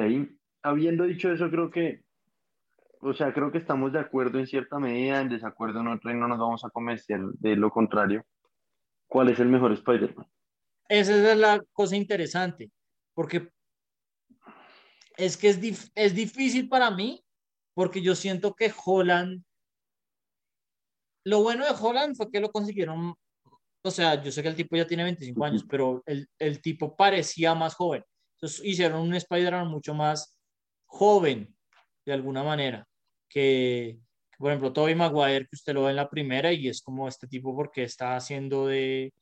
habiendo 0.61 1.03
dicho 1.03 1.31
eso, 1.31 1.49
creo 1.49 1.69
que, 1.69 2.03
o 3.01 3.13
sea, 3.13 3.33
creo 3.33 3.51
que 3.51 3.57
estamos 3.57 3.91
de 3.93 3.99
acuerdo 3.99 4.39
en 4.39 4.47
cierta 4.47 4.79
medida, 4.79 5.21
en 5.21 5.29
desacuerdo 5.29 5.81
en 5.81 5.87
otro 5.87 6.11
y 6.11 6.15
no 6.15 6.27
nos 6.27 6.39
vamos 6.39 6.63
a 6.65 6.69
convencer 6.69 7.19
de 7.39 7.55
lo 7.55 7.69
contrario. 7.69 8.25
¿Cuál 9.07 9.29
es 9.29 9.39
el 9.39 9.47
mejor 9.47 9.73
Spider-Man? 9.73 10.27
Esa 10.89 11.31
es 11.31 11.37
la 11.37 11.61
cosa 11.71 11.95
interesante, 11.95 12.71
porque 13.13 13.49
es 15.17 15.37
que 15.37 15.49
es, 15.49 15.91
es 15.95 16.15
difícil 16.15 16.67
para 16.67 16.89
mí, 16.91 17.23
porque 17.73 18.01
yo 18.01 18.15
siento 18.15 18.53
que 18.53 18.71
Holland 18.85 19.43
lo 21.25 21.41
bueno 21.41 21.65
de 21.65 21.71
Holland 21.79 22.15
fue 22.15 22.29
que 22.31 22.39
lo 22.39 22.51
consiguieron, 22.51 23.15
o 23.83 23.91
sea, 23.91 24.21
yo 24.21 24.31
sé 24.31 24.41
que 24.41 24.49
el 24.49 24.55
tipo 24.55 24.75
ya 24.75 24.87
tiene 24.87 25.03
25 25.03 25.45
años, 25.45 25.65
pero 25.69 26.03
el, 26.05 26.27
el 26.39 26.61
tipo 26.61 26.95
parecía 26.95 27.53
más 27.55 27.75
joven. 27.75 28.03
Entonces 28.35 28.61
hicieron 28.63 29.01
un 29.01 29.13
Spider-Man 29.15 29.67
mucho 29.67 29.93
más 29.93 30.37
joven, 30.85 31.55
de 32.05 32.13
alguna 32.13 32.43
manera, 32.43 32.87
que, 33.29 33.99
por 34.37 34.51
ejemplo, 34.51 34.73
Tobey 34.73 34.95
Maguire, 34.95 35.47
que 35.47 35.55
usted 35.55 35.73
lo 35.73 35.83
ve 35.83 35.91
en 35.91 35.95
la 35.97 36.09
primera 36.09 36.51
y 36.51 36.67
es 36.67 36.81
como 36.81 37.07
este 37.07 37.27
tipo 37.27 37.55
porque 37.55 37.83
está 37.83 38.15
haciendo 38.15 38.67
de, 38.67 39.13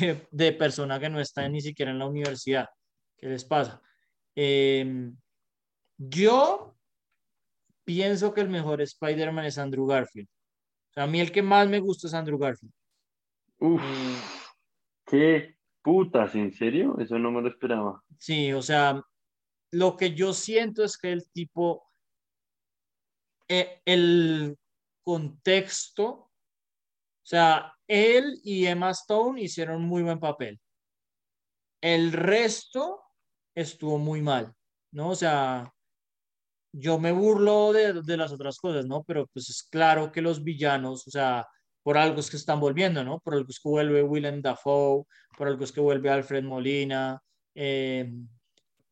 de, 0.00 0.26
de 0.30 0.52
persona 0.52 1.00
que 1.00 1.08
no 1.08 1.20
está 1.20 1.48
ni 1.48 1.60
siquiera 1.60 1.90
en 1.90 1.98
la 1.98 2.06
universidad. 2.06 2.68
¿Qué 3.16 3.28
les 3.28 3.44
pasa? 3.44 3.80
Em, 4.34 5.16
yo 5.96 6.76
pienso 7.84 8.32
que 8.34 8.40
el 8.40 8.48
mejor 8.48 8.80
Spider-Man 8.82 9.46
es 9.46 9.58
Andrew 9.58 9.86
Garfield 9.86 10.28
a 10.96 11.06
mí 11.06 11.20
el 11.20 11.32
que 11.32 11.42
más 11.42 11.68
me 11.68 11.80
gusta 11.80 12.06
es 12.06 12.14
Andrew 12.14 12.38
Garfield. 12.38 12.72
Uf, 13.58 13.82
eh, 13.82 14.16
qué 15.06 15.56
putas, 15.82 16.34
¿en 16.34 16.52
serio? 16.52 16.96
Eso 16.98 17.18
no 17.18 17.30
me 17.30 17.42
lo 17.42 17.48
esperaba. 17.48 18.02
Sí, 18.18 18.52
o 18.52 18.62
sea, 18.62 19.02
lo 19.70 19.96
que 19.96 20.14
yo 20.14 20.32
siento 20.32 20.84
es 20.84 20.98
que 20.98 21.12
el 21.12 21.30
tipo, 21.30 21.88
eh, 23.48 23.80
el 23.84 24.56
contexto, 25.02 26.08
o 26.08 26.30
sea, 27.24 27.74
él 27.86 28.40
y 28.44 28.66
Emma 28.66 28.90
Stone 28.90 29.40
hicieron 29.40 29.84
muy 29.84 30.02
buen 30.02 30.20
papel. 30.20 30.60
El 31.80 32.12
resto 32.12 33.02
estuvo 33.54 33.98
muy 33.98 34.22
mal, 34.22 34.54
¿no? 34.92 35.10
O 35.10 35.14
sea, 35.14 35.72
yo 36.72 36.98
me 36.98 37.12
burlo 37.12 37.72
de, 37.72 38.02
de, 38.02 38.16
las 38.16 38.32
otras 38.32 38.58
cosas, 38.58 38.86
¿no? 38.86 39.04
Pero 39.04 39.26
pues 39.32 39.48
es 39.50 39.62
claro 39.64 40.10
que 40.10 40.22
los 40.22 40.42
villanos, 40.42 41.06
o 41.06 41.10
sea, 41.10 41.46
por 41.82 41.98
algo 41.98 42.20
es 42.20 42.30
que 42.30 42.36
están 42.36 42.60
volviendo, 42.60 43.04
¿no? 43.04 43.20
Por 43.20 43.34
algo 43.34 43.50
es 43.50 43.60
que 43.60 43.68
vuelve 43.68 44.02
Willem 44.02 44.40
Dafoe, 44.42 45.04
por 45.36 45.48
algo 45.48 45.64
es 45.64 45.72
que 45.72 45.80
vuelve 45.80 46.10
Alfred 46.10 46.44
Molina, 46.44 47.20
eh, 47.54 48.10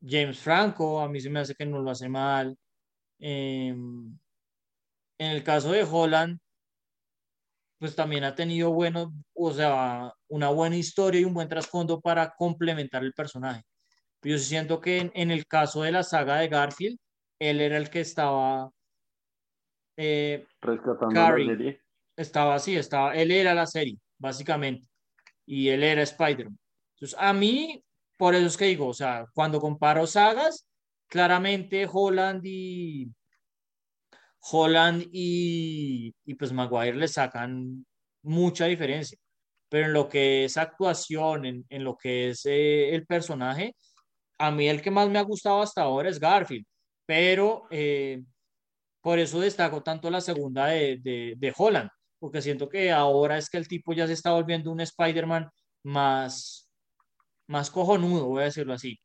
James 0.03 0.39
Franco, 0.39 1.01
a 1.01 1.09
mí 1.09 1.20
se 1.20 1.31
me 1.31 1.41
hace 1.41 1.55
que 1.55 1.66
no 1.66 1.81
lo 1.81 1.91
hace 1.91 2.09
mal. 2.09 2.57
Eh, 3.18 3.68
en 5.20 5.31
el 5.31 5.45
caso 5.45 5.72
de 5.72 5.85
Holland, 5.85 6.39
pues 7.78 7.95
también 7.97 8.24
ha 8.24 8.35
tenido 8.35 8.72
bueno, 8.72 9.12
o 9.35 9.53
sea, 9.53 10.12
una 10.28 10.51
buena 10.51 10.76
historia 10.76 11.20
y 11.20 11.24
un 11.24 11.35
buen 11.35 11.49
trasfondo 11.49 12.01
para 12.01 12.35
complementar 12.37 13.03
el 13.05 13.14
personaje. 13.14 13.62
Yo 14.22 14.39
siento 14.39 14.81
que 14.81 15.11
en, 15.14 15.31
el 15.31 15.47
caso 15.47 15.83
de 15.83 15.93
la 15.93 16.03
saga 16.03 16.37
de 16.37 16.49
Garfield, 16.49 16.99
él 17.41 17.61
era 17.61 17.78
el 17.78 17.91
que 17.91 18.01
estaba 18.01 18.70
eh, 19.97 20.47
rescatando 20.61 21.14
la 21.14 21.34
serie. 21.34 21.82
Estaba 22.16 22.55
así, 22.55 22.76
estaba, 22.76 23.16
él 23.16 23.30
era 23.30 23.55
la 23.55 23.66
serie, 23.66 23.99
básicamente, 24.18 24.86
y 25.47 25.68
él 25.68 25.82
era 25.82 26.03
Spider-Man. 26.03 26.59
Entonces, 26.95 27.18
a 27.18 27.32
mí, 27.32 27.82
por 28.18 28.34
eso 28.34 28.47
es 28.47 28.57
que 28.57 28.66
digo, 28.66 28.88
o 28.88 28.95
sea, 28.95 29.26
cuando 29.32 29.59
comparo 29.59 30.07
sagas, 30.07 30.68
claramente 31.09 31.88
Holland 31.91 32.43
y 32.45 33.09
Holland 34.53 35.09
y, 35.11 36.14
y 36.24 36.34
pues 36.34 36.53
Maguire 36.53 36.97
le 36.97 37.09
sacan 37.09 37.84
mucha 38.22 38.66
diferencia, 38.66 39.18
pero 39.70 39.86
en 39.86 39.95
lo 39.95 40.09
que 40.09 40.45
es 40.45 40.59
actuación, 40.59 41.47
en, 41.47 41.66
en 41.70 41.84
lo 41.84 41.97
que 41.97 42.30
es 42.30 42.45
eh, 42.45 42.95
el 42.95 43.07
personaje, 43.07 43.74
a 44.38 44.51
mí 44.51 44.68
el 44.68 44.82
que 44.82 44.91
más 44.91 45.09
me 45.09 45.18
ha 45.18 45.22
gustado 45.22 45.62
hasta 45.62 45.82
ahora 45.82 46.11
es 46.11 46.20
Garfield, 46.20 46.66
pero 47.11 47.67
eh, 47.73 48.23
por 49.01 49.19
eso 49.19 49.41
destaco 49.41 49.83
tanto 49.83 50.09
la 50.13 50.21
segunda 50.21 50.67
de, 50.67 50.99
de, 50.99 51.35
de, 51.37 51.53
Holland, 51.57 51.91
porque 52.21 52.41
siento 52.41 52.69
que 52.69 52.93
ahora 52.93 53.37
es 53.37 53.51
que 53.51 53.57
el 53.57 53.67
tipo 53.67 53.93
ya 53.93 54.07
se 54.07 54.13
está 54.13 54.31
volviendo 54.31 54.71
un 54.71 54.81
Spider-Man 54.81 55.51
más, 55.83 56.71
más 57.49 57.69
cojonudo, 57.69 58.29
voy 58.29 58.43
a 58.43 58.45
decirlo 58.45 58.75
así. 58.75 58.97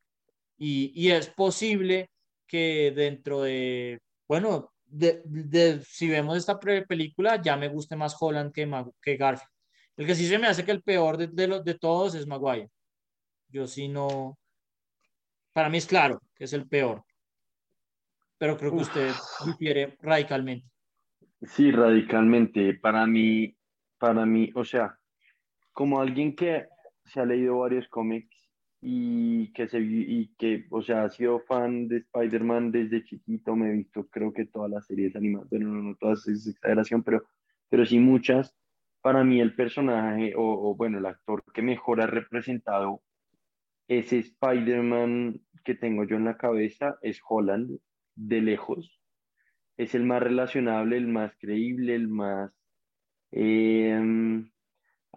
Y, 0.55 0.91
y 0.93 1.09
es 1.09 1.29
posible 1.29 2.11
que 2.45 2.93
dentro 2.95 3.41
de, 3.41 3.99
bueno, 4.27 4.71
de, 4.85 5.81
si 5.83 6.07
vemos 6.07 6.37
esta 6.37 6.59
película, 6.59 7.41
ya 7.41 7.57
me 7.57 7.69
guste 7.69 7.95
más 7.95 8.15
Holland 8.19 8.53
que, 8.53 8.69
que 9.01 9.17
Garfield. 9.17 9.49
El 9.97 10.05
que 10.05 10.13
sí 10.13 10.27
se 10.27 10.37
me 10.37 10.45
hace 10.45 10.63
que 10.63 10.73
el 10.73 10.83
peor 10.83 11.17
de, 11.17 11.25
de, 11.25 11.59
de 11.63 11.73
todos 11.73 12.13
es 12.13 12.27
Maguire. 12.27 12.69
Yo 13.49 13.65
sí 13.65 13.87
no. 13.87 14.37
Para 15.53 15.69
mí 15.69 15.79
es 15.79 15.87
claro 15.87 16.21
que 16.35 16.43
es 16.43 16.53
el 16.53 16.67
peor. 16.67 17.03
Pero 18.37 18.57
creo 18.57 18.71
que 18.71 18.83
usted 18.83 19.11
difiere 19.45 19.97
radicalmente. 20.01 20.67
Sí, 21.41 21.71
radicalmente. 21.71 22.73
Para 22.75 23.05
mí, 23.05 23.55
para 23.97 24.25
mí, 24.25 24.51
o 24.55 24.63
sea, 24.63 24.97
como 25.71 25.99
alguien 25.99 26.35
que 26.35 26.67
se 27.05 27.19
ha 27.19 27.25
leído 27.25 27.59
varios 27.59 27.87
cómics 27.87 28.35
y 28.81 29.51
que, 29.53 29.67
se, 29.67 29.79
y 29.79 30.33
que, 30.37 30.65
o 30.69 30.81
sea, 30.81 31.03
ha 31.03 31.09
sido 31.09 31.39
fan 31.39 31.87
de 31.87 31.97
Spider-Man 31.97 32.71
desde 32.71 33.03
chiquito, 33.03 33.55
me 33.55 33.69
he 33.69 33.73
visto 33.73 34.07
creo 34.09 34.31
que 34.31 34.45
todas 34.45 34.69
las 34.69 34.85
series 34.85 35.15
animadas, 35.15 35.49
bueno, 35.49 35.69
no, 35.69 35.81
no 35.81 35.95
todas 35.95 36.27
es 36.27 36.47
exageración, 36.47 37.03
pero, 37.03 37.23
pero 37.69 37.85
sí 37.85 37.99
muchas. 37.99 38.55
Para 39.01 39.23
mí 39.23 39.39
el 39.39 39.55
personaje, 39.55 40.33
o, 40.35 40.75
bueno, 40.75 40.97
el 40.97 41.05
actor 41.05 41.43
que 41.53 41.61
mejor 41.61 42.01
ha 42.01 42.07
representado 42.07 43.01
ese 43.87 44.17
Spider-Man 44.17 45.41
que 45.63 45.75
tengo 45.75 46.05
yo 46.05 46.15
en 46.15 46.25
la 46.25 46.37
cabeza 46.37 46.97
es 47.01 47.19
Holland, 47.27 47.79
de 48.15 48.41
lejos. 48.41 48.99
Es 49.77 49.93
el 49.95 50.05
más 50.05 50.23
relacionable, 50.23 50.97
el 50.97 51.07
más 51.07 51.35
creíble, 51.37 51.95
el 51.95 52.07
más... 52.07 52.51
Eh, 53.31 54.43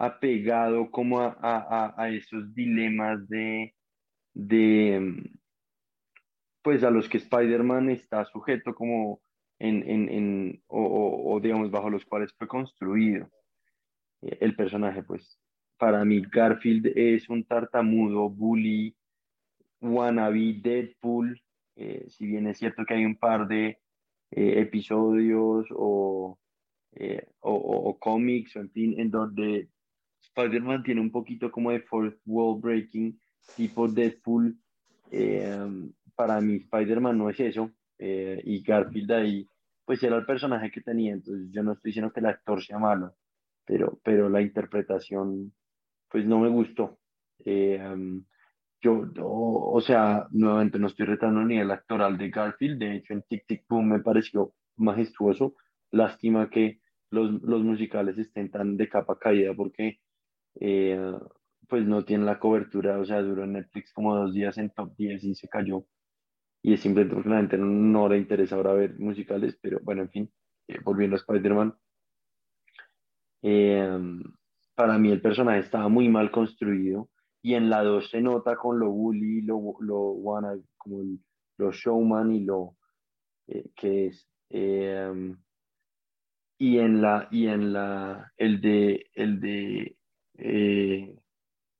apegado 0.00 0.92
como 0.92 1.20
a, 1.20 1.36
a, 1.40 1.94
a 2.00 2.10
esos 2.10 2.54
dilemas 2.54 3.28
de, 3.28 3.74
de, 4.32 5.28
pues 6.62 6.84
a 6.84 6.90
los 6.90 7.08
que 7.08 7.18
Spider-Man 7.18 7.90
está 7.90 8.24
sujeto 8.26 8.76
como 8.76 9.20
en, 9.58 9.82
en, 9.90 10.08
en 10.08 10.62
o, 10.68 11.34
o, 11.34 11.40
digamos 11.40 11.72
bajo 11.72 11.90
los 11.90 12.04
cuales 12.04 12.32
fue 12.38 12.46
construido 12.46 13.28
eh, 14.22 14.38
el 14.40 14.54
personaje, 14.54 15.02
pues 15.02 15.40
para 15.78 16.04
mí 16.04 16.22
Garfield 16.30 16.92
es 16.94 17.28
un 17.28 17.42
tartamudo, 17.44 18.30
bully, 18.30 18.96
wannabe, 19.80 20.60
Deadpool, 20.62 21.42
eh, 21.78 22.06
si 22.08 22.26
bien 22.26 22.48
es 22.48 22.58
cierto 22.58 22.84
que 22.84 22.94
hay 22.94 23.04
un 23.04 23.16
par 23.16 23.46
de 23.46 23.78
eh, 24.30 24.60
episodios 24.60 25.66
o, 25.70 26.38
o, 27.40 27.52
o, 27.52 27.98
cómics, 27.98 28.56
en 28.56 28.70
fin, 28.70 28.98
en 28.98 29.10
donde 29.10 29.68
Spider-Man 30.20 30.82
tiene 30.82 31.00
un 31.00 31.12
poquito 31.12 31.52
como 31.52 31.70
de 31.70 31.80
fourth 31.80 32.18
wall 32.26 32.60
breaking, 32.60 33.18
tipo 33.56 33.86
Deadpool. 33.86 34.58
Eh, 35.10 35.90
para 36.16 36.40
mí, 36.40 36.56
Spider-Man 36.56 37.16
no 37.16 37.30
es 37.30 37.38
eso. 37.38 37.70
Eh, 37.96 38.40
y 38.44 38.62
Garfield 38.62 39.12
ahí, 39.12 39.48
pues 39.84 40.02
era 40.02 40.16
el 40.16 40.26
personaje 40.26 40.72
que 40.72 40.80
tenía. 40.80 41.12
Entonces, 41.12 41.48
yo 41.52 41.62
no 41.62 41.72
estoy 41.72 41.90
diciendo 41.90 42.12
que 42.12 42.20
el 42.20 42.26
actor 42.26 42.62
sea 42.62 42.78
malo, 42.78 43.14
pero, 43.64 44.00
pero 44.02 44.28
la 44.28 44.42
interpretación, 44.42 45.54
pues 46.08 46.26
no 46.26 46.40
me 46.40 46.48
gustó. 46.48 46.98
Eh, 47.44 47.80
yo, 48.80 49.04
o 49.16 49.80
sea, 49.80 50.26
nuevamente 50.30 50.78
no 50.78 50.86
estoy 50.86 51.06
retando 51.06 51.42
ni 51.44 51.58
el 51.58 51.70
actoral 51.70 52.16
de 52.18 52.30
Garfield. 52.30 52.78
De 52.78 52.96
hecho, 52.96 53.12
en 53.14 53.22
Tic 53.22 53.46
Tic 53.46 53.64
Boom 53.68 53.88
me 53.88 54.00
pareció 54.00 54.54
majestuoso. 54.76 55.56
Lástima 55.90 56.50
que 56.50 56.80
los, 57.10 57.42
los 57.42 57.62
musicales 57.62 58.18
estén 58.18 58.50
tan 58.50 58.76
de 58.76 58.88
capa 58.88 59.18
caída 59.18 59.54
porque 59.54 59.98
eh, 60.60 61.12
pues 61.68 61.84
no 61.86 62.04
tiene 62.04 62.24
la 62.24 62.38
cobertura, 62.38 62.98
o 62.98 63.04
sea, 63.04 63.22
duró 63.22 63.46
Netflix 63.46 63.92
como 63.92 64.16
dos 64.16 64.32
días 64.34 64.56
en 64.58 64.70
top 64.70 64.94
10 64.96 65.24
y 65.24 65.34
se 65.34 65.48
cayó. 65.48 65.84
Y 66.62 66.74
es 66.74 66.80
simplemente 66.80 67.14
porque 67.14 67.30
la 67.30 67.38
gente 67.38 67.58
no, 67.58 68.08
le 68.08 68.18
interesa 68.18 68.56
ahora 68.56 68.74
ver 68.74 68.98
musicales, 68.98 69.58
pero 69.62 69.80
bueno, 69.82 70.02
en 70.02 70.10
fin, 70.10 70.32
eh, 70.68 70.78
volviendo 70.82 71.16
a 71.16 71.18
Spider-Man. 71.18 71.74
Eh, 73.42 73.98
para 74.74 74.98
mí 74.98 75.10
el 75.10 75.20
personaje 75.20 75.60
estaba 75.60 75.88
muy 75.88 76.08
mal 76.08 76.30
construido 76.30 77.08
y 77.42 77.54
en 77.54 77.70
la 77.70 77.82
2 77.82 78.10
se 78.10 78.20
nota 78.20 78.56
con 78.56 78.78
lo 78.78 78.90
bully, 78.90 79.42
lo, 79.42 79.76
lo 79.80 80.10
wanna, 80.10 80.56
como 80.76 81.02
lo 81.56 81.72
showman 81.72 82.34
y 82.34 82.40
lo 82.44 82.76
que 83.76 84.06
es. 84.06 84.28
y 86.58 86.78
en 86.78 87.00
la, 87.00 87.28
y 87.30 87.46
en 87.46 87.72
la, 87.72 88.32
el 88.36 88.60
de, 88.60 89.06
el 89.14 89.40
de 89.40 89.98
eh, 90.38 91.16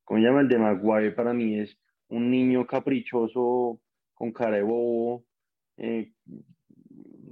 ¿cómo 0.05 0.21
se 0.21 0.27
llama? 0.27 0.41
El 0.41 0.49
de 0.49 0.59
Maguire 0.59 1.13
para 1.13 1.33
mí 1.33 1.59
es 1.59 1.79
un 2.09 2.31
niño 2.31 2.67
caprichoso 2.67 3.81
con 4.15 4.33
cara 4.33 4.57
de 4.57 4.63
bobo. 4.63 5.25
Eh, 5.77 6.13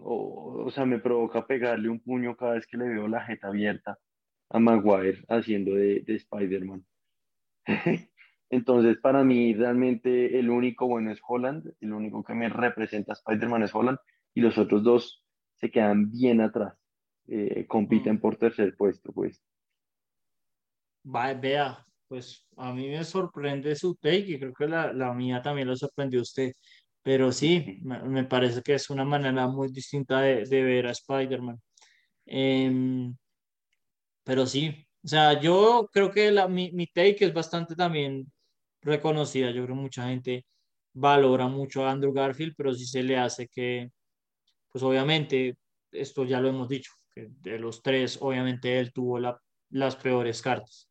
o, 0.01 0.71
sea, 0.71 0.85
me 0.87 1.01
provoca 1.01 1.47
pegarle 1.47 1.89
un 1.89 2.01
puño 2.01 2.37
cada 2.37 2.55
vez 2.55 2.67
que 2.67 2.77
le 2.77 2.89
veo 2.89 3.09
la 3.09 3.25
jeta 3.25 3.49
abierta 3.49 3.99
a 4.51 4.59
Maguire 4.61 5.25
haciendo 5.29 5.75
de, 5.75 6.01
de 6.01 6.15
Spider-Man. 6.15 6.85
Entonces, 8.51 8.99
para 8.99 9.25
mí, 9.25 9.55
realmente 9.55 10.39
el 10.39 10.51
único 10.51 10.87
bueno 10.87 11.11
es 11.11 11.21
Holland, 11.27 11.73
el 11.81 11.93
único 11.93 12.23
que 12.23 12.35
me 12.35 12.49
representa 12.49 13.15
Spider-Man 13.15 13.65
es 13.65 13.75
Holland, 13.75 13.99
y 14.35 14.41
los 14.41 14.57
otros 14.59 14.85
dos 14.85 15.25
se 15.55 15.71
quedan 15.71 16.11
bien 16.11 16.41
atrás, 16.41 16.75
eh, 17.29 17.67
compiten 17.67 18.17
mm. 18.17 18.21
por 18.21 18.37
tercer 18.37 18.77
puesto, 18.77 19.13
pues 19.13 19.43
vea, 21.41 21.85
pues 22.09 22.47
a 22.57 22.73
mí 22.73 22.89
me 22.89 23.05
sorprende 23.05 23.75
su 23.77 23.95
take 23.97 24.27
y 24.29 24.39
creo 24.39 24.53
que 24.55 24.69
la, 24.69 24.93
la 24.93 25.13
mía 25.15 25.43
también 25.43 25.69
lo 25.69 25.77
sorprendió 25.77 26.21
a 26.21 26.23
usted. 26.23 26.53
Pero 27.03 27.31
sí, 27.33 27.81
me, 27.83 28.25
parece 28.25 28.63
que 28.63 28.75
es 28.75 28.91
una 28.91 29.05
manera 29.05 29.47
muy 29.47 29.69
distinta 29.71 30.21
de, 30.21 30.45
de 30.45 30.63
ver 30.63 30.87
a 30.87 30.91
Spider-Man. 30.91 31.61
Em, 32.27 33.17
pero 34.25 34.47
sí, 34.47 34.87
o 35.05 35.09
sea, 35.09 35.41
yo 35.41 35.89
creo 35.93 36.11
que 36.11 36.33
la, 36.33 36.49
mi, 36.49 36.73
mi 36.73 36.87
take 36.89 37.27
es 37.27 37.33
bastante 37.35 37.77
también 37.77 38.27
reconocida. 38.83 39.51
Yo 39.51 39.65
creo 39.65 39.77
que 39.77 39.83
mucha 39.83 40.09
gente 40.09 40.47
valora 40.93 41.49
mucho 41.49 41.85
a 41.85 41.91
Andrew 41.91 42.13
Garfield, 42.13 42.55
pero 42.57 42.73
sí 42.75 42.87
se 42.87 43.03
le 43.03 43.19
hace 43.19 43.49
que, 43.49 43.91
pues 44.71 44.83
obviamente, 44.83 45.57
esto 45.93 46.25
ya 46.25 46.41
lo 46.41 46.49
hemos 46.49 46.69
dicho, 46.69 46.93
que 47.15 47.29
de 47.41 47.59
los 47.59 47.83
tres, 47.83 48.19
obviamente 48.21 48.79
él 48.79 48.93
tuvo 48.93 49.19
la, 49.19 49.39
las 49.71 49.97
peores 49.97 50.43
cartas. 50.43 50.89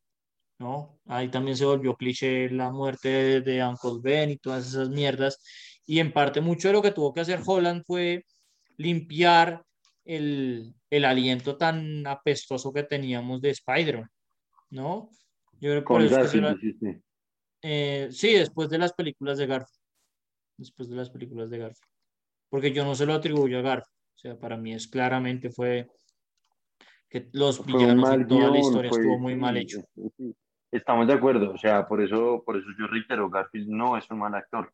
¿no? 0.58 0.98
Ahí 1.06 1.28
también 1.28 1.56
se 1.56 1.64
volvió 1.64 1.96
cliché 1.96 2.48
la 2.50 2.70
muerte 2.70 3.40
de, 3.40 3.64
Uncle 3.64 4.00
Ben 4.00 4.30
y 4.30 4.38
todas 4.38 4.66
esas 4.66 4.88
mierdas. 4.88 5.38
Y 5.86 6.00
en 6.00 6.12
parte 6.12 6.40
mucho 6.40 6.68
de 6.68 6.74
lo 6.74 6.82
que 6.82 6.92
tuvo 6.92 7.12
que 7.12 7.20
hacer 7.20 7.40
Holland 7.44 7.82
fue 7.86 8.24
limpiar 8.76 9.62
el, 10.04 10.74
el 10.90 11.04
aliento 11.04 11.56
tan 11.56 12.06
apestoso 12.06 12.72
que 12.72 12.84
teníamos 12.84 13.40
de 13.40 13.50
Spider-Man, 13.50 14.08
¿no? 14.70 15.10
Yo 15.60 15.70
creo 15.70 15.84
por 15.84 16.02
eso 16.02 16.20
eh, 17.62 18.08
sí, 18.10 18.34
después 18.34 18.68
de 18.68 18.78
las 18.78 18.92
películas 18.92 19.38
de 19.38 19.46
Garfield. 19.46 19.80
Después 20.58 20.88
de 20.88 20.96
las 20.96 21.10
películas 21.10 21.50
de 21.50 21.58
Garfield. 21.58 21.90
porque 22.48 22.72
yo 22.72 22.84
no 22.84 22.94
se 22.94 23.06
lo 23.06 23.14
atribuyo 23.14 23.58
a 23.58 23.62
Garfield. 23.62 23.96
O 24.14 24.18
sea, 24.18 24.38
para 24.38 24.56
mí 24.56 24.72
es 24.72 24.88
claramente 24.88 25.50
fue 25.50 25.90
que 27.08 27.28
los 27.32 27.64
villanos 27.64 28.16
y 28.18 28.26
toda 28.26 28.50
la 28.50 28.58
historia 28.58 28.90
estuvo 28.90 29.18
muy 29.18 29.36
mal 29.36 29.56
hecho. 29.56 29.82
Estamos 30.72 31.06
de 31.06 31.12
acuerdo, 31.12 31.52
o 31.52 31.58
sea, 31.58 31.86
por 31.86 32.02
eso, 32.02 32.42
por 32.44 32.56
eso 32.56 32.66
yo 32.78 32.86
reitero, 32.86 33.30
Garfield 33.30 33.68
no 33.68 33.96
es 33.96 34.10
un 34.10 34.18
mal 34.18 34.34
actor. 34.34 34.72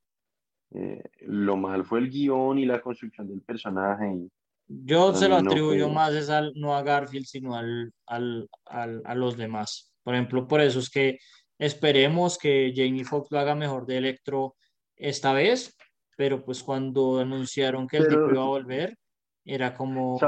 Eh, 0.74 1.02
lo 1.22 1.56
mal 1.56 1.84
fue 1.84 1.98
el 1.98 2.08
guion 2.08 2.58
y 2.58 2.64
la 2.64 2.80
construcción 2.80 3.28
del 3.28 3.42
personaje. 3.42 4.28
yo 4.66 5.12
se 5.12 5.28
lo 5.28 5.36
atribuyo 5.36 5.90
más 5.90 6.30
al, 6.30 6.52
no 6.54 6.74
a 6.74 6.82
Garfield, 6.82 7.26
sino 7.26 7.54
al, 7.54 7.92
al, 8.06 8.48
al, 8.64 9.02
a 9.04 9.14
los 9.14 9.36
demás. 9.36 9.92
Por 10.02 10.14
ejemplo, 10.14 10.48
por 10.48 10.60
eso 10.60 10.78
es 10.78 10.88
que 10.88 11.18
esperemos 11.58 12.38
que 12.38 12.72
Jamie 12.74 13.04
Foxx 13.04 13.30
lo 13.30 13.38
haga 13.38 13.54
mejor 13.54 13.86
de 13.86 13.98
Electro 13.98 14.56
esta 14.96 15.32
vez, 15.32 15.76
pero 16.16 16.44
pues 16.44 16.62
cuando 16.62 17.20
anunciaron 17.20 17.86
que 17.86 17.98
el 17.98 18.08
tipo 18.08 18.30
iba 18.30 18.42
a 18.42 18.46
volver, 18.46 18.98
era 19.44 19.74
como 19.74 20.18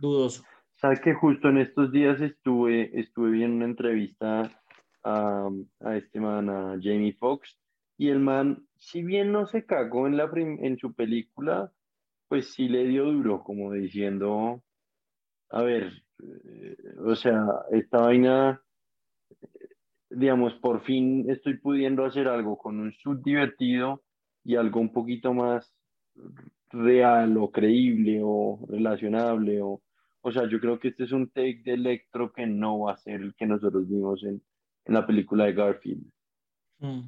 dudoso. 0.00 0.42
Sabes 0.72 1.00
que 1.00 1.14
justo 1.14 1.48
en 1.48 1.58
estos 1.58 1.92
días 1.92 2.20
estuve, 2.20 2.90
estuve 2.98 3.30
viendo 3.30 3.56
una 3.56 3.64
entrevista 3.66 4.50
a, 5.02 5.48
a 5.80 5.96
este 5.96 6.20
man, 6.20 6.50
a 6.50 6.76
Jamie 6.82 7.14
Foxx, 7.14 7.58
y 7.96 8.08
el 8.08 8.18
man, 8.18 8.66
si 8.76 9.02
bien 9.02 9.32
no 9.32 9.46
se 9.46 9.64
cagó 9.64 10.06
en, 10.06 10.16
la 10.16 10.28
en 10.34 10.78
su 10.78 10.94
película, 10.94 11.72
pues 12.28 12.52
sí 12.52 12.68
le 12.68 12.84
dio 12.86 13.04
duro, 13.04 13.42
como 13.44 13.72
diciendo, 13.72 14.62
a 15.50 15.62
ver, 15.62 15.92
eh, 16.22 16.76
o 17.04 17.14
sea, 17.14 17.46
esta 17.70 18.00
vaina, 18.00 18.60
digamos, 20.14 20.54
por 20.54 20.82
fin 20.82 21.28
estoy 21.28 21.58
pudiendo 21.58 22.04
hacer 22.04 22.28
algo 22.28 22.56
con 22.58 22.80
un 22.80 22.92
sub 22.92 23.22
divertido 23.22 24.02
y 24.44 24.56
algo 24.56 24.80
un 24.80 24.92
poquito 24.92 25.32
más 25.32 25.74
real 26.70 27.36
o 27.36 27.50
creíble 27.50 28.20
o 28.22 28.64
relacionable 28.68 29.62
o, 29.62 29.82
o 30.20 30.32
sea, 30.32 30.48
yo 30.48 30.58
creo 30.58 30.78
que 30.78 30.88
este 30.88 31.04
es 31.04 31.12
un 31.12 31.28
take 31.28 31.62
de 31.64 31.74
Electro 31.74 32.32
que 32.32 32.46
no 32.46 32.80
va 32.80 32.92
a 32.92 32.96
ser 32.96 33.20
el 33.20 33.34
que 33.34 33.46
nosotros 33.46 33.88
vimos 33.88 34.22
en, 34.24 34.42
en 34.86 34.94
la 34.94 35.06
película 35.06 35.44
de 35.44 35.52
Garfield. 35.52 36.04
Mm. 36.78 37.02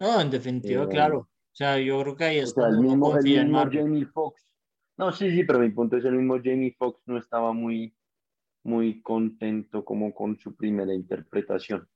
No, 0.00 0.20
en 0.20 0.30
definitiva, 0.30 0.84
eh, 0.84 0.88
claro. 0.88 1.18
O 1.20 1.54
sea, 1.54 1.78
yo 1.78 2.00
creo 2.02 2.16
que 2.16 2.24
ahí 2.24 2.38
es 2.38 2.56
el 2.56 2.78
mismo, 2.80 3.16
el 3.16 3.24
mismo 3.24 3.64
Jamie 3.70 4.06
Foxx. 4.06 4.46
No, 4.96 5.12
sí, 5.12 5.30
sí, 5.30 5.44
pero 5.44 5.58
mi 5.58 5.70
punto 5.70 5.96
es 5.96 6.04
el 6.04 6.14
mismo 6.14 6.38
Jamie 6.42 6.74
Foxx 6.78 7.02
no 7.06 7.18
estaba 7.18 7.52
muy, 7.52 7.94
muy 8.64 9.00
contento 9.02 9.84
como 9.84 10.14
con 10.14 10.38
su 10.38 10.54
primera 10.54 10.94
interpretación. 10.94 11.88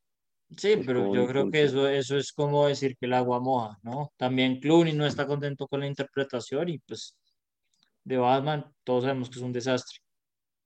Sí, 0.50 0.80
pero 0.86 1.12
yo 1.12 1.26
creo 1.26 1.50
que 1.50 1.62
eso, 1.62 1.88
eso 1.88 2.16
es 2.16 2.32
como 2.32 2.68
decir 2.68 2.96
que 2.96 3.06
el 3.06 3.14
agua 3.14 3.40
moja, 3.40 3.76
¿no? 3.82 4.12
También 4.16 4.60
Clooney 4.60 4.94
no 4.94 5.04
está 5.04 5.26
contento 5.26 5.66
con 5.66 5.80
la 5.80 5.86
interpretación 5.86 6.68
y 6.68 6.78
pues 6.78 7.16
de 8.04 8.16
Batman 8.16 8.64
todos 8.84 9.04
sabemos 9.04 9.28
que 9.28 9.38
es 9.38 9.44
un 9.44 9.52
desastre. 9.52 9.98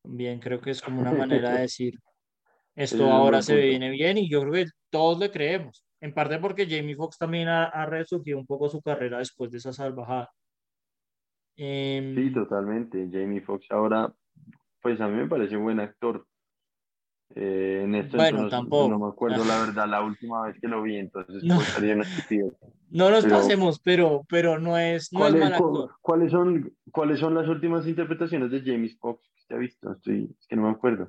También 0.03 0.39
creo 0.39 0.61
que 0.61 0.71
es 0.71 0.83
como 0.83 1.01
una 1.01 1.13
manera 1.13 1.53
de 1.53 1.61
decir, 1.63 1.95
esto 2.75 3.11
ahora 3.11 3.41
se 3.41 3.57
viene 3.57 3.91
bien 3.91 4.19
y 4.19 4.31
yo 4.31 4.43
creo 4.43 4.53
que 4.53 4.67
todos 4.91 5.19
le 5.19 5.31
creemos. 5.31 5.85
En 6.01 6.15
parte 6.15 6.39
porque 6.39 6.67
Jamie 6.67 6.97
Foxx 6.97 7.19
también 7.19 7.49
ha, 7.49 7.65
ha 7.65 7.87
resurgido 7.87 8.39
un 8.39 8.47
poco 8.47 8.69
su 8.69 8.81
carrera 8.81 9.19
después 9.19 9.51
de 9.51 9.59
esa 9.59 9.73
salvajada. 9.73 10.31
Em, 11.57 12.15
sí, 12.15 12.33
totalmente. 12.33 13.09
Jamie 13.13 13.43
Foxx 13.43 13.67
ahora, 13.71 14.11
pues 14.81 15.01
a 15.01 15.09
mí 15.09 15.17
me 15.17 15.29
parece 15.29 15.57
un 15.57 15.65
buen 15.65 15.81
actor. 15.81 16.27
Eh, 17.35 17.83
en 17.85 17.95
esto 17.95 18.17
bueno, 18.17 18.49
tampoco. 18.49 18.89
No 18.89 18.99
me 18.99 19.07
acuerdo 19.07 19.45
la 19.45 19.61
verdad 19.61 19.89
la 19.89 20.03
última 20.03 20.47
vez 20.47 20.57
que 20.61 20.67
lo 20.67 20.83
vi, 20.83 20.97
entonces 20.97 21.43
no, 21.45 21.59
no 22.91 23.11
nos 23.11 23.25
pasemos, 23.25 23.79
pero, 23.79 24.25
pero 24.29 24.59
no 24.59 24.77
es, 24.77 25.13
no 25.13 25.29
es 25.29 25.35
actor. 25.41 25.91
¿cuáles 26.01 26.33
son, 26.33 26.75
¿Cuáles 26.91 27.21
son 27.21 27.35
las 27.35 27.47
últimas 27.47 27.87
interpretaciones 27.87 28.51
de 28.51 28.61
Jamie 28.63 28.97
Foxx 29.01 29.29
que 29.29 29.41
usted 29.41 29.57
ha 29.57 29.59
visto? 29.59 29.93
Estoy, 29.93 30.35
es 30.39 30.47
que 30.49 30.57
no 30.57 30.63
me 30.63 30.71
acuerdo. 30.71 31.09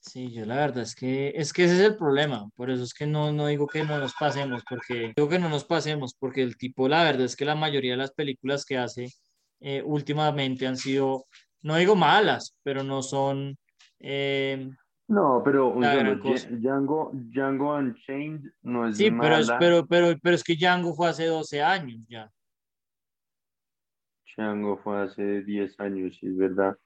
Sí, 0.00 0.32
yo 0.32 0.46
la 0.46 0.56
verdad 0.56 0.82
es 0.82 0.94
que 0.94 1.32
es 1.36 1.52
que 1.52 1.64
ese 1.64 1.74
es 1.74 1.80
el 1.80 1.96
problema, 1.96 2.48
por 2.56 2.70
eso 2.70 2.82
es 2.82 2.94
que 2.94 3.06
no, 3.06 3.32
no 3.32 3.46
digo 3.46 3.66
que 3.66 3.84
no 3.84 3.98
nos 3.98 4.14
pasemos, 4.14 4.62
porque 4.68 5.12
digo 5.14 5.28
que 5.28 5.38
no 5.38 5.50
nos 5.50 5.64
pasemos, 5.64 6.14
porque 6.18 6.42
el 6.42 6.56
tipo, 6.56 6.88
la 6.88 7.04
verdad 7.04 7.26
es 7.26 7.36
que 7.36 7.44
la 7.44 7.54
mayoría 7.54 7.92
de 7.92 7.98
las 7.98 8.12
películas 8.12 8.64
que 8.64 8.78
hace 8.78 9.08
eh, 9.60 9.82
últimamente 9.84 10.66
han 10.66 10.78
sido, 10.78 11.26
no 11.60 11.76
digo 11.76 11.96
malas, 11.96 12.56
pero 12.62 12.82
no 12.82 13.02
son 13.02 13.58
eh, 13.98 14.70
no, 15.10 15.42
pero 15.44 15.74
Django, 15.74 17.10
Django 17.12 17.74
Unchained 17.74 18.52
no 18.62 18.86
es 18.86 18.96
Sí, 18.96 19.10
pero 19.10 19.38
es, 19.38 19.50
pero, 19.58 19.84
pero, 19.84 20.16
pero 20.22 20.36
es 20.36 20.44
que 20.44 20.54
Django 20.54 20.94
fue 20.94 21.08
hace 21.08 21.26
12 21.26 21.60
años 21.60 22.00
ya. 22.08 22.30
Django 24.36 24.76
fue 24.76 25.02
hace 25.02 25.42
10 25.42 25.80
años, 25.80 26.16
es 26.22 26.36
verdad. 26.36 26.78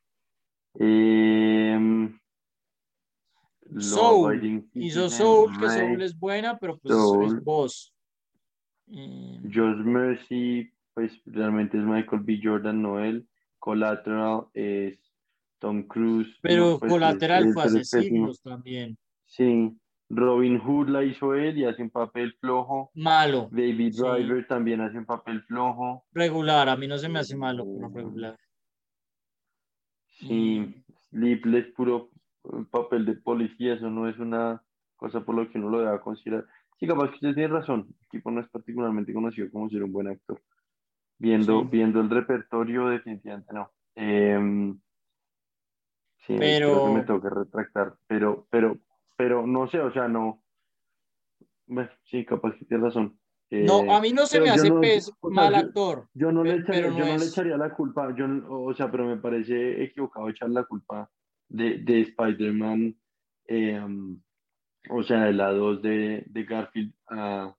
Eh, 0.78 2.08
Soul. 3.78 4.70
Hizo 4.72 5.10
Soul, 5.10 5.58
que 5.60 5.68
Soul 5.68 6.00
es 6.00 6.18
buena, 6.18 6.56
pero 6.58 6.78
pues 6.78 6.94
es 6.94 7.44
vos. 7.44 7.94
Eh, 8.90 9.38
Mercy, 9.84 10.72
pues 10.94 11.20
realmente 11.26 11.76
es 11.76 11.84
Michael 11.84 12.22
B. 12.22 12.40
Jordan, 12.42 12.80
Noel. 12.80 13.28
Collateral 13.58 14.46
es 14.54 15.03
Tom 15.64 15.82
Cruise. 15.84 16.38
Pero 16.42 16.78
pues, 16.78 16.92
Collateral 16.92 17.50
fue 17.54 17.62
hace 17.62 17.84
siglos 17.84 18.42
también. 18.42 18.98
Sí. 19.24 19.74
Robin 20.10 20.58
Hood 20.58 20.90
la 20.90 21.02
hizo 21.02 21.34
él 21.34 21.56
y 21.56 21.64
hace 21.64 21.82
un 21.82 21.88
papel 21.88 22.34
flojo. 22.38 22.90
Malo. 22.94 23.48
David 23.50 23.94
Driver 23.96 24.46
también 24.46 24.82
hace 24.82 24.98
un 24.98 25.06
papel 25.06 25.42
flojo. 25.44 26.04
Regular, 26.12 26.68
a 26.68 26.76
mí 26.76 26.86
no 26.86 26.98
se 26.98 27.08
me 27.08 27.18
hace 27.18 27.34
malo, 27.34 27.64
pero 27.64 27.88
regular. 27.88 28.38
Sí, 30.08 30.60
mm. 30.60 30.84
Sleepless 31.08 31.72
puro 31.72 32.10
papel 32.70 33.06
de 33.06 33.14
policía, 33.14 33.72
eso 33.72 33.88
no 33.88 34.06
es 34.06 34.18
una 34.18 34.62
cosa 34.96 35.24
por 35.24 35.34
lo 35.34 35.50
que 35.50 35.56
uno 35.56 35.70
lo 35.70 35.78
deba 35.78 35.98
considerar. 36.02 36.44
Sí, 36.78 36.86
capaz 36.86 37.08
que 37.08 37.14
usted 37.14 37.34
tiene 37.34 37.48
razón, 37.48 37.86
el 38.02 38.08
tipo 38.10 38.30
no 38.30 38.42
es 38.42 38.48
particularmente 38.50 39.14
conocido 39.14 39.50
como 39.50 39.70
ser 39.70 39.82
un 39.82 39.92
buen 39.92 40.08
actor. 40.08 40.42
Viendo, 41.18 41.64
viendo 41.64 42.02
el 42.02 42.10
repertorio, 42.10 42.88
definitivamente 42.88 43.54
no. 43.54 43.70
Em, 43.94 44.78
sí, 46.26 46.36
pero... 46.38 46.72
creo 46.72 46.86
que 46.86 46.92
me 46.92 47.04
tengo 47.04 47.20
que 47.20 47.30
retractar, 47.30 47.94
pero, 48.06 48.46
pero, 48.50 48.78
pero 49.16 49.46
no 49.46 49.68
sé, 49.68 49.80
o 49.80 49.92
sea, 49.92 50.08
no. 50.08 50.42
Bueno, 51.66 51.90
sí, 52.04 52.24
capaz 52.24 52.54
que 52.58 52.64
tiene 52.64 52.84
razón. 52.84 53.18
no, 53.50 53.94
a 53.94 54.00
mí 54.00 54.12
no 54.12 54.26
se 54.26 54.40
me 54.40 54.50
hace 54.50 54.70
mal 55.22 55.54
actor. 55.54 56.08
Yo, 56.14 56.32
no, 56.32 56.44
le 56.44 56.56
echaría, 56.56 56.88
yo 56.88 56.90
no 56.90 57.16
le 57.16 57.24
echaría 57.24 57.56
la 57.56 57.70
culpa, 57.74 58.14
yo, 58.16 58.26
o 58.48 58.74
sea, 58.74 58.90
pero 58.90 59.06
me 59.06 59.16
parece 59.16 59.82
equivocado 59.82 60.28
echar 60.28 60.50
la 60.50 60.64
culpa 60.64 61.10
de, 61.48 61.78
de 61.78 62.00
Spider-Man, 62.00 62.96
eh, 63.46 63.80
um, 63.80 64.20
o 64.90 65.02
sea, 65.02 65.24
de 65.24 65.32
la 65.32 65.52
2 65.52 65.82
de, 65.82 66.24
de 66.26 66.44
Garfield 66.44 66.92
a, 67.08 67.54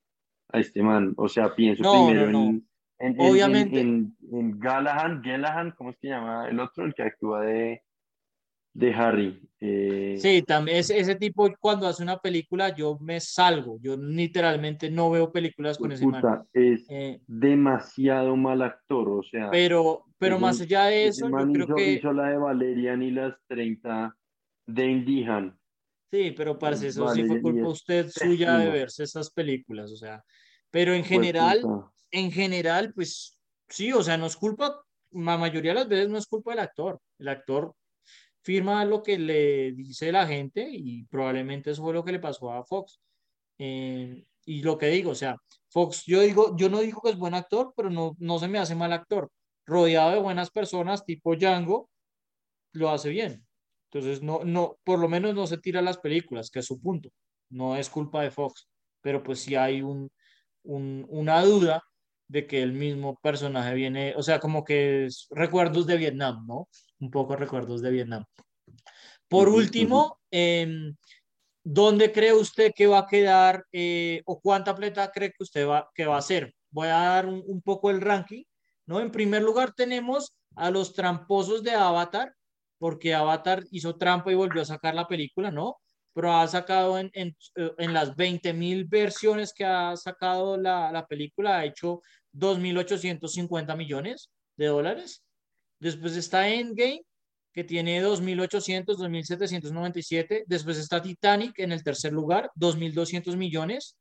a, 0.52 0.60
este 0.60 0.82
man. 0.84 1.14
O 1.18 1.28
sea, 1.28 1.56
pienso 1.56 1.84
primero 1.84 2.30
En, 2.30 2.66
en, 3.00 3.16
Obviamente. 3.20 3.80
En, 3.80 4.16
en, 4.32 4.60
Gallahan, 4.60 5.22
Gallahan, 5.22 5.72
¿cómo 5.72 5.92
es 5.92 5.98
que 5.98 6.10
llama 6.10 6.48
el 6.48 6.60
otro? 6.60 6.86
El 6.86 6.94
que 6.94 7.04
actúa 7.04 7.42
de, 7.42 7.85
de 8.76 8.94
Harry. 8.94 9.42
Eh, 9.62 10.18
sí, 10.20 10.44
también 10.44 10.78
ese, 10.78 11.00
ese, 11.00 11.16
tipo 11.16 11.50
cuando 11.60 11.88
hace 11.88 12.04
una 12.04 12.20
película 12.20 12.76
yo 12.76 13.00
me 13.00 13.22
salgo, 13.22 13.80
yo 13.82 13.96
literalmente 13.96 14.92
no 14.92 15.10
veo 15.10 15.32
películas 15.32 15.78
con 15.78 15.94
ese 15.94 16.06
man. 16.06 16.46
Es 16.54 16.86
eh, 16.90 17.22
demasiado 17.26 18.36
mal 18.36 18.62
actor, 18.62 19.10
o 19.10 19.24
sea. 19.24 19.50
Pero, 19.50 20.04
pero 20.20 20.40
más 20.40 20.60
allá 20.60 20.86
de 20.86 21.08
eso, 21.08 21.30
yo 21.30 21.52
creo 21.52 21.66
hizo, 21.66 21.76
que... 21.76 21.94
Hizo 21.94 22.14
la 22.14 22.30
de 22.30 22.38
Valerian 22.38 23.02
y 23.02 23.12
las 23.12 23.34
30 23.48 24.16
de 24.68 24.86
Indihan. 24.86 25.58
Sí, 26.12 26.34
pero 26.36 26.60
parece 26.60 26.90
eso 26.90 27.08
sí 27.10 27.24
fue 27.24 27.42
culpa 27.42 27.70
usted 27.70 28.10
suya 28.10 28.58
de 28.58 28.70
verse 28.70 29.04
esas 29.04 29.32
películas, 29.32 29.92
o 29.92 29.96
sea. 29.96 30.24
Pero 30.70 30.94
en 30.94 31.06
general, 31.06 31.62
en 32.12 32.30
general, 32.30 32.92
pues 32.94 33.40
sí, 33.70 33.94
o 33.94 34.04
sea, 34.04 34.18
no 34.18 34.26
es 34.26 34.36
culpa, 34.36 34.82
la 35.12 35.38
mayoría 35.38 35.72
de 35.72 35.80
las 35.80 35.88
veces 35.88 36.10
no 36.10 36.18
es 36.18 36.28
culpa 36.28 36.52
del 36.52 36.60
actor. 36.60 37.00
El 37.18 37.30
actor 37.30 37.74
firma 38.46 38.86
lo 38.86 39.02
que 39.02 39.18
le 39.18 39.72
dice 39.72 40.12
la 40.12 40.28
gente 40.28 40.68
y 40.72 41.04
probablemente 41.06 41.72
eso 41.72 41.82
fue 41.82 41.94
lo 41.94 42.06
que 42.06 42.12
le 42.12 42.20
pasó 42.20 42.52
a 42.52 42.64
Fox. 42.64 43.02
Eh, 43.58 44.24
y 44.46 44.62
lo 44.62 44.78
que 44.78 44.88
digo, 44.88 45.12
o 45.12 45.16
sea, 45.16 45.36
Fox, 45.70 46.04
yo 46.06 46.22
digo, 46.22 46.56
yo 46.56 46.70
no 46.70 46.80
digo 46.80 47.02
que 47.02 47.10
es 47.10 47.18
buen 47.18 47.34
actor, 47.34 47.74
pero 47.76 47.90
no, 47.90 48.16
no 48.20 48.38
se 48.38 48.48
me 48.48 48.60
hace 48.60 48.76
mal 48.76 48.94
actor. 48.94 49.32
Rodeado 49.66 50.12
de 50.12 50.20
buenas 50.20 50.52
personas, 50.52 51.04
tipo 51.06 51.36
Django, 51.36 51.90
lo 52.74 52.90
hace 52.92 53.10
bien. 53.10 53.44
Entonces, 53.92 54.22
no, 54.22 54.44
no, 54.44 54.78
por 54.84 55.00
lo 55.00 55.10
menos 55.10 55.34
no 55.34 55.48
se 55.48 55.58
tira 55.58 55.82
las 55.82 55.98
películas, 55.98 56.52
que 56.52 56.60
es 56.60 56.66
su 56.66 56.80
punto. 56.80 57.10
No 57.50 57.76
es 57.76 57.90
culpa 57.90 58.22
de 58.22 58.30
Fox, 58.30 58.68
pero 59.02 59.24
pues 59.24 59.40
sí 59.40 59.56
hay 59.56 59.82
un, 59.82 60.12
un, 60.64 61.06
una 61.10 61.42
duda 61.44 61.84
de 62.28 62.46
que 62.46 62.62
el 62.62 62.74
mismo 62.74 63.18
personaje 63.22 63.74
viene, 63.74 64.14
o 64.16 64.22
sea, 64.22 64.40
como 64.40 64.64
que 64.64 65.06
es 65.06 65.28
recuerdos 65.32 65.88
de 65.88 65.98
Vietnam, 65.98 66.46
¿no? 66.46 66.68
Un 67.00 67.12
poco 67.12 67.36
recuerdos 67.36 67.82
de 67.82 67.92
Vietnam. 67.92 68.26
Por 69.28 69.50
último, 69.50 70.20
em, 70.32 70.96
¿dónde 71.64 72.12
cree 72.12 72.34
usted 72.34 72.72
que 72.76 72.88
va 72.88 73.00
a 73.00 73.08
quedar 73.08 73.66
eh, 73.72 74.22
o 74.26 74.40
cuánta 74.40 74.76
plata 74.76 75.12
cree 75.12 75.32
que 75.32 75.44
usted 75.44 75.68
va, 75.68 75.90
que 75.94 76.06
va 76.06 76.16
a 76.16 76.20
hacer? 76.20 76.54
Voy 76.72 76.88
a 76.88 76.98
dar 76.98 77.26
un, 77.26 77.62
poco 77.62 77.90
el 77.90 78.02
ranking 78.02 78.44
¿no? 78.86 79.00
En 79.00 79.12
primer 79.12 79.42
lugar 79.42 79.74
tenemos 79.74 80.36
a 80.56 80.70
los 80.70 80.94
tramposos 80.94 81.64
de 81.64 81.72
Avatar, 81.72 82.34
porque 82.78 83.14
Avatar 83.14 83.64
hizo 83.72 83.98
trampa 83.98 84.32
y 84.32 84.36
volvió 84.36 84.62
a 84.62 84.66
sacar 84.66 84.94
la 84.94 85.08
película, 85.08 85.52
¿no? 85.52 85.78
Pero 86.14 86.34
ha 86.34 86.48
sacado 86.48 86.98
en, 86.98 87.10
en, 87.14 87.36
en 87.56 87.94
las 87.94 88.16
20 88.16 88.54
mil 88.54 88.86
versiones 88.86 89.54
que 89.54 89.66
ha 89.66 89.98
sacado 89.98 90.56
la, 90.58 90.92
la 90.92 91.06
película, 91.08 91.58
ha 91.58 91.66
hecho 91.66 92.02
2.850 92.34 93.76
millones 93.76 94.30
de 94.56 94.68
dólares. 94.68 95.25
Después 95.80 96.16
está 96.16 96.48
Endgame, 96.50 97.02
que 97.54 97.64
tiene 97.64 98.04
2.800, 98.04 98.98
2.797. 98.98 100.44
Después 100.46 100.78
está 100.78 101.02
Titanic 101.02 101.58
en 101.60 101.72
el 101.72 101.84
tercer 101.84 102.12
lugar, 102.12 102.52
2.200 102.56 103.36
millones. 103.38 103.96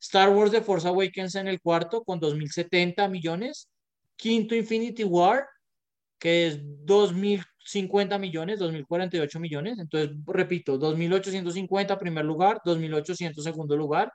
Star 0.00 0.28
Wars 0.30 0.50
The 0.52 0.60
Force 0.60 0.86
Awakens 0.86 1.34
en 1.34 1.48
el 1.48 1.60
cuarto 1.60 2.04
con 2.04 2.20
2.070 2.20 3.08
millones. 3.08 3.68
Quinto 4.16 4.54
Infinity 4.54 5.04
War, 5.04 5.46
que 6.18 6.46
es 6.46 6.62
2.050 6.62 8.18
millones, 8.18 8.60
2.048 8.60 9.40
millones. 9.40 9.78
Entonces, 9.78 10.16
repito, 10.26 10.78
2.850 10.78 11.98
primer 11.98 12.24
lugar, 12.24 12.60
2.800 12.64 13.42
segundo 13.42 13.76
lugar, 13.76 14.12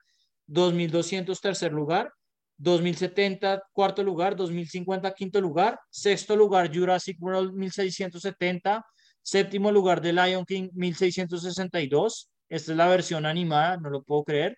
2.200 0.47 1.39
tercer 1.39 1.71
lugar, 1.71 2.11
2070 2.57 3.63
cuarto 3.71 4.03
lugar, 4.03 4.35
2050 4.35 5.13
quinto 5.13 5.41
lugar, 5.41 5.79
sexto 5.89 6.35
lugar 6.35 6.71
Jurassic 6.73 7.17
World 7.19 7.53
1670, 7.53 8.85
séptimo 9.21 9.71
lugar 9.71 10.01
The 10.01 10.13
Lion 10.13 10.45
King 10.45 10.69
1662, 10.73 12.29
esta 12.49 12.71
es 12.71 12.77
la 12.77 12.87
versión 12.87 13.25
animada, 13.25 13.77
no 13.77 13.89
lo 13.89 14.03
puedo 14.03 14.23
creer, 14.23 14.57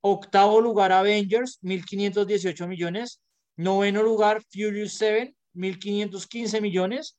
octavo 0.00 0.60
lugar 0.60 0.92
Avengers 0.92 1.58
1518 1.62 2.66
millones, 2.68 3.20
noveno 3.56 4.02
lugar 4.02 4.42
Furious 4.50 4.92
7 4.94 5.34
1515 5.54 6.60
millones, 6.60 7.18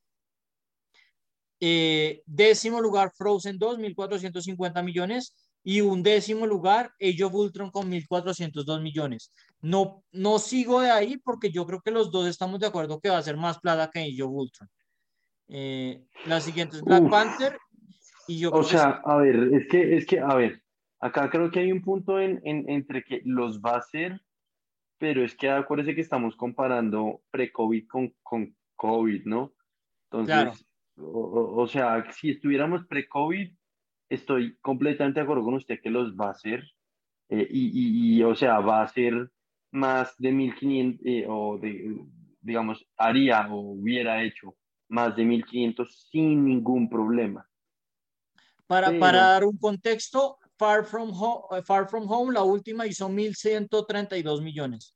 eh, 1.59 2.23
décimo 2.25 2.79
lugar 2.79 3.11
Frozen 3.13 3.57
2 3.57 3.79
1450 3.79 4.81
millones, 4.81 5.35
y 5.63 5.81
un 5.81 6.01
décimo 6.03 6.45
lugar, 6.45 6.93
Age 7.01 7.23
of 7.23 7.33
Ultron 7.33 7.71
con 7.71 7.91
1.402 7.91 8.81
millones. 8.81 9.33
No, 9.61 10.03
no 10.11 10.39
sigo 10.39 10.81
de 10.81 10.89
ahí 10.89 11.17
porque 11.17 11.51
yo 11.51 11.65
creo 11.65 11.81
que 11.81 11.91
los 11.91 12.11
dos 12.11 12.27
estamos 12.27 12.59
de 12.59 12.67
acuerdo 12.67 12.99
que 12.99 13.09
va 13.09 13.17
a 13.17 13.23
ser 13.23 13.37
más 13.37 13.59
plata 13.59 13.89
que 13.91 13.99
Age 13.99 14.23
of 14.23 14.31
Ultron. 14.31 14.69
Eh, 15.49 16.03
la 16.25 16.39
siguiente 16.39 16.77
es 16.77 16.83
Black 16.83 17.09
Panther. 17.09 17.57
Y 18.27 18.39
yo 18.39 18.51
o 18.51 18.63
sea, 18.63 19.01
a 19.03 19.17
ver, 19.17 19.53
es 19.53 19.67
que, 19.67 19.97
es 19.97 20.05
que, 20.05 20.19
a 20.19 20.35
ver, 20.35 20.61
acá 20.99 21.29
creo 21.29 21.49
que 21.49 21.59
hay 21.59 21.71
un 21.71 21.81
punto 21.81 22.19
en, 22.19 22.39
en, 22.43 22.69
entre 22.69 23.03
que 23.03 23.21
los 23.25 23.59
va 23.59 23.71
a 23.71 23.79
hacer, 23.79 24.21
pero 24.99 25.23
es 25.23 25.35
que 25.35 25.49
acuérdese 25.49 25.95
que 25.95 26.01
estamos 26.01 26.35
comparando 26.35 27.21
pre-COVID 27.31 27.87
con, 27.87 28.13
con 28.21 28.55
COVID, 28.75 29.25
¿no? 29.25 29.53
Entonces, 30.11 30.65
o, 30.97 31.55
o, 31.57 31.67
sea, 31.67 32.11
si 32.13 32.29
estuviéramos 32.31 32.85
pre-COVID, 32.85 33.51
estoy 34.09 34.57
completamente 34.61 35.19
de 35.19 35.23
acuerdo 35.23 35.43
con 35.43 35.53
usted 35.53 35.79
que 35.81 35.89
los 35.89 36.15
va 36.15 36.27
a 36.27 36.31
hacer. 36.31 36.63
Eh, 37.29 37.47
y, 37.49 38.17
y, 38.17 38.23
o 38.23 38.35
sea, 38.35 38.59
va 38.59 38.81
a 38.81 38.87
ser 38.87 39.29
más 39.71 40.15
de 40.17 40.31
1500 40.31 41.05
eh, 41.05 41.25
o 41.27 41.59
de, 41.59 42.03
digamos, 42.41 42.85
haría 42.97 43.47
o 43.53 43.73
hubiera 43.73 44.23
hecho 44.23 44.55
más 44.89 45.15
de 45.15 45.25
1500 45.25 46.09
sin 46.11 46.45
ningún 46.45 46.89
problema. 46.89 47.47
Para, 48.65 48.97
para 48.99 49.21
dar 49.21 49.45
un 49.45 49.57
contexto, 49.57 50.37
Far 50.57 50.85
From, 50.85 51.11
Home, 51.13 51.63
Far 51.63 51.87
From 51.87 52.09
Home, 52.11 52.33
la 52.33 52.43
última 52.43 52.85
hizo 52.85 53.09
1132 53.09 54.41
millones. 54.41 54.95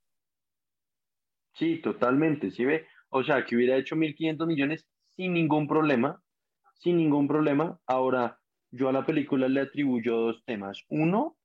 Sí, 1.54 1.82
totalmente, 1.82 2.52
¿sí 2.52 2.66
ve? 2.66 2.88
O 3.10 3.24
sea, 3.24 3.46
que 3.46 3.56
hubiera 3.56 3.78
hecho 3.78 3.96
1500 3.96 4.48
millones 4.48 4.88
sin 5.16 5.34
ningún 5.34 5.68
problema, 5.68 6.22
sin 6.76 6.98
ningún 6.98 7.28
problema. 7.28 7.80
Ahora, 7.86 8.40
yo 8.74 8.90
a 8.90 8.92
la 8.92 9.06
película 9.06 9.48
le 9.48 9.62
atribuyo 9.62 10.18
dos 10.18 10.44
temas. 10.46 10.84
Uno, 10.90 11.38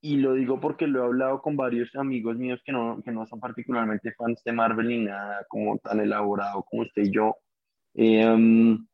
y 0.00 0.16
lo 0.16 0.34
digo 0.34 0.60
porque 0.60 0.88
lo 0.88 1.00
he 1.00 1.06
hablado 1.06 1.40
con 1.40 1.56
varios 1.56 1.94
amigos 1.94 2.36
míos 2.36 2.60
que 2.64 2.72
no, 2.72 3.00
que 3.04 3.12
no 3.12 3.24
son 3.26 3.38
particularmente 3.38 4.12
fans 4.12 4.42
de 4.44 4.52
Marvel 4.52 4.88
ni 4.88 5.04
nada 5.04 5.46
como 5.48 5.78
tan 5.78 6.00
elaborado 6.00 6.64
como 6.64 6.82
usted 6.82 7.02
y 7.02 7.12
yo. 7.12 7.36
Em, 7.94 8.84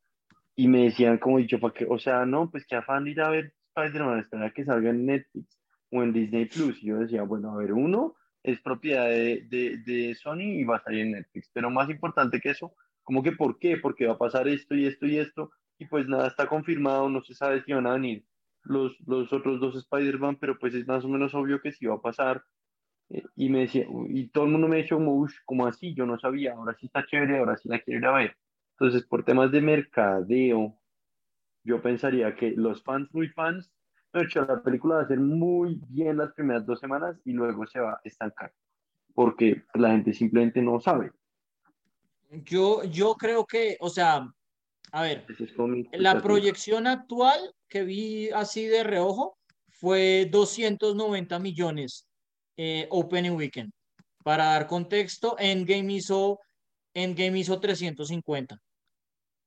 y 0.54 0.68
me 0.68 0.84
decían 0.84 1.18
como 1.18 1.38
dicho, 1.38 1.58
¿para 1.58 1.72
qué? 1.72 1.86
O 1.88 1.98
sea, 1.98 2.26
no, 2.26 2.50
pues 2.50 2.66
que 2.66 2.76
afán 2.76 3.06
ir 3.06 3.22
a 3.22 3.30
ver 3.30 3.54
Spider-Man, 3.74 4.18
esperar 4.20 4.52
que 4.52 4.64
salga 4.64 4.90
en 4.90 5.06
Netflix 5.06 5.58
o 5.90 6.02
en 6.02 6.12
Disney 6.12 6.44
Plus. 6.46 6.82
Y 6.82 6.88
yo 6.88 6.98
decía, 6.98 7.22
bueno, 7.22 7.52
a 7.52 7.56
ver, 7.56 7.72
uno 7.72 8.16
es 8.42 8.60
propiedad 8.60 9.06
de, 9.06 9.46
de, 9.48 9.78
de 9.78 10.14
Sony 10.14 10.60
y 10.60 10.64
va 10.64 10.76
a 10.76 10.82
salir 10.82 11.06
en 11.06 11.12
Netflix. 11.12 11.50
Pero 11.54 11.70
más 11.70 11.88
importante 11.88 12.38
que 12.40 12.50
eso, 12.50 12.74
como 13.02 13.22
que 13.22 13.32
¿por 13.32 13.58
qué? 13.58 13.78
Porque 13.78 14.06
va 14.06 14.14
a 14.14 14.18
pasar 14.18 14.46
esto 14.48 14.74
y 14.74 14.86
esto 14.86 15.06
y 15.06 15.18
esto 15.18 15.50
y 15.78 15.86
pues 15.86 16.08
nada 16.08 16.28
está 16.28 16.46
confirmado, 16.46 17.08
no 17.08 17.22
se 17.22 17.34
sabe 17.34 17.62
si 17.62 17.72
van 17.72 17.86
a 17.86 17.92
venir 17.92 18.24
los, 18.62 18.96
los 19.06 19.32
otros 19.32 19.60
dos 19.60 19.76
Spider-Man, 19.76 20.36
pero 20.40 20.58
pues 20.58 20.74
es 20.74 20.86
más 20.86 21.04
o 21.04 21.08
menos 21.08 21.34
obvio 21.34 21.60
que 21.60 21.72
sí 21.72 21.86
va 21.86 21.94
a 21.94 22.00
pasar. 22.00 22.44
Eh, 23.08 23.22
y 23.36 23.48
me 23.48 23.60
decía, 23.60 23.86
y 24.08 24.28
todo 24.28 24.44
el 24.44 24.50
mundo 24.50 24.68
me 24.68 24.78
decía 24.78 24.96
como, 24.96 25.26
como 25.44 25.66
así, 25.66 25.94
yo 25.94 26.06
no 26.06 26.18
sabía, 26.18 26.54
ahora 26.54 26.76
sí 26.78 26.86
está 26.86 27.06
chévere, 27.06 27.38
ahora 27.38 27.56
sí 27.56 27.68
la 27.68 27.80
quiero 27.80 28.00
ir 28.00 28.06
a 28.06 28.12
ver. 28.12 28.36
Entonces, 28.72 29.06
por 29.06 29.24
temas 29.24 29.52
de 29.52 29.60
mercadeo, 29.60 30.76
yo 31.64 31.82
pensaría 31.82 32.34
que 32.34 32.52
los 32.52 32.82
fans, 32.82 33.12
muy 33.12 33.28
fans, 33.28 33.72
de 34.12 34.22
hecho, 34.22 34.44
la 34.44 34.62
película 34.62 34.96
va 34.96 35.02
a 35.02 35.08
ser 35.08 35.20
muy 35.20 35.80
bien 35.88 36.16
las 36.16 36.32
primeras 36.32 36.64
dos 36.64 36.80
semanas 36.80 37.20
y 37.24 37.32
luego 37.32 37.66
se 37.66 37.80
va 37.80 37.92
a 37.92 38.00
estancar, 38.04 38.52
porque 39.14 39.64
la 39.74 39.90
gente 39.90 40.12
simplemente 40.12 40.62
no 40.62 40.80
sabe. 40.80 41.12
Yo, 42.30 42.82
yo 42.84 43.14
creo 43.14 43.46
que, 43.46 43.76
o 43.80 43.88
sea, 43.88 44.32
a 44.96 45.02
ver, 45.02 45.26
la 45.92 46.22
proyección 46.22 46.86
actual 46.86 47.54
que 47.68 47.84
vi 47.84 48.30
así 48.30 48.64
de 48.64 48.82
reojo 48.82 49.36
fue 49.68 50.26
290 50.30 51.38
millones 51.38 52.08
eh, 52.56 52.86
Opening 52.88 53.32
Weekend. 53.32 53.72
Para 54.24 54.46
dar 54.46 54.66
contexto, 54.66 55.36
Endgame 55.38 55.92
hizo, 55.92 56.40
Endgame 56.94 57.40
hizo 57.40 57.60
350. 57.60 58.58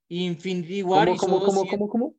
Infinity 0.09 0.83
War 0.83 1.07
¿Cómo, 1.07 1.15
hizo 1.15 1.45
cómo, 1.45 1.65
cómo, 1.65 1.89
cómo, 1.89 2.15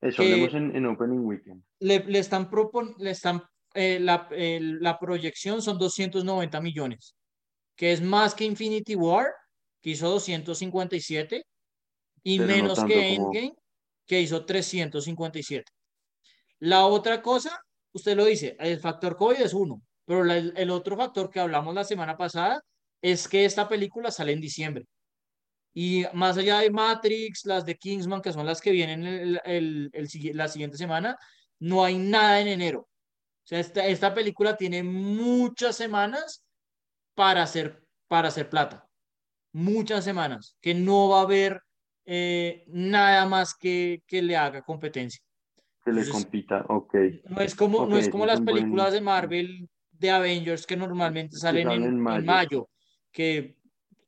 Eso, 0.00 0.22
hablemos 0.22 0.54
en, 0.54 0.76
en, 0.76 0.86
Opening 0.86 1.26
Weekend. 1.26 1.64
Le, 1.80 2.04
le 2.04 2.20
están, 2.20 2.48
propon, 2.48 2.94
le 2.98 3.10
están 3.10 3.42
eh, 3.74 3.98
la, 3.98 4.28
la 4.30 5.00
proyección 5.00 5.62
son 5.62 5.78
290 5.78 6.60
millones, 6.60 7.16
que 7.74 7.90
es 7.90 8.00
más 8.00 8.36
que 8.36 8.44
Infinity 8.44 8.94
War, 8.94 9.32
que 9.82 9.90
hizo 9.90 10.08
257 10.08 11.44
y 12.26 12.40
menos 12.40 12.82
que 12.82 13.14
Endgame, 13.14 13.54
que 14.04 14.20
hizo 14.20 14.44
357. 14.44 15.70
La 16.58 16.86
otra 16.86 17.22
cosa, 17.22 17.64
usted 17.92 18.16
lo 18.16 18.24
dice, 18.24 18.56
el 18.58 18.80
factor 18.80 19.16
COVID 19.16 19.40
es 19.40 19.54
uno, 19.54 19.80
pero 20.04 20.24
el 20.24 20.70
otro 20.70 20.96
factor 20.96 21.30
que 21.30 21.38
hablamos 21.38 21.72
la 21.72 21.84
semana 21.84 22.16
pasada 22.16 22.60
es 23.00 23.28
que 23.28 23.44
esta 23.44 23.68
película 23.68 24.10
sale 24.10 24.32
en 24.32 24.40
diciembre. 24.40 24.86
Y 25.72 26.04
más 26.14 26.36
allá 26.36 26.58
de 26.58 26.70
Matrix, 26.70 27.44
las 27.44 27.64
de 27.64 27.76
Kingsman, 27.76 28.22
que 28.22 28.32
son 28.32 28.44
las 28.44 28.60
que 28.60 28.72
vienen 28.72 29.38
el, 29.44 29.92
la 30.34 30.48
siguiente 30.48 30.76
semana, 30.76 31.16
no 31.60 31.84
hay 31.84 31.96
nada 31.96 32.40
en 32.40 32.48
enero. 32.48 32.80
O 32.80 33.46
sea, 33.46 33.60
esta, 33.60 33.86
esta 33.86 34.12
película 34.12 34.56
tiene 34.56 34.82
muchas 34.82 35.76
semanas 35.76 36.44
para 37.14 37.44
hacer, 37.44 37.84
para 38.08 38.28
hacer 38.28 38.50
plata. 38.50 38.88
Muchas 39.52 40.02
semanas, 40.02 40.56
que 40.60 40.74
no 40.74 41.10
va 41.10 41.20
a 41.20 41.22
haber 41.22 41.65
eh, 42.06 42.64
nada 42.68 43.26
más 43.26 43.54
que, 43.54 44.02
que 44.06 44.22
le 44.22 44.36
haga 44.36 44.62
competencia. 44.62 45.20
Que 45.84 45.92
le 45.92 46.08
compita, 46.08 46.64
ok. 46.68 46.94
No 47.28 47.40
es 47.40 47.54
como, 47.54 47.86
no 47.86 47.98
es 47.98 48.08
como 48.08 48.24
las 48.26 48.40
películas 48.40 48.92
de 48.92 49.00
Marvel 49.00 49.68
de 49.90 50.10
Avengers 50.10 50.66
que 50.66 50.76
normalmente 50.76 51.36
salen, 51.36 51.70
en, 51.70 52.00
mayo. 52.00 52.68
que 53.10 53.56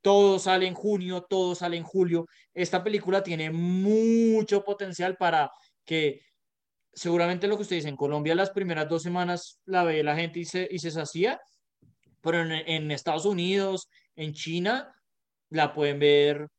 todo 0.01 0.39
sale 0.39 0.65
en 0.65 0.73
junio, 0.73 1.21
todo 1.29 1.55
sale 1.55 1.75
en 1.75 1.83
julio. 1.83 2.25
Esta 2.53 2.83
película 2.83 3.21
tiene 3.21 3.51
mucho 3.51 4.63
potencial 4.63 5.17
para 5.17 5.51
que 5.83 6.21
seguramente 6.93 7.47
lo 7.47 7.57
que 7.57 7.63
usted 7.63 7.77
dice, 7.77 7.89
en 7.89 7.97
Colombia 7.97 8.35
las 8.35 8.51
primeras 8.51 8.87
dos 8.87 9.03
semanas 9.03 9.59
la 9.65 9.83
ve 9.83 10.03
la 10.03 10.15
gente 10.15 10.39
y 10.39 10.45
se, 10.45 10.67
y 10.71 10.79
se 10.79 10.91
sacía, 10.91 11.39
pero 12.21 12.41
en, 12.41 12.51
en 12.51 12.91
Estados 12.91 13.25
Unidos, 13.25 13.89
en 14.15 14.33
China, 14.33 14.93
la 15.49 15.73
pueden 15.73 15.99
ver 15.99 16.49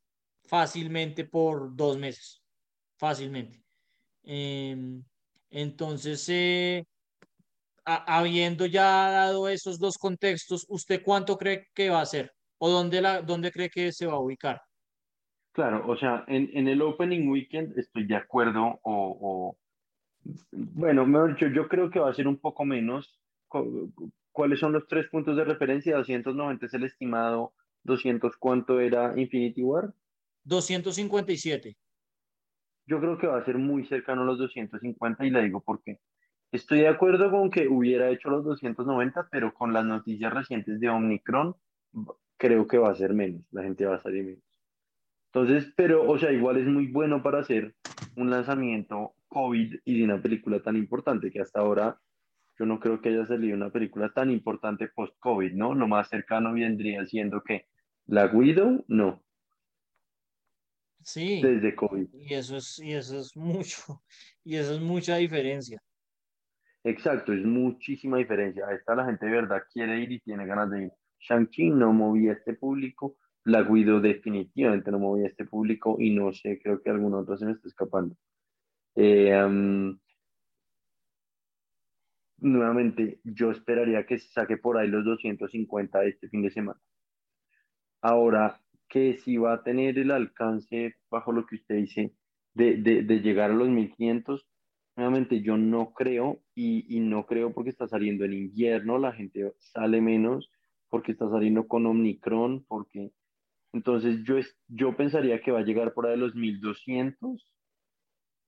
fácilmente 0.50 1.24
por 1.24 1.76
dos 1.76 1.96
meses, 1.96 2.42
fácilmente. 2.98 3.62
Em, 4.24 5.00
entonces, 5.48 6.28
eh, 6.28 6.84
habiendo 7.84 8.66
ya 8.66 9.10
dado 9.10 9.48
esos 9.48 9.78
dos 9.78 9.96
contextos, 9.96 10.66
¿usted 10.68 11.02
cuánto 11.04 11.38
cree 11.38 11.68
que 11.72 11.88
va 11.88 12.00
a 12.00 12.06
ser? 12.06 12.32
¿O 12.58 12.68
dónde, 12.68 13.00
la, 13.00 13.22
dónde 13.22 13.52
cree 13.52 13.70
que 13.70 13.92
se 13.92 14.06
va 14.06 14.14
a 14.14 14.18
ubicar? 14.18 14.60
Claro, 15.52 15.88
o 15.88 15.96
sea, 15.96 16.24
en, 16.26 16.50
en 16.52 16.66
el 16.66 16.82
Opening 16.82 17.28
Weekend 17.28 17.78
estoy 17.78 18.06
de 18.06 18.16
acuerdo, 18.16 18.80
o, 18.82 19.56
bueno, 20.50 21.06
mejor 21.06 21.34
dicho, 21.34 21.46
yo 21.46 21.68
creo 21.68 21.90
que 21.90 22.00
va 22.00 22.10
a 22.10 22.14
ser 22.14 22.26
un 22.26 22.38
poco 22.38 22.64
menos, 22.64 23.20
¿cuáles 24.32 24.58
son 24.58 24.72
los 24.72 24.88
tres 24.88 25.06
puntos 25.08 25.36
de 25.36 25.44
referencia? 25.44 25.96
290 25.96 26.66
es 26.66 26.74
el 26.74 26.84
estimado, 26.84 27.52
200 27.84 28.36
cuánto 28.36 28.80
era 28.80 29.18
Infinity 29.18 29.62
War? 29.62 29.94
257. 30.44 31.76
Yo 32.86 33.00
creo 33.00 33.18
que 33.18 33.26
va 33.26 33.38
a 33.38 33.44
ser 33.44 33.58
muy 33.58 33.86
cercano 33.86 34.22
a 34.22 34.24
los 34.24 34.38
250 34.38 35.24
y 35.24 35.30
le 35.30 35.42
digo 35.42 35.60
por 35.60 35.82
qué. 35.82 35.98
Estoy 36.52 36.80
de 36.80 36.88
acuerdo 36.88 37.30
con 37.30 37.50
que 37.50 37.68
hubiera 37.68 38.10
hecho 38.10 38.28
los 38.28 38.44
290, 38.44 39.28
pero 39.30 39.54
con 39.54 39.72
las 39.72 39.84
noticias 39.84 40.32
recientes 40.32 40.80
de 40.80 40.88
Omicron, 40.88 41.54
creo 42.36 42.66
que 42.66 42.78
va 42.78 42.90
a 42.90 42.94
ser 42.94 43.14
menos, 43.14 43.42
la 43.52 43.62
gente 43.62 43.86
va 43.86 43.96
a 43.96 44.00
salir 44.00 44.24
menos. 44.24 44.42
Entonces, 45.32 45.72
pero, 45.76 46.10
o 46.10 46.18
sea, 46.18 46.32
igual 46.32 46.56
es 46.56 46.66
muy 46.66 46.88
bueno 46.88 47.22
para 47.22 47.38
hacer 47.38 47.76
un 48.16 48.30
lanzamiento 48.30 49.14
COVID 49.28 49.76
y 49.84 49.98
de 49.98 50.04
una 50.04 50.20
película 50.20 50.60
tan 50.60 50.76
importante 50.76 51.30
que 51.30 51.40
hasta 51.40 51.60
ahora 51.60 52.00
yo 52.58 52.66
no 52.66 52.80
creo 52.80 53.00
que 53.00 53.10
haya 53.10 53.24
salido 53.26 53.56
una 53.56 53.70
película 53.70 54.12
tan 54.12 54.30
importante 54.30 54.88
post-COVID, 54.88 55.52
¿no? 55.52 55.74
Lo 55.74 55.86
más 55.86 56.08
cercano 56.08 56.52
vendría 56.52 57.06
siendo 57.06 57.42
que 57.42 57.66
la 58.06 58.26
Widow, 58.26 58.84
no. 58.88 59.22
Sí. 61.02 61.40
Desde 61.42 61.74
COVID. 61.74 62.08
Y 62.12 62.34
eso 62.34 62.56
es, 62.56 62.78
y 62.78 62.92
eso 62.92 63.18
es 63.20 63.36
mucho, 63.36 64.02
y 64.44 64.56
eso 64.56 64.74
es 64.74 64.80
mucha 64.80 65.16
diferencia. 65.16 65.82
Exacto, 66.82 67.32
es 67.32 67.44
muchísima 67.44 68.18
diferencia. 68.18 68.66
A 68.66 68.74
esta 68.74 68.94
la 68.94 69.04
gente 69.04 69.26
de 69.26 69.32
verdad 69.32 69.62
quiere 69.72 70.00
ir 70.00 70.12
y 70.12 70.20
tiene 70.20 70.46
ganas 70.46 70.70
de 70.70 70.84
ir. 70.84 70.92
Shang-Chi 71.20 71.70
no 71.70 71.92
movía 71.92 72.32
este 72.32 72.54
público, 72.54 73.16
la 73.44 73.62
Guido 73.62 74.00
definitivamente 74.00 74.90
no 74.90 74.98
movía 74.98 75.28
este 75.28 75.44
público 75.44 75.96
y 75.98 76.14
no 76.14 76.32
sé, 76.32 76.58
creo 76.62 76.80
que 76.82 76.90
algún 76.90 77.12
otro 77.14 77.36
se 77.36 77.44
me 77.44 77.52
está 77.52 77.68
escapando. 77.68 78.16
Eh, 78.96 79.30
nuevamente, 82.38 83.20
yo 83.24 83.50
esperaría 83.50 84.06
que 84.06 84.18
se 84.18 84.28
saque 84.30 84.56
por 84.56 84.78
ahí 84.78 84.88
los 84.88 85.04
250 85.04 86.04
este 86.04 86.28
fin 86.28 86.42
de 86.42 86.50
semana. 86.50 86.80
Ahora, 88.00 88.58
que 88.90 89.16
si 89.18 89.38
va 89.38 89.54
a 89.54 89.62
tener 89.62 89.98
el 89.98 90.10
alcance, 90.10 90.96
bajo 91.10 91.32
lo 91.32 91.46
que 91.46 91.56
usted 91.56 91.76
dice, 91.76 92.12
de, 92.54 92.76
de, 92.76 93.02
de 93.02 93.20
llegar 93.20 93.52
a 93.52 93.54
los 93.54 93.68
1500, 93.68 94.46
nuevamente 94.96 95.40
yo 95.40 95.56
no 95.56 95.94
creo 95.94 96.42
y, 96.54 96.84
y, 96.94 97.00
no 97.00 97.24
creo 97.24 97.54
porque 97.54 97.70
está 97.70 97.88
saliendo 97.88 98.24
en 98.24 98.34
invierno, 98.34 98.98
la 98.98 99.12
gente 99.12 99.54
sale 99.58 100.00
menos, 100.00 100.50
porque 100.88 101.12
está 101.12 101.30
saliendo 101.30 101.68
con 101.68 101.86
Omicron, 101.86 102.64
porque 102.68 103.12
entonces 103.72 104.24
yo, 104.24 104.34
yo 104.66 104.96
pensaría 104.96 105.40
que 105.40 105.52
va 105.52 105.60
a 105.60 105.64
llegar 105.64 105.94
por 105.94 106.06
ahí 106.06 106.18
los 106.18 106.34
1200, 106.34 107.52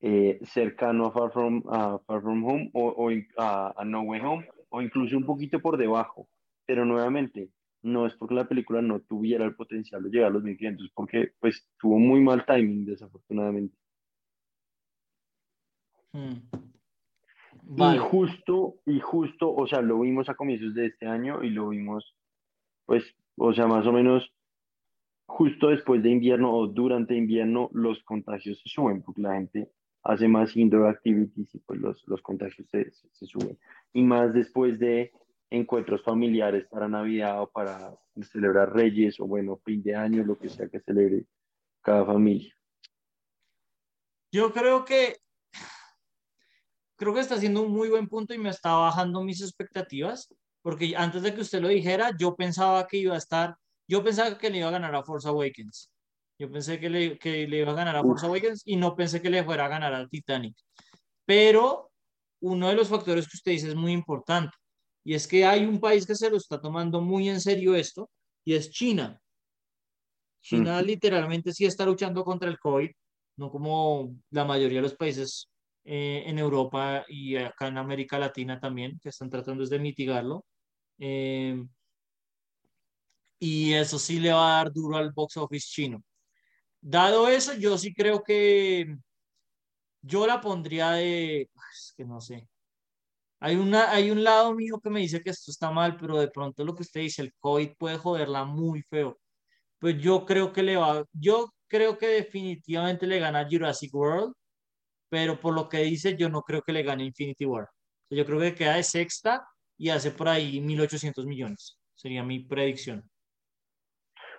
eh, 0.01 0.41
cercano 0.43 1.07
a 1.07 1.13
Far 1.13 1.33
From, 1.33 1.63
Far 1.63 2.23
From 2.23 2.45
Home 2.45 2.71
o, 2.75 2.89
o 2.89 3.11
a, 3.39 3.73
a, 3.81 3.85
No 3.85 4.03
Way 4.03 4.21
Home, 4.21 4.49
o 4.69 4.83
incluso 4.83 5.17
un 5.17 5.25
poquito 5.25 5.61
por 5.61 5.77
debajo. 5.79 6.29
Pero 6.67 6.85
nuevamente, 6.85 7.51
no 7.83 8.07
es 8.07 8.15
porque 8.15 8.35
la 8.35 8.49
película 8.49 8.81
no 8.81 9.01
tuviera 9.01 9.45
el 9.45 9.55
potencial 9.55 10.03
de 10.03 10.11
llegar 10.11 10.29
a 10.29 10.35
los 10.35 10.43
1500, 10.43 10.91
porque 10.95 11.33
pues 11.41 11.69
tuvo 11.79 11.99
muy 11.99 12.21
mal 12.21 12.45
timing, 12.47 12.87
desafortunadamente. 12.87 13.77
Hmm. 16.13 16.35
Vale. 17.65 17.97
Y 17.97 17.99
justo, 18.01 18.77
y 18.87 19.01
justo, 19.01 19.55
o 19.55 19.67
sea, 19.67 19.81
lo 19.81 20.01
vimos 20.01 20.29
a 20.29 20.35
comienzos 20.35 20.75
de 20.75 20.87
este 20.87 21.07
año 21.07 21.43
y 21.43 21.51
lo 21.51 21.69
vimos, 21.69 22.17
pues, 22.87 23.05
o 23.37 23.53
sea, 23.53 23.67
más 23.67 23.87
o 23.87 23.93
menos 23.93 24.33
justo 25.27 25.69
después 25.69 26.03
de 26.03 26.11
invierno 26.11 26.53
o 26.53 26.67
durante 26.67 27.17
invierno, 27.17 27.71
los 27.73 28.03
contagios 28.03 28.61
se 28.61 28.69
suben 28.69 29.03
porque 29.03 29.23
la 29.23 29.35
gente 29.35 29.71
hace 30.03 30.29
más 30.29 30.57
indoor 30.57 30.89
activities 30.89 31.55
y 31.55 31.59
pues 31.61 31.81
los, 31.81 32.03
los 32.07 32.21
contagios 32.21 32.69
se, 32.69 32.91
se, 32.91 33.09
se 33.11 33.27
suben. 33.27 33.59
Y 33.93 34.03
más 34.03 34.35
después 34.35 34.79
de 34.79 35.13
encuentros 35.53 36.03
familiares 36.03 36.67
para 36.71 36.89
Navidad 36.89 37.43
o 37.43 37.51
para 37.51 37.95
celebrar 38.31 38.73
Reyes 38.73 39.21
o 39.21 39.27
bueno, 39.27 39.61
fin 39.65 39.83
de 39.83 39.95
año, 39.95 40.25
lo 40.25 40.39
que 40.39 40.49
sea 40.49 40.69
que 40.69 40.81
celebre 40.81 41.27
cada 41.83 42.05
familia. 42.07 42.55
Yo 44.33 44.53
creo 44.53 44.85
que 44.85 45.19
creo 46.97 47.13
que 47.13 47.21
está 47.21 47.35
haciendo 47.35 47.63
un 47.63 47.73
muy 47.73 47.89
buen 47.89 48.09
punto 48.09 48.33
y 48.33 48.39
me 48.39 48.49
está 48.49 48.75
bajando 48.75 49.23
mis 49.23 49.43
expectativas, 49.43 50.33
porque 50.63 50.95
antes 50.97 51.23
de 51.23 51.35
que 51.35 51.41
usted 51.41 51.61
lo 51.61 51.69
dijera, 51.69 52.13
yo 52.19 52.35
pensaba 52.35 52.87
que 52.87 52.97
iba 52.97 53.15
a 53.15 53.19
estar, 53.19 53.57
yo 53.89 54.03
pensaba 54.03 54.39
que 54.39 54.49
le 54.49 54.59
iba 54.59 54.69
a 54.69 54.73
ganar 54.73 54.95
a 54.95 55.03
Force 55.03 55.29
Awakens. 55.29 55.91
Yo 56.39 56.51
pensé 56.51 56.81
que 56.81 56.89
le, 56.89 57.19
que 57.19 57.47
le 57.47 57.59
iba 57.59 57.73
a 57.73 57.75
ganar 57.75 57.97
a 57.97 58.03
Force 58.03 58.25
Awakens 58.25 58.63
y 58.65 58.77
no 58.77 58.97
pensé 58.97 59.21
que 59.21 59.31
le 59.31 59.45
fuera 59.45 59.67
a 59.67 59.69
ganar 59.69 59.93
al 59.93 60.09
Titanic. 60.09 60.57
Pero 61.27 61.91
uno 62.41 62.69
de 62.69 62.75
los 62.75 62.89
factores 62.89 63.29
que 63.29 63.37
usted 63.37 63.53
dice 63.53 63.69
es 63.69 63.75
muy 63.75 63.93
importante 63.93 64.57
y 65.05 65.15
es 65.15 65.27
que 65.27 65.45
hay 65.45 65.65
un 65.65 65.81
país 65.81 66.07
que 66.07 66.15
se 66.15 66.31
lo 66.31 66.37
está 66.37 66.61
tomando 66.61 67.01
muy 67.01 67.29
en 67.29 67.41
serio 67.41 67.75
esto 67.75 68.11
y 68.45 68.55
es 68.55 68.71
China. 68.71 69.21
China 70.41 70.81
mm. 70.81 70.85
literalmente 70.85 71.53
sí 71.53 71.65
está 71.65 71.85
luchando 71.85 72.25
contra 72.25 72.49
el 72.49 72.59
COVID, 72.59 72.91
no 73.37 73.51
como 73.51 74.15
la 74.31 74.45
mayoría 74.45 74.79
de 74.79 74.83
los 74.83 74.95
países 74.95 75.49
eh, 75.85 76.25
en 76.27 76.39
Europa 76.39 77.05
y 77.09 77.37
acá 77.37 77.69
en 77.69 77.79
América 77.79 78.19
Latina 78.19 78.61
también, 78.61 78.99
que 79.01 79.09
están 79.09 79.31
tratando 79.31 79.65
de 79.67 79.79
mitigarlo. 79.79 80.45
Eh, 80.99 81.65
y 83.39 83.73
eso 83.73 83.99
sí 83.99 84.21
le 84.21 84.33
va 84.33 84.61
a 84.61 84.65
dar 84.65 84.73
duro 84.73 84.97
al 84.97 85.13
box 85.13 85.37
office 85.37 85.67
chino. 85.69 86.03
Dado 86.81 87.29
eso, 87.29 87.55
yo 87.55 87.77
sí 87.79 87.93
creo 87.93 88.23
que 88.23 88.97
yo 90.01 90.27
la 90.27 90.41
pondría 90.41 90.93
de, 90.93 91.43
es 91.73 91.95
que 91.97 92.05
no 92.05 92.21
sé. 92.21 92.49
Hay, 93.45 93.57
una, 93.57 93.91
hay 93.91 94.13
un 94.13 94.23
lado 94.23 94.55
mío 94.55 94.79
que 94.81 94.89
me 94.89 95.01
dice 95.01 95.21
que 95.21 95.31
esto 95.31 95.51
está 95.51 95.73
mal, 95.73 95.97
pero 95.97 96.17
de 96.17 96.29
pronto 96.29 96.65
lo 96.65 96.77
que 96.77 96.83
usted 96.83 97.01
dice, 97.01 97.23
el 97.23 97.35
COVID 97.41 97.73
puede 97.77 97.99
joderla 97.99 98.45
muy 98.45 98.83
feo. 98.83 99.19
Pues 99.81 99.99
yo 99.99 100.25
creo 100.25 100.53
que 100.53 100.63
le 100.63 100.77
va, 100.77 101.05
yo 101.13 101.53
creo 101.67 101.99
que 101.99 102.07
definitivamente 102.07 103.05
le 103.05 103.19
gana 103.19 103.49
Jurassic 103.51 103.93
World, 103.93 104.33
pero 105.09 105.41
por 105.41 105.55
lo 105.55 105.69
que 105.69 105.79
dice, 105.79 106.17
yo 106.17 106.29
no 106.29 106.43
creo 106.43 106.63
que 106.63 106.73
le 106.73 106.85
gane 106.85 107.05
Infinity 107.05 107.45
War. 107.45 107.67
Yo 108.11 108.25
creo 108.25 108.39
que 108.39 108.55
queda 108.55 108.77
de 108.77 108.85
sexta 108.85 109.45
y 109.77 109.89
hace 109.89 110.13
por 110.13 110.29
ahí 110.29 110.61
1.800 110.61 111.27
millones. 111.27 111.81
Sería 111.97 112.23
mi 112.23 112.45
predicción. 112.45 113.03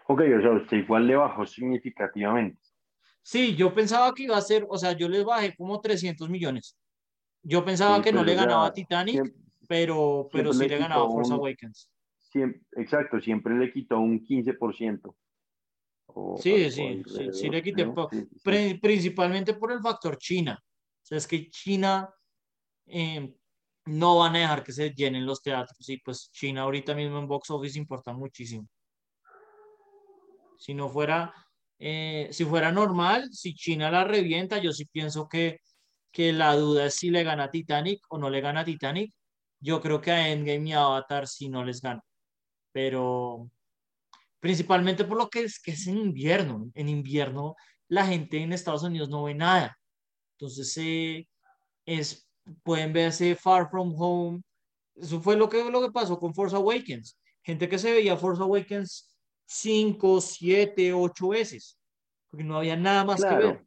Ok, 0.07 0.21
o 0.37 0.41
sea, 0.41 0.51
usted 0.51 0.77
igual 0.77 1.07
le 1.07 1.17
bajó 1.17 1.45
significativamente. 1.45 2.61
Sí, 3.21 3.53
yo 3.53 3.73
pensaba 3.73 4.13
que 4.13 4.23
iba 4.23 4.37
a 4.37 4.41
ser, 4.41 4.65
o 4.69 4.77
sea, 4.77 4.93
yo 4.93 5.09
les 5.09 5.25
bajé 5.25 5.53
como 5.57 5.81
300 5.81 6.29
millones. 6.29 6.77
Yo 7.43 7.63
pensaba 7.65 8.01
que 8.01 8.11
no 8.11 8.23
le 8.23 8.35
ganaba 8.35 8.67
a 8.67 8.73
Titanic, 8.73 9.13
siempre- 9.15 9.43
pero, 9.67 10.29
pero 10.31 10.53
sí 10.53 10.59
le 10.63 10.69
le 10.69 10.77
ganaba 10.77 11.09
Force 11.09 11.33
un- 11.33 11.39
Awakens. 11.39 11.89
Siempre, 12.17 12.61
exacto, 12.77 13.19
siempre 13.19 13.53
le 13.55 13.71
quitó 13.71 13.99
un 13.99 14.23
15%. 14.23 15.15
O 16.07 16.37
Sí, 16.37 16.69
sí, 16.71 17.03
sí, 17.05 17.29
sí 17.31 17.49
le 17.49 17.61
quité, 17.61 17.85
¿no? 17.85 18.09
Sí, 18.09 18.17
sí, 18.21 18.27
sí. 18.33 18.39
pri- 18.43 18.79
principalmente 18.79 19.53
por 19.53 19.71
el 19.71 19.81
factor 19.81 20.17
China. 20.17 20.57
O 20.61 21.05
sea, 21.05 21.17
es 21.17 21.27
que 21.27 21.49
China 21.49 22.09
eh, 22.85 23.33
no 23.85 24.17
van 24.17 24.35
a 24.35 24.39
dejar 24.39 24.63
que 24.63 24.71
se 24.73 24.89
llenen 24.91 25.25
los 25.25 25.41
teatros 25.41 25.87
y 25.89 25.97
pues 25.99 26.29
China 26.31 26.61
ahorita 26.63 26.93
mismo 26.95 27.19
en 27.19 27.27
box 27.27 27.49
office 27.51 27.77
importa 27.77 28.13
muchísimo. 28.13 28.67
Si 30.57 30.73
no 30.73 30.87
fuera, 30.89 31.33
eh, 31.79 32.29
si 32.31 32.45
fuera 32.45 32.71
normal, 32.71 33.29
si 33.31 33.53
China 33.53 33.91
la 33.91 34.03
revienta, 34.05 34.57
yo 34.59 34.71
sí 34.71 34.85
pienso 34.85 35.27
que, 35.27 35.59
que 36.13 36.31
la 36.31 36.55
duda 36.55 36.85
es 36.85 36.95
si 36.95 37.09
le 37.09 37.23
gana 37.23 37.45
a 37.45 37.51
Titanic 37.51 38.05
o 38.09 38.17
no 38.17 38.29
le 38.29 38.39
gana 38.39 38.61
a 38.61 38.65
Titanic. 38.65 39.13
Yo 39.59 39.81
creo 39.81 39.99
que 39.99 40.11
a 40.11 40.29
Endgame 40.29 40.69
y 40.69 40.73
Avatar 40.73 41.27
sí 41.27 41.49
no 41.49 41.65
les 41.65 41.81
gana. 41.81 42.01
Pero 42.71 43.49
principalmente 44.39 45.05
por 45.05 45.17
lo 45.17 45.29
que 45.29 45.41
es 45.43 45.59
que 45.59 45.71
es 45.71 45.87
en 45.87 45.97
invierno. 45.97 46.71
En 46.75 46.87
invierno 46.87 47.55
la 47.89 48.05
gente 48.05 48.37
en 48.37 48.53
Estados 48.53 48.83
Unidos 48.83 49.09
no 49.09 49.23
ve 49.23 49.33
nada. 49.33 49.77
Entonces 50.37 50.77
eh, 50.77 51.27
es, 51.85 52.27
pueden 52.63 52.93
verse 52.93 53.35
Far 53.35 53.69
From 53.69 53.93
Home. 53.97 54.41
Eso 54.95 55.19
fue 55.19 55.35
lo 55.35 55.49
que, 55.49 55.69
lo 55.69 55.81
que 55.81 55.91
pasó 55.91 56.19
con 56.19 56.35
Force 56.35 56.55
Awakens. 56.55 57.19
Gente 57.41 57.67
que 57.67 57.79
se 57.79 57.91
veía 57.91 58.15
Force 58.15 58.41
Awakens 58.41 59.17
cinco, 59.45 60.21
siete, 60.21 60.93
ocho 60.93 61.29
veces, 61.29 61.77
porque 62.29 62.43
no 62.43 62.57
había 62.57 62.75
nada 62.75 63.03
más 63.03 63.21
que 63.21 63.35
ver. 63.35 63.65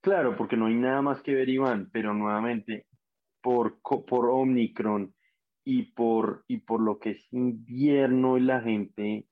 Claro, 0.00 0.36
porque 0.36 0.56
no 0.56 0.66
hay 0.66 0.74
nada 0.74 1.02
más 1.02 1.22
que 1.22 1.34
ver, 1.34 1.48
Iván, 1.48 1.90
pero 1.92 2.14
nuevamente, 2.14 2.86
por, 3.42 3.80
por 3.80 4.30
Omicron 4.30 5.14
y 5.64 5.82
por, 5.92 6.44
y 6.48 6.58
por 6.58 6.80
lo 6.80 6.98
que 6.98 7.10
es 7.10 7.32
invierno 7.32 8.38
y 8.38 8.40
la 8.40 8.60
gente, 8.60 9.26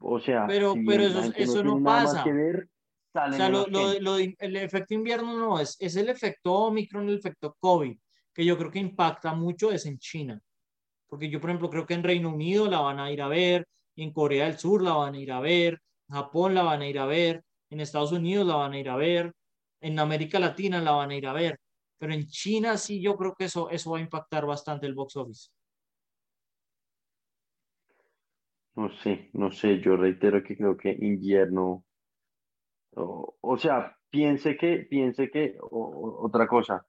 o 0.00 0.18
sea, 0.20 0.46
Pero, 0.46 0.72
si 0.74 0.84
pero 0.84 1.04
eso, 1.04 1.32
eso 1.36 1.64
no 1.64 1.78
nada 1.80 2.02
más 2.02 2.12
pasa. 2.12 2.24
que 2.24 2.32
ver, 2.32 2.68
O 3.14 3.32
sea, 3.32 3.48
lo, 3.48 3.66
lo, 3.66 3.98
lo 4.00 4.16
el 4.16 4.56
efecto 4.56 4.94
invierno 4.94 5.36
no 5.36 5.60
es, 5.60 5.76
es 5.78 5.96
el 5.96 6.08
efecto 6.08 6.52
Omicron, 6.52 7.08
el 7.08 7.16
efecto 7.16 7.56
COVID, 7.60 7.96
que 8.32 8.44
yo 8.44 8.56
creo 8.58 8.70
que 8.70 8.78
impacta 8.80 9.34
mucho 9.34 9.70
es 9.70 9.86
en 9.86 9.98
China. 9.98 10.40
Porque 11.06 11.30
yo, 11.30 11.40
por 11.40 11.50
ejemplo, 11.50 11.70
creo 11.70 11.86
que 11.86 11.94
en 11.94 12.02
Reino 12.02 12.30
Unido 12.34 12.68
la 12.68 12.80
van 12.80 12.98
a 12.98 13.10
ir 13.12 13.22
a 13.22 13.28
ver, 13.28 13.66
en 13.96 14.12
Corea 14.12 14.46
del 14.46 14.58
Sur 14.58 14.82
la 14.82 14.94
van 14.94 15.14
a 15.14 15.18
ir 15.18 15.30
a 15.30 15.40
ver, 15.40 15.80
en 16.08 16.16
Japón 16.16 16.54
la 16.54 16.62
van 16.62 16.80
a 16.82 16.88
ir 16.88 16.98
a 16.98 17.06
ver, 17.06 17.44
en 17.70 17.80
Estados 17.80 18.12
Unidos 18.12 18.46
la 18.46 18.56
van 18.56 18.72
a 18.72 18.78
ir 18.78 18.88
a 18.88 18.96
ver, 18.96 19.32
en 19.84 19.98
América 19.98 20.38
Latina 20.40 20.80
la 20.80 20.92
van 20.92 21.10
a 21.10 21.16
ir 21.16 21.26
a 21.26 21.32
ver. 21.32 21.60
Pero 21.98 22.14
en 22.14 22.26
China 22.26 22.76
sí 22.76 23.00
yo 23.02 23.16
creo 23.16 23.34
que 23.34 23.44
eso, 23.44 23.68
eso 23.70 23.90
va 23.90 23.98
a 23.98 24.00
impactar 24.00 24.46
bastante 24.46 24.86
el 24.86 24.94
box 24.94 25.16
office. 25.16 25.50
No 28.76 28.88
sé, 28.90 29.30
no 29.34 29.52
sé, 29.52 29.80
yo 29.80 29.96
reitero 29.96 30.42
que 30.42 30.56
creo 30.56 30.76
que 30.76 30.90
invierno, 30.90 31.84
o, 32.96 33.56
sea, 33.56 33.96
piense 34.10 34.56
que, 34.56 34.78
piense 34.90 35.30
que, 35.30 35.56
o- 35.60 36.24
otra 36.24 36.48
cosa, 36.48 36.84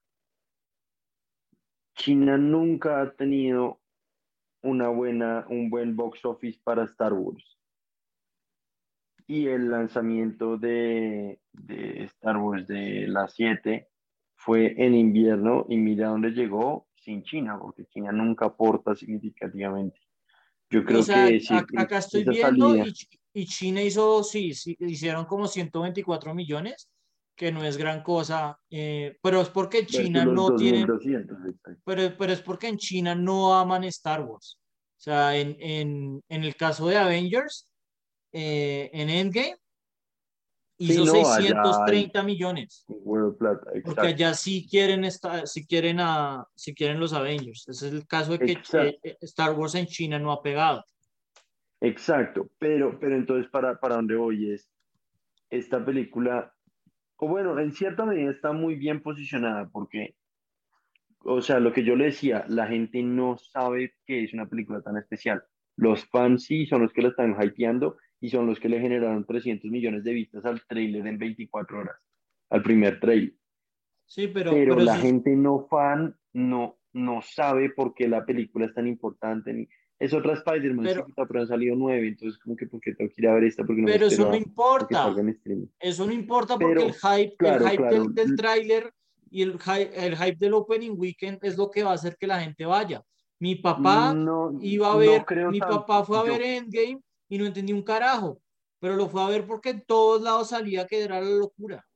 China 1.94 2.36
nunca 2.36 3.00
ha 3.00 3.12
tenido 3.14 3.80
una 4.62 4.88
buena, 4.88 5.46
un 5.48 5.70
buen 5.70 5.94
box 5.96 6.24
office 6.24 6.58
para 6.64 6.84
Star 6.84 7.12
Wars. 7.12 7.56
Y 9.26 9.48
el 9.48 9.70
lanzamiento 9.70 10.56
de, 10.56 11.40
de 11.52 12.04
Star 12.04 12.36
Wars 12.36 12.66
de 12.66 13.06
las 13.08 13.34
7 13.34 13.88
fue 14.36 14.74
en 14.76 14.94
invierno 14.94 15.66
y 15.68 15.76
mira 15.76 16.08
dónde 16.08 16.30
llegó 16.30 16.86
sin 16.94 17.22
China, 17.24 17.58
porque 17.60 17.86
China 17.86 18.12
nunca 18.12 18.46
aporta 18.46 18.94
significativamente. 18.94 20.00
Yo 20.70 20.80
O 20.80 20.84
creo 20.84 21.02
sea, 21.02 21.28
que 21.28 21.40
sí, 21.40 21.54
a- 21.54 21.66
acá 21.82 21.98
estoy 21.98 22.24
viendo 22.24 22.68
salida, 22.68 22.86
y, 23.32 23.42
y 23.42 23.46
China 23.46 23.82
hizo, 23.82 24.22
sí, 24.22 24.54
sí, 24.54 24.76
hicieron 24.80 25.24
como 25.24 25.46
124 25.46 26.34
millones, 26.34 26.88
que 27.36 27.52
no 27.52 27.64
es 27.64 27.76
gran 27.76 28.02
cosa, 28.02 28.58
eh, 28.70 29.16
pero 29.22 29.40
es 29.40 29.48
porque 29.50 29.86
China 29.86 30.24
no 30.24 30.54
tiene 30.56 30.86
2200. 30.86 31.38
exacto. 31.46 31.80
pero, 31.84 32.16
pero 32.16 32.32
es 32.32 32.40
porque 32.42 32.68
en 32.68 32.78
China 32.78 33.14
no 33.14 33.54
aman 33.54 33.84
Star 33.84 34.22
Wars. 34.22 34.58
O 34.96 35.00
sea, 35.00 35.36
en, 35.36 35.56
en, 35.60 36.22
en 36.28 36.44
el 36.44 36.56
caso 36.56 36.88
de 36.88 36.96
Avengers, 36.96 37.70
eh, 38.32 38.90
en 38.92 39.10
Endgame, 39.10 39.56
Sí, 40.78 40.92
hizo 40.92 41.06
no, 41.06 41.12
allá 41.12 41.36
hay 41.36 41.44
630 41.46 42.22
millones. 42.22 42.86
plata, 43.38 43.70
Porque 43.82 44.08
allá 44.08 44.34
sí 44.34 44.66
quieren, 44.70 45.04
esta, 45.04 45.46
sí 45.46 45.66
quieren, 45.66 46.00
a, 46.00 46.46
sí 46.54 46.74
quieren 46.74 47.00
los 47.00 47.14
Avengers. 47.14 47.66
Ese 47.68 47.86
es 47.88 47.92
el 47.94 48.06
caso 48.06 48.32
de 48.32 48.38
que 48.40 48.52
Exacto. 48.52 48.98
eh, 49.02 49.16
Star 49.22 49.54
Wars 49.54 49.74
en 49.74 49.86
China 49.86 50.18
no 50.18 50.32
ha 50.32 50.42
pegado. 50.42 50.84
Exacto, 51.80 52.50
pero, 52.58 52.98
pero 52.98 53.16
entonces 53.16 53.50
para, 53.50 53.80
para 53.80 53.96
dónde 53.96 54.16
voy 54.16 54.52
es, 54.52 54.68
esta 55.48 55.82
película, 55.82 56.52
o 57.16 57.28
bueno, 57.28 57.58
en 57.58 57.72
cierta 57.72 58.04
medida 58.04 58.30
está 58.30 58.52
muy 58.52 58.74
bien 58.74 59.02
posicionada 59.02 59.68
porque, 59.70 60.14
o 61.20 61.40
sea, 61.40 61.58
lo 61.58 61.72
que 61.72 61.84
yo 61.84 61.96
le 61.96 62.06
decía, 62.06 62.44
la 62.48 62.66
gente 62.66 63.02
no 63.02 63.38
sabe 63.38 63.94
que 64.04 64.24
es 64.24 64.34
una 64.34 64.46
película 64.46 64.82
tan 64.82 64.98
especial. 64.98 65.42
Los 65.76 66.04
fans 66.06 66.44
sí 66.44 66.66
son 66.66 66.82
los 66.82 66.92
que 66.92 67.02
la 67.02 67.08
están 67.08 67.36
hypeando 67.40 67.96
y 68.20 68.30
son 68.30 68.46
los 68.46 68.58
que 68.60 68.68
le 68.68 68.80
generaron 68.80 69.24
300 69.24 69.70
millones 69.70 70.04
de 70.04 70.12
vistas 70.12 70.44
al 70.44 70.62
trailer 70.66 71.06
en 71.06 71.18
24 71.18 71.78
horas, 71.80 71.96
al 72.50 72.62
primer 72.62 72.98
trailer. 73.00 73.34
Sí, 74.06 74.28
pero, 74.28 74.52
Pero 74.52 74.74
pero 74.76 74.84
la 74.84 74.92
eso 74.94 75.02
es- 75.02 75.06
gente 75.12 75.36
no 75.36 75.66
fan 75.68 76.16
no, 76.32 76.78
no 76.92 77.20
sabe 77.22 77.70
por 77.70 77.92
qué 77.94 78.08
la 78.08 78.24
película 78.24 78.66
es 78.66 78.74
tan 78.74 78.86
importante. 78.86 79.68
Es 79.98 80.12
otra 80.12 80.34
Spider-Man, 80.34 80.84
Pero- 80.84 81.06
pero 81.28 81.40
han 81.40 81.48
salido 81.48 81.74
nueve, 81.74 82.06
entonces 82.08 82.38
como 82.38 82.54
que 82.54 82.66
porque 82.66 82.94
tengo 82.94 83.10
que 83.10 83.22
ir 83.22 83.28
a 83.28 83.34
ver 83.34 83.44
esta 83.44 83.64
porque 83.64 83.80
no 83.80 83.86
me 83.86 83.92
pero 83.92 84.06
eso 84.06 84.14
espero 84.14 84.30
no 84.30 84.36
importa. 84.36 85.14
Eso 85.80 86.06
no 86.06 86.12
importa 86.12 86.58
porque 86.58 86.84
el 86.84 86.92
hype, 86.92 87.36
claro, 87.36 87.64
el 87.64 87.70
hype 87.70 87.82
claro. 87.82 88.04
del, 88.04 88.14
del 88.14 88.36
tráiler 88.36 88.92
y 89.30 89.42
el 89.42 89.58
hype, 89.58 90.06
el 90.06 90.16
hype 90.16 90.36
del 90.38 90.54
opening 90.54 90.92
weekend 90.96 91.38
es 91.42 91.56
lo 91.56 91.70
que 91.70 91.82
va 91.82 91.90
a 91.92 91.94
hacer 91.94 92.16
que 92.18 92.26
la 92.26 92.40
gente 92.40 92.64
vaya. 92.66 93.02
Mi 93.40 93.54
papá 93.56 94.14
No, 94.14 94.56
iba 94.60 94.88
a 94.90 94.92
no 94.92 94.98
ver, 94.98 95.24
creo 95.24 95.50
mi 95.50 95.58
tanto. 95.58 95.80
papá 95.80 96.04
fue 96.04 96.18
a 96.18 96.24
Yo- 96.26 96.32
ver 96.32 96.42
Endgame 96.42 97.00
y 97.28 97.38
no 97.38 97.46
entendí 97.46 97.72
un 97.72 97.82
carajo, 97.82 98.40
pero 98.78 98.96
lo 98.96 99.08
fue 99.08 99.22
a 99.22 99.28
ver 99.28 99.46
porque 99.46 99.70
en 99.70 99.84
todos 99.84 100.22
lados 100.22 100.50
salía 100.50 100.86
que 100.86 101.02
era 101.02 101.20
la 101.20 101.30
locura. 101.30 101.86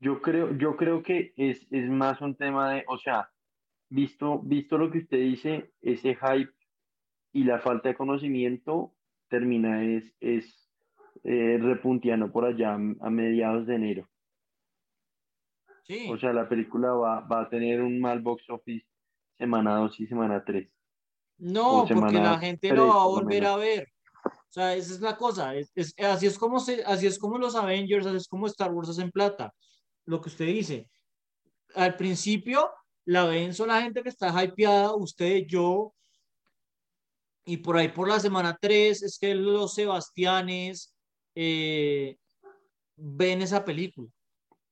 Yo 0.00 0.20
creo, 0.20 0.56
yo 0.56 0.76
creo 0.76 1.02
que 1.02 1.32
es, 1.36 1.66
es 1.70 1.88
más 1.88 2.20
un 2.20 2.36
tema 2.36 2.74
de, 2.74 2.84
o 2.88 2.98
sea, 2.98 3.30
visto, 3.88 4.40
visto 4.40 4.76
lo 4.76 4.90
que 4.90 4.98
usted 4.98 5.18
dice, 5.18 5.72
ese 5.80 6.16
hype 6.16 6.52
y 7.32 7.44
la 7.44 7.58
falta 7.58 7.88
de 7.88 7.94
conocimiento 7.94 8.94
termina 9.28 9.84
es, 9.84 10.14
es 10.20 10.70
eh, 11.22 11.58
repunteando 11.60 12.30
por 12.30 12.44
allá 12.44 12.74
a 12.74 13.10
mediados 13.10 13.66
de 13.66 13.74
enero. 13.76 14.08
Sí, 15.84 16.08
O 16.10 16.16
sea, 16.16 16.32
la 16.32 16.48
película 16.48 16.92
va, 16.92 17.20
va 17.20 17.42
a 17.42 17.48
tener 17.48 17.82
un 17.82 18.00
mal 18.00 18.20
box 18.20 18.48
office 18.48 18.86
semana 19.36 19.76
2 19.76 20.00
y 20.00 20.06
semana 20.06 20.44
3. 20.44 20.68
No, 21.38 21.84
porque 22.00 22.14
la 22.22 22.38
gente 22.38 22.68
lo 22.76 22.88
va 22.88 23.02
a 23.02 23.06
volver 23.06 23.44
a 23.46 23.56
ver. 23.56 23.88
O 24.24 24.52
sea, 24.54 24.74
esa 24.76 24.94
es 24.94 25.00
la 25.00 25.16
cosa. 25.16 25.54
es- 25.56 25.72
es- 25.74 25.94
así, 25.98 26.26
es 26.26 26.38
como 26.38 26.60
se, 26.60 26.84
así 26.84 27.06
es 27.06 27.18
como 27.18 27.38
los 27.38 27.54
Avengers, 27.56 28.06
así 28.06 28.16
es 28.16 28.28
como 28.28 28.46
Star 28.46 28.72
Wars 28.72 28.88
hacen 28.88 29.10
plata. 29.10 29.52
Lo 30.06 30.20
que 30.20 30.28
usted 30.28 30.46
dice. 30.46 30.88
Al 31.74 31.96
principio 31.96 32.70
la 33.06 33.24
ven 33.24 33.52
son 33.52 33.68
la 33.68 33.82
gente 33.82 34.02
que 34.02 34.08
está 34.10 34.42
hypeada, 34.44 34.94
usted, 34.94 35.44
yo, 35.46 35.92
y 37.44 37.56
por 37.58 37.76
ahí 37.76 37.88
por 37.88 38.08
la 38.08 38.20
semana 38.20 38.56
3 38.60 39.02
es 39.02 39.18
que 39.18 39.34
los 39.34 39.74
Sebastianes 39.74 40.94
eh, 41.34 42.16
ven 42.96 43.42
esa 43.42 43.64
película. 43.64 44.08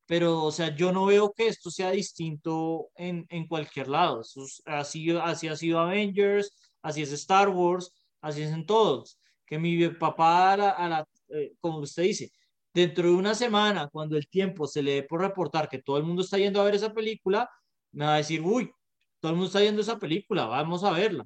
Pero, 0.05 0.43
o 0.43 0.51
sea, 0.51 0.75
yo 0.75 0.91
no 0.91 1.05
veo 1.05 1.31
que 1.33 1.47
esto 1.47 1.71
sea 1.71 1.91
distinto 1.91 2.89
en, 2.95 3.25
en 3.29 3.47
cualquier 3.47 3.87
lado. 3.87 4.21
Eso 4.21 4.43
es- 4.43 4.61
así, 4.65 5.09
así 5.11 5.47
ha 5.47 5.55
sido 5.55 5.79
Avengers, 5.79 6.73
así 6.81 7.01
es 7.01 7.11
Star 7.13 7.49
Wars, 7.49 7.91
así 8.21 8.41
es 8.41 8.51
en 8.51 8.65
todos. 8.65 9.17
Que 9.45 9.57
mi 9.59 9.87
papá, 9.89 10.53
a 10.53 10.57
la, 10.57 10.69
a 10.71 10.89
la- 10.89 11.07
eh, 11.29 11.53
como 11.61 11.79
usted 11.79 12.03
dice, 12.03 12.31
dentro 12.73 13.07
de 13.07 13.13
una 13.15 13.33
semana, 13.35 13.87
cuando 13.89 14.17
el 14.17 14.27
tiempo 14.27 14.67
se 14.67 14.83
le 14.83 14.91
dé 14.95 15.03
por 15.03 15.21
reportar 15.21 15.69
que 15.69 15.81
todo 15.81 15.97
el 15.97 16.03
mundo 16.03 16.21
está 16.21 16.37
yendo 16.37 16.59
a 16.59 16.65
ver 16.65 16.75
esa 16.75 16.93
película, 16.93 17.49
me 17.91 18.05
va 18.05 18.15
a 18.15 18.17
decir, 18.17 18.41
uy, 18.41 18.71
todo 19.19 19.31
el 19.31 19.37
mundo 19.37 19.47
está 19.47 19.61
yendo 19.61 19.79
a 19.79 19.83
esa 19.83 19.99
película, 19.99 20.45
vamos 20.47 20.83
a 20.83 20.91
verla. 20.91 21.25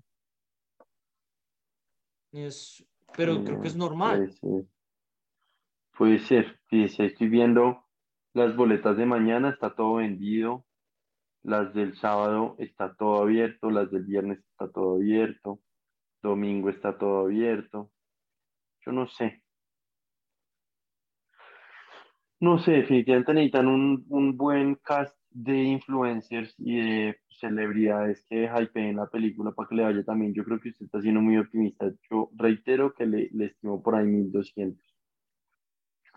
Es, 2.32 2.86
pero 3.16 3.44
creo 3.44 3.62
que 3.62 3.68
es 3.70 3.76
Mm, 3.76 3.80
normal. 3.80 4.36
Puede 4.40 4.60
ser. 6.20 6.60
Puede 6.70 6.90
ser. 6.90 7.06
Estoy 7.12 7.28
viendo 7.30 7.87
las 8.38 8.56
boletas 8.56 8.96
de 8.98 9.06
mañana, 9.06 9.50
está 9.50 9.76
todo 9.76 9.96
vendido. 9.96 10.66
Las 11.44 11.74
del 11.74 11.96
sábado 11.96 12.56
está 12.60 12.96
todo 12.96 13.24
abierto, 13.24 13.72
las 13.72 13.90
del 13.92 14.04
viernes 14.06 14.40
está 14.40 14.70
todo 14.72 14.96
abierto, 14.96 15.60
domingo 16.22 16.70
está 16.70 16.98
todo 16.98 17.26
abierto. 17.26 17.92
Yo 18.86 18.92
no 18.92 19.08
sé. 19.08 19.42
No 22.40 22.60
sé, 22.60 22.72
definitivamente 22.74 23.34
necesitan 23.34 23.68
un, 23.68 24.06
un 24.10 24.38
buen 24.38 24.76
cast 24.76 25.18
de 25.32 25.64
influencers 25.64 26.54
y 26.60 26.78
de 26.78 27.18
celebridades 27.30 28.24
que 28.30 28.46
hypeen 28.46 28.98
la 28.98 29.08
película 29.08 29.52
para 29.52 29.70
que 29.70 29.76
le 29.76 29.84
vaya 29.84 30.04
también. 30.04 30.34
Yo 30.34 30.44
creo 30.44 30.60
que 30.60 30.70
usted 30.70 30.86
está 30.86 31.02
siendo 31.02 31.22
muy 31.22 31.38
optimista. 31.38 31.92
Yo 32.12 32.30
reitero 32.36 32.94
que 32.94 33.06
le, 33.08 33.30
le 33.34 33.46
estimo 33.48 33.82
por 33.82 33.96
ahí 33.96 34.06
1200. 34.06 34.97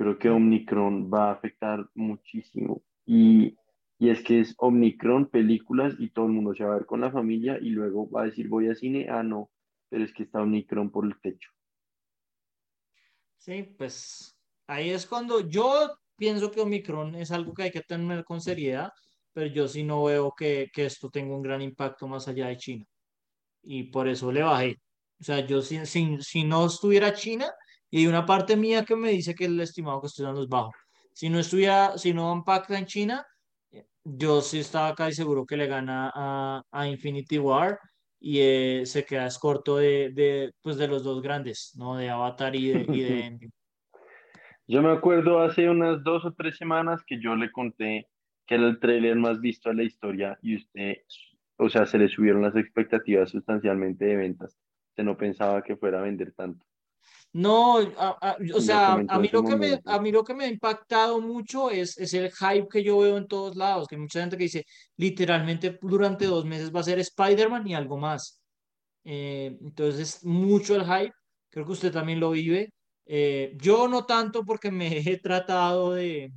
Creo 0.00 0.18
que 0.18 0.30
Omicron 0.30 1.10
va 1.12 1.28
a 1.28 1.32
afectar 1.32 1.86
muchísimo. 1.94 2.82
Y, 3.04 3.58
y 3.98 4.08
es 4.08 4.22
que 4.22 4.40
es 4.40 4.54
Omicron, 4.56 5.28
películas 5.28 5.92
y 5.98 6.08
todo 6.08 6.24
el 6.24 6.32
mundo 6.32 6.54
se 6.54 6.64
va 6.64 6.72
a 6.72 6.76
ver 6.78 6.86
con 6.86 7.02
la 7.02 7.10
familia 7.10 7.58
y 7.60 7.68
luego 7.68 8.08
va 8.08 8.22
a 8.22 8.24
decir 8.24 8.48
voy 8.48 8.70
a 8.70 8.74
cine. 8.74 9.08
Ah, 9.10 9.22
no, 9.22 9.50
pero 9.90 10.02
es 10.02 10.14
que 10.14 10.22
está 10.22 10.40
Omicron 10.40 10.90
por 10.90 11.04
el 11.04 11.20
techo. 11.20 11.50
Sí, 13.36 13.62
pues 13.76 14.34
ahí 14.68 14.88
es 14.88 15.04
cuando 15.04 15.46
yo 15.46 15.90
pienso 16.16 16.50
que 16.50 16.62
Omicron 16.62 17.14
es 17.16 17.30
algo 17.30 17.52
que 17.52 17.64
hay 17.64 17.70
que 17.70 17.82
tener 17.82 18.24
con 18.24 18.40
seriedad, 18.40 18.90
pero 19.34 19.48
yo 19.48 19.68
sí 19.68 19.82
no 19.82 20.04
veo 20.04 20.32
que, 20.34 20.70
que 20.72 20.86
esto 20.86 21.10
tenga 21.10 21.36
un 21.36 21.42
gran 21.42 21.60
impacto 21.60 22.08
más 22.08 22.26
allá 22.26 22.46
de 22.46 22.56
China. 22.56 22.86
Y 23.62 23.82
por 23.90 24.08
eso 24.08 24.32
le 24.32 24.40
bajé. 24.40 24.78
O 25.20 25.24
sea, 25.24 25.40
yo 25.40 25.60
si, 25.60 25.84
si, 25.84 26.16
si 26.22 26.44
no 26.44 26.64
estuviera 26.64 27.12
China, 27.12 27.52
y 27.90 28.06
una 28.06 28.24
parte 28.24 28.56
mía 28.56 28.84
que 28.84 28.96
me 28.96 29.10
dice 29.10 29.34
que 29.34 29.46
el 29.46 29.60
estimado 29.60 30.00
que 30.00 30.06
estoy 30.06 30.24
dando 30.24 30.42
es 30.42 30.48
bajo. 30.48 30.72
Si 31.12 31.28
no 31.28 31.38
estuviera, 31.38 31.98
si 31.98 32.14
no 32.14 32.32
impacta 32.32 32.78
en 32.78 32.86
China, 32.86 33.26
yo 34.04 34.40
sí 34.40 34.60
estaba 34.60 34.94
casi 34.94 35.14
seguro 35.14 35.44
que 35.44 35.56
le 35.56 35.66
gana 35.66 36.10
a, 36.14 36.62
a 36.70 36.86
Infinity 36.88 37.38
War 37.38 37.78
y 38.20 38.38
eh, 38.40 38.82
se 38.84 39.04
queda 39.04 39.26
es 39.26 39.38
corto 39.38 39.78
de, 39.78 40.10
de, 40.12 40.52
pues 40.62 40.76
de 40.76 40.88
los 40.88 41.02
dos 41.02 41.22
grandes, 41.22 41.72
¿no? 41.76 41.96
De 41.96 42.10
Avatar 42.10 42.54
y 42.54 42.68
de, 42.68 42.86
y 42.88 43.00
de. 43.02 43.38
Yo 44.66 44.82
me 44.82 44.92
acuerdo 44.92 45.40
hace 45.40 45.68
unas 45.68 46.04
dos 46.04 46.24
o 46.24 46.32
tres 46.32 46.56
semanas 46.56 47.02
que 47.04 47.20
yo 47.20 47.34
le 47.34 47.50
conté 47.50 48.06
que 48.46 48.54
era 48.54 48.68
el 48.68 48.78
tráiler 48.78 49.16
más 49.16 49.40
visto 49.40 49.68
de 49.68 49.74
la 49.74 49.82
historia 49.82 50.38
y 50.42 50.56
usted, 50.56 50.98
o 51.56 51.68
sea, 51.68 51.86
se 51.86 51.98
le 51.98 52.08
subieron 52.08 52.42
las 52.42 52.54
expectativas 52.54 53.30
sustancialmente 53.30 54.04
de 54.04 54.16
ventas. 54.16 54.56
Usted 54.90 55.02
no 55.02 55.16
pensaba 55.16 55.62
que 55.62 55.76
fuera 55.76 55.98
a 55.98 56.02
vender 56.02 56.32
tanto. 56.32 56.64
No, 57.32 57.78
a- 57.78 58.18
a- 58.20 58.36
o 58.54 58.60
sea, 58.60 58.94
a 59.06 59.18
mí 59.20 59.28
lo 59.32 59.44
que 59.44 59.56
me, 59.56 59.78
a 59.84 60.00
mí 60.00 60.10
lo 60.10 60.24
que 60.24 60.34
me 60.34 60.44
ha 60.44 60.48
impactado 60.48 61.20
mucho 61.20 61.70
es, 61.70 61.96
es 61.98 62.12
el 62.14 62.30
hype 62.32 62.66
que 62.68 62.82
yo 62.82 62.98
veo 62.98 63.16
en 63.16 63.28
todos 63.28 63.54
lados, 63.56 63.86
que 63.86 63.94
hay 63.94 64.00
mucha 64.00 64.20
gente 64.20 64.36
que 64.36 64.44
dice, 64.44 64.64
literalmente 64.96 65.78
durante 65.80 66.26
dos 66.26 66.44
meses 66.44 66.74
va 66.74 66.80
a 66.80 66.82
ser 66.82 66.98
Spider-Man 66.98 67.66
y 67.68 67.74
algo 67.74 67.98
más. 67.98 68.42
Eh, 69.04 69.56
entonces 69.62 70.16
es 70.18 70.24
mucho 70.24 70.76
el 70.76 70.84
hype, 70.84 71.14
creo 71.50 71.66
que 71.66 71.72
usted 71.72 71.92
también 71.92 72.20
lo 72.20 72.30
vive. 72.32 72.70
Eh, 73.06 73.54
yo 73.58 73.88
no 73.88 74.06
tanto 74.06 74.44
porque 74.44 74.70
me 74.72 74.88
he 74.98 75.18
tratado 75.20 75.92
de 75.94 76.32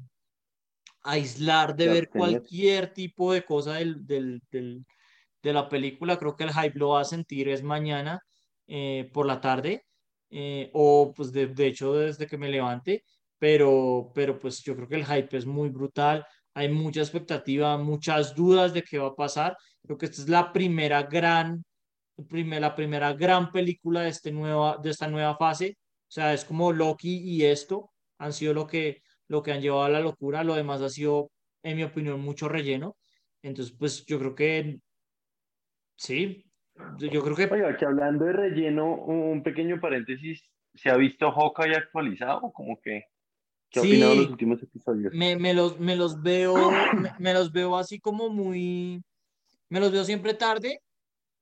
aislar 1.03 1.76
de 1.76 1.88
ver 1.90 2.10
cualquier 2.10 2.94
tipo 2.94 3.34
de 3.34 3.44
cosa 3.44 3.76
del, 3.76 4.06
del, 4.06 4.41
del- 4.52 4.86
de 5.44 5.53
la 5.53 5.70
película, 5.70 6.18
creo 6.18 6.36
que 6.36 6.45
el 6.45 6.53
hype 6.53 6.80
lo 6.80 6.90
va 6.91 7.02
a 7.02 7.06
sentir 7.06 7.49
es 7.49 7.64
mañana 7.64 8.20
eh, 8.68 9.10
por 9.14 9.26
la 9.28 9.41
tarde 9.41 9.86
eh, 10.36 10.72
o 10.74 11.14
pues 11.16 11.32
de, 11.32 11.48
de, 11.48 11.68
hecho 11.68 11.94
desde 11.94 12.26
que 12.28 12.38
me 12.38 12.50
levante, 12.50 13.04
pero, 13.38 14.12
pero 14.16 14.40
pues 14.40 14.64
yo 14.64 14.76
creo 14.76 14.88
que 14.88 14.96
el 14.96 15.06
hype 15.06 15.38
es 15.38 15.46
muy 15.46 15.70
brutal, 15.70 16.26
hay 16.56 16.70
mucha 16.70 17.02
expectativa, 17.02 17.78
muchas 17.78 18.36
dudas 18.36 18.74
de 18.74 18.84
qué 18.84 18.98
va 19.00 19.10
a 19.10 19.16
pasar. 19.16 19.58
Creo 19.84 19.98
que 19.98 20.06
esta 20.08 20.22
es 20.22 20.30
la 20.30 20.52
primera 20.54 21.04
gran, 21.04 21.64
la 22.18 22.76
primera 22.76 23.14
gran 23.14 23.52
película 23.52 24.02
de, 24.02 24.10
este 24.10 24.32
nueva, 24.32 24.80
de 24.82 24.90
esta 24.92 25.08
nueva 25.08 25.36
fase. 25.38 25.78
O 26.08 26.12
sea, 26.12 26.34
es 26.34 26.46
como 26.46 26.72
Loki 26.72 27.20
y 27.24 27.46
esto 27.46 27.92
han 28.20 28.34
sido 28.34 28.54
lo 28.54 28.68
que, 28.68 29.02
lo 29.28 29.44
que 29.44 29.52
han 29.52 29.62
llevado 29.62 29.84
a 29.84 29.90
la 29.90 30.00
locura. 30.00 30.44
Lo 30.44 30.56
demás 30.56 30.82
ha 30.82 30.90
sido, 30.90 31.32
en 31.64 31.78
mi 31.78 31.84
opinión, 31.84 32.22
mucho 32.22 32.50
relleno. 32.50 32.98
Entonces, 33.42 33.76
pues 33.78 34.06
yo 34.06 34.20
creo 34.20 34.36
que 34.36 34.80
sí. 35.96 36.46
Yo 36.98 37.22
creo 37.22 37.36
que. 37.36 37.45
Oiga, 37.52 37.78
que 37.78 37.86
hablando 37.86 38.26
de 38.26 38.34
relleno, 38.34 38.95
un 38.95 39.44
pequeño 39.44 39.80
paréntesis. 39.80 40.44
¿Se 40.76 40.90
ha 40.90 40.98
visto 40.98 41.32
Hawkeye 41.32 41.76
actualizado? 41.76 42.52
Como 42.52 42.80
que. 42.82 43.06
¿Qué 43.70 43.80
opinado 43.80 44.12
de 44.12 44.18
los 44.18 44.30
últimos 44.30 44.62
episodios? 44.62 45.14
Me, 45.14 45.36
me, 45.36 45.54
los, 45.54 45.80
me 45.80 45.95
los 45.95 46.22
veo, 46.22 46.56
me, 47.20 47.34
los 47.34 47.52
veo 47.52 47.76
así 47.76 48.00
como 48.00 48.30
muy, 48.30 49.02
me 49.70 49.80
los 49.80 49.91
veo 49.91 50.04
siempre 50.04 50.36
tarde, 50.36 50.80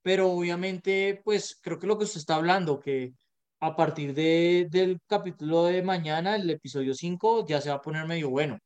pero 0.00 0.30
obviamente, 0.30 1.20
pues 1.24 1.58
creo 1.62 1.78
que 1.78 1.86
lo 1.86 1.98
que 1.98 2.04
usted 2.04 2.20
está 2.20 2.36
hablando, 2.36 2.80
que 2.80 3.12
a 3.60 3.76
partir 3.76 4.14
de, 4.14 4.66
del 4.70 4.98
capítulo 5.06 5.64
de 5.64 5.82
mañana, 5.82 6.36
el 6.36 6.48
episodio 6.48 6.94
5, 6.94 7.46
ya 7.46 7.60
se 7.60 7.68
va 7.68 7.76
a 7.76 7.82
poner 7.82 8.06
medio 8.06 8.30
bueno, 8.30 8.58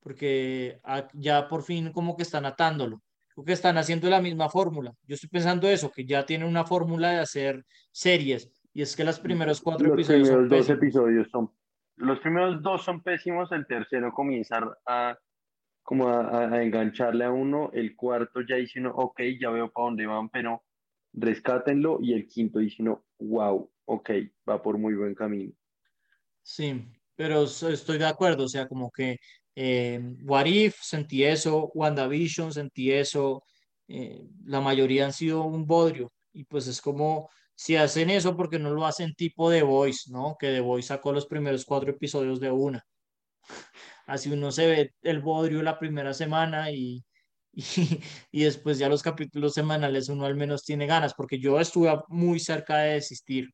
porque 0.00 0.78
ya 1.14 1.48
por 1.48 1.62
fin 1.62 1.92
como 1.92 2.14
que 2.14 2.24
están 2.24 2.44
atándolo, 2.44 3.00
creo 3.38 3.46
que 3.46 3.52
están 3.52 3.78
haciendo 3.78 4.10
la 4.10 4.20
misma 4.20 4.48
fórmula. 4.48 4.92
Yo 5.06 5.14
estoy 5.14 5.30
pensando 5.30 5.68
eso, 5.68 5.92
que 5.92 6.04
ya 6.04 6.26
tienen 6.26 6.48
una 6.48 6.64
fórmula 6.64 7.12
de 7.12 7.18
hacer 7.20 7.64
series, 7.92 8.50
y 8.72 8.82
es 8.82 8.96
que 8.96 9.04
los 9.04 9.20
primeros 9.20 9.60
cuatro 9.60 9.94
episodios 9.94 10.28
son 10.28 10.48
dos 10.48 10.68
episodios 10.70 11.28
son 11.30 11.50
los 11.96 12.18
primeros 12.20 12.62
dos 12.62 12.84
son 12.84 13.00
pésimos, 13.00 13.50
el 13.52 13.66
tercero 13.66 14.12
comienza 14.12 14.60
a 14.86 15.16
como 15.82 16.08
a, 16.08 16.62
engancharle 16.62 17.24
a 17.24 17.30
uno, 17.30 17.70
el 17.72 17.94
cuarto 17.94 18.40
ya 18.42 18.56
dice 18.56 18.80
uno, 18.80 18.90
ok, 18.90 19.20
ya 19.40 19.50
veo 19.50 19.70
para 19.70 19.86
dónde 19.86 20.06
van, 20.06 20.28
pero 20.28 20.64
rescátenlo, 21.12 21.98
y 22.02 22.14
el 22.14 22.26
quinto 22.26 22.58
dice 22.58 22.82
uno, 22.82 23.04
wow, 23.20 23.70
ok, 23.84 24.10
va 24.48 24.60
por 24.60 24.78
muy 24.78 24.94
buen 24.94 25.14
camino. 25.14 25.52
Sí, 26.42 26.84
pero 27.14 27.44
estoy 27.44 27.98
de 27.98 28.06
acuerdo, 28.06 28.44
o 28.44 28.48
sea, 28.48 28.66
como 28.66 28.90
que 28.90 29.18
eh, 29.60 30.00
What 30.22 30.46
If 30.46 30.76
sentí 30.80 31.24
eso, 31.24 31.72
WandaVision 31.74 32.52
sentí 32.52 32.92
eso, 32.92 33.42
eh, 33.88 34.24
la 34.44 34.60
mayoría 34.60 35.04
han 35.04 35.12
sido 35.12 35.42
un 35.42 35.66
bodrio, 35.66 36.12
y 36.32 36.44
pues 36.44 36.68
es 36.68 36.80
como 36.80 37.28
si 37.56 37.74
hacen 37.74 38.08
eso, 38.10 38.36
porque 38.36 38.60
no 38.60 38.70
lo 38.70 38.86
hacen 38.86 39.14
tipo 39.14 39.50
de 39.50 39.62
Voice, 39.64 40.12
¿no? 40.12 40.36
Que 40.38 40.52
The 40.52 40.60
Voice 40.60 40.86
sacó 40.88 41.12
los 41.12 41.26
primeros 41.26 41.64
cuatro 41.64 41.90
episodios 41.90 42.38
de 42.38 42.52
una. 42.52 42.86
Así 44.06 44.30
uno 44.30 44.52
se 44.52 44.66
ve 44.68 44.94
el 45.02 45.20
bodrio 45.20 45.60
la 45.62 45.78
primera 45.78 46.14
semana 46.14 46.70
y, 46.70 47.04
y, 48.30 48.44
después 48.44 48.78
ya 48.78 48.88
los 48.88 49.02
capítulos 49.02 49.54
semanales 49.54 50.08
uno 50.08 50.24
al 50.24 50.36
menos 50.36 50.64
tiene 50.64 50.86
ganas, 50.86 51.14
porque 51.14 51.40
yo 51.40 51.58
estuve 51.58 51.90
muy 52.08 52.38
cerca 52.38 52.78
de 52.78 52.94
desistir. 52.94 53.50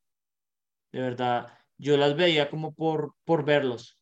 De 0.93 1.01
verdad, 1.01 1.49
yo 1.79 1.97
las 1.97 2.15
veía 2.15 2.51
como 2.51 2.75
por, 2.75 3.15
por 3.25 3.45
verlos. 3.45 3.99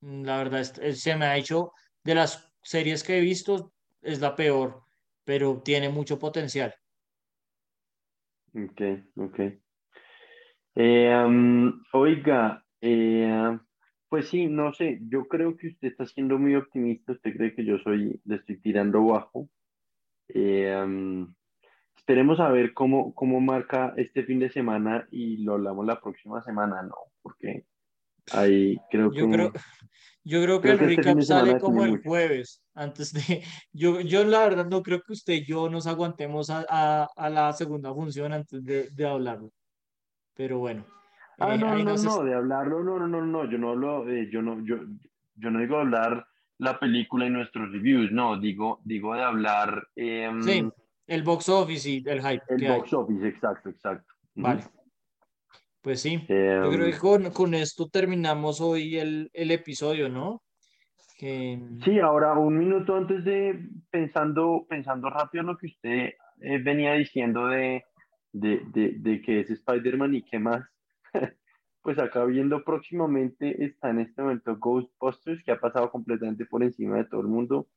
Mm, 0.00 0.24
la 0.24 0.38
verdad, 0.38 0.62
se 0.62 1.16
me 1.16 1.26
ha 1.26 1.36
hecho 1.36 1.72
de 2.04 2.14
las 2.14 2.52
series 2.62 3.02
que 3.02 3.18
he 3.18 3.20
visto, 3.20 3.72
es 4.02 4.20
la 4.20 4.34
peor, 4.34 4.82
pero 5.24 5.60
tiene 5.62 5.88
mucho 5.88 6.18
potencial. 6.18 6.74
Ok, 8.54 8.80
ok. 9.16 9.40
Eh, 10.74 11.70
oiga, 11.92 12.64
eh, 12.80 13.58
pues 14.08 14.28
sí, 14.28 14.46
no 14.46 14.72
sé, 14.72 14.98
yo 15.02 15.26
creo 15.26 15.56
que 15.56 15.68
usted 15.68 15.88
está 15.88 16.06
siendo 16.06 16.38
muy 16.38 16.54
optimista, 16.54 17.12
usted 17.12 17.36
cree 17.36 17.54
que 17.54 17.64
yo 17.64 17.78
soy, 17.78 18.20
le 18.24 18.36
estoy 18.36 18.60
tirando 18.60 19.04
bajo. 19.04 19.48
Eh, 20.28 21.26
esperemos 21.96 22.40
a 22.40 22.48
ver 22.50 22.72
cómo, 22.72 23.14
cómo 23.14 23.40
marca 23.40 23.92
este 23.96 24.24
fin 24.24 24.38
de 24.38 24.50
semana 24.50 25.06
y 25.10 25.38
lo 25.44 25.54
hablamos 25.54 25.84
la 25.84 26.00
próxima 26.00 26.42
semana, 26.42 26.82
¿no? 26.82 26.94
Porque 27.22 27.66
ahí 28.32 28.76
creo 28.90 29.12
yo 29.12 29.26
que... 29.26 29.32
Creo, 29.32 29.52
yo 30.24 30.42
creo 30.42 30.60
que 30.60 30.68
el 30.72 30.80
este 30.80 30.86
recap 30.96 31.20
sale 31.22 31.58
como 31.58 31.84
el 31.84 32.02
jueves, 32.02 32.62
antes 32.74 33.12
de... 33.12 33.42
Yo, 33.72 34.00
yo 34.00 34.24
la 34.24 34.40
verdad 34.40 34.66
no 34.66 34.82
creo 34.82 35.00
que 35.00 35.12
usted 35.12 35.32
y 35.32 35.46
yo 35.46 35.70
nos 35.70 35.86
aguantemos 35.86 36.50
a, 36.50 37.08
a, 37.16 37.30
la 37.30 37.52
segunda 37.54 37.94
función 37.94 38.32
antes 38.32 38.62
de, 38.62 38.90
de 38.90 39.06
hablarlo. 39.08 39.50
Pero 40.34 40.58
bueno. 40.58 40.84
Ah, 41.38 41.54
eh, 41.54 41.58
no, 41.58 41.74
no, 41.78 41.96
no, 41.96 42.24
de 42.24 42.34
hablarlo, 42.34 42.82
no, 42.82 42.98
no, 42.98 43.06
no, 43.06 43.24
no, 43.24 43.50
yo 43.50 43.58
no 43.58 43.70
hablo, 43.70 44.04
yo 44.30 44.42
no, 44.42 44.62
yo, 44.64 44.76
yo 45.36 45.50
no 45.50 45.60
digo 45.60 45.78
hablar 45.78 46.26
la 46.58 46.78
película 46.78 47.26
y 47.26 47.30
nuestros 47.30 47.70
reviews, 47.72 48.10
no, 48.12 48.38
digo, 48.38 48.80
digo 48.84 49.14
de 49.14 49.22
hablar... 49.22 49.88
Em, 49.94 50.42
sí, 50.42 50.68
el 51.06 51.22
box 51.22 51.48
office 51.48 51.88
y 51.88 52.04
el 52.06 52.20
hype. 52.20 52.42
El 52.48 52.68
box 52.68 52.92
office, 52.92 53.26
exacto, 53.26 53.70
exacto. 53.70 54.12
Vale. 54.34 54.64
Pues 55.80 56.00
sí, 56.00 56.18
yo 56.18 56.26
creo 56.26 56.86
que 56.86 56.90
em, 56.90 56.98
con, 56.98 57.30
con, 57.30 57.54
esto 57.54 57.88
terminamos 57.88 58.60
hoy 58.60 58.98
el, 58.98 59.30
el 59.32 59.50
episodio, 59.50 60.08
¿no? 60.08 60.42
Sí, 61.18 61.98
ahora 62.00 62.34
un 62.34 62.58
minuto 62.58 62.94
antes 62.94 63.24
de 63.24 63.68
pensando, 63.90 64.66
pensando 64.68 65.10
rápido 65.10 65.42
lo 65.42 65.56
que 65.56 65.66
usted 65.66 66.10
eh, 66.40 66.58
venía 66.62 66.92
diciendo 66.92 67.48
de, 67.48 67.84
de, 68.32 68.62
de, 68.72 68.94
de 68.98 69.20
que 69.20 69.40
es 69.40 69.50
Spider-Man 69.50 70.14
y 70.14 70.22
qué 70.22 70.38
más. 70.38 70.64
pues 71.82 71.98
acá 71.98 72.24
viendo 72.24 72.62
próximamente 72.62 73.64
está 73.64 73.90
en 73.90 74.00
este 74.00 74.22
momento 74.22 74.56
Ghostbusters, 74.58 75.42
que 75.42 75.50
ha 75.50 75.58
pasado 75.58 75.90
completamente 75.90 76.46
por 76.46 76.62
encima 76.62 76.96
de 76.96 77.04
todo 77.04 77.20
el 77.22 77.28
mundo. 77.28 77.68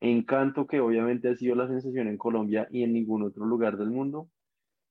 Encanto, 0.00 0.66
que 0.66 0.80
obviamente 0.80 1.28
ha 1.28 1.36
sido 1.36 1.54
la 1.54 1.68
sensación 1.68 2.08
en 2.08 2.18
Colombia 2.18 2.66
y 2.70 2.82
en 2.82 2.92
ningún 2.92 3.22
otro 3.22 3.44
lugar 3.44 3.76
del 3.76 3.90
mundo. 3.90 4.28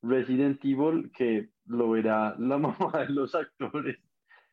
Resident 0.01 0.63
Evil, 0.63 1.11
que 1.15 1.49
lo 1.65 1.91
verá 1.91 2.35
la 2.37 2.57
mamá 2.57 2.91
de 2.99 3.09
los 3.09 3.35
actores. 3.35 3.97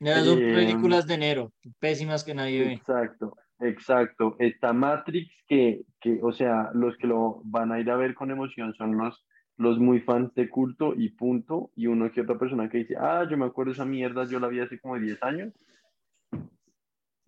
Las 0.01 0.25
dos 0.25 0.39
eh, 0.39 0.53
películas 0.55 1.07
de 1.07 1.15
enero, 1.15 1.53
pésimas 1.79 2.25
que 2.25 2.35
nadie 2.35 2.65
ve. 2.65 2.73
Exacto, 2.73 3.37
exacto. 3.61 4.37
Está 4.39 4.73
Matrix, 4.73 5.33
que, 5.47 5.83
que, 6.01 6.19
o 6.23 6.33
sea, 6.33 6.71
los 6.75 6.97
que 6.99 7.07
lo 7.07 7.41
van 7.45 7.73
a 7.73 7.81
ir 7.81 7.91
a 7.91 7.97
ver 7.97 8.15
con 8.15 8.31
emoción 8.31 8.75
son 8.75 8.99
los, 8.99 9.25
los 9.57 9.79
muy 9.79 10.01
fans 10.01 10.35
de 10.35 10.49
culto 10.49 10.95
y 10.97 11.11
punto. 11.11 11.71
Y 11.77 11.87
uno 11.87 12.11
que 12.11 12.23
otra 12.23 12.39
persona 12.39 12.69
que 12.69 12.79
dice, 12.79 12.97
ah, 12.99 13.27
yo 13.31 13.37
me 13.37 13.47
acuerdo 13.47 13.73
esa 13.73 13.85
mierda, 13.85 14.25
yo 14.25 14.41
la 14.41 14.49
vi 14.49 14.61
hace 14.61 14.79
como 14.79 14.99
10 14.99 15.23
años. 15.23 15.53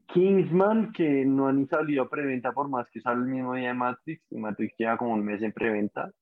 Kingsman, 0.09 0.93
que 0.93 1.25
no 1.25 1.49
han 1.49 1.61
ni 1.61 1.67
salido 1.67 2.05
a 2.05 2.11
preventa 2.11 2.53
por 2.53 2.69
más 2.69 2.89
que 2.91 3.01
sale 3.01 3.21
el 3.21 3.29
mismo 3.29 3.55
día 3.55 3.69
de 3.69 3.75
Matrix, 3.75 4.23
y 4.31 4.37
Matrix 4.37 4.75
queda 4.77 4.97
como 4.97 5.15
un 5.15 5.25
mes 5.25 5.43
en 5.43 5.53
preventa 5.53 6.13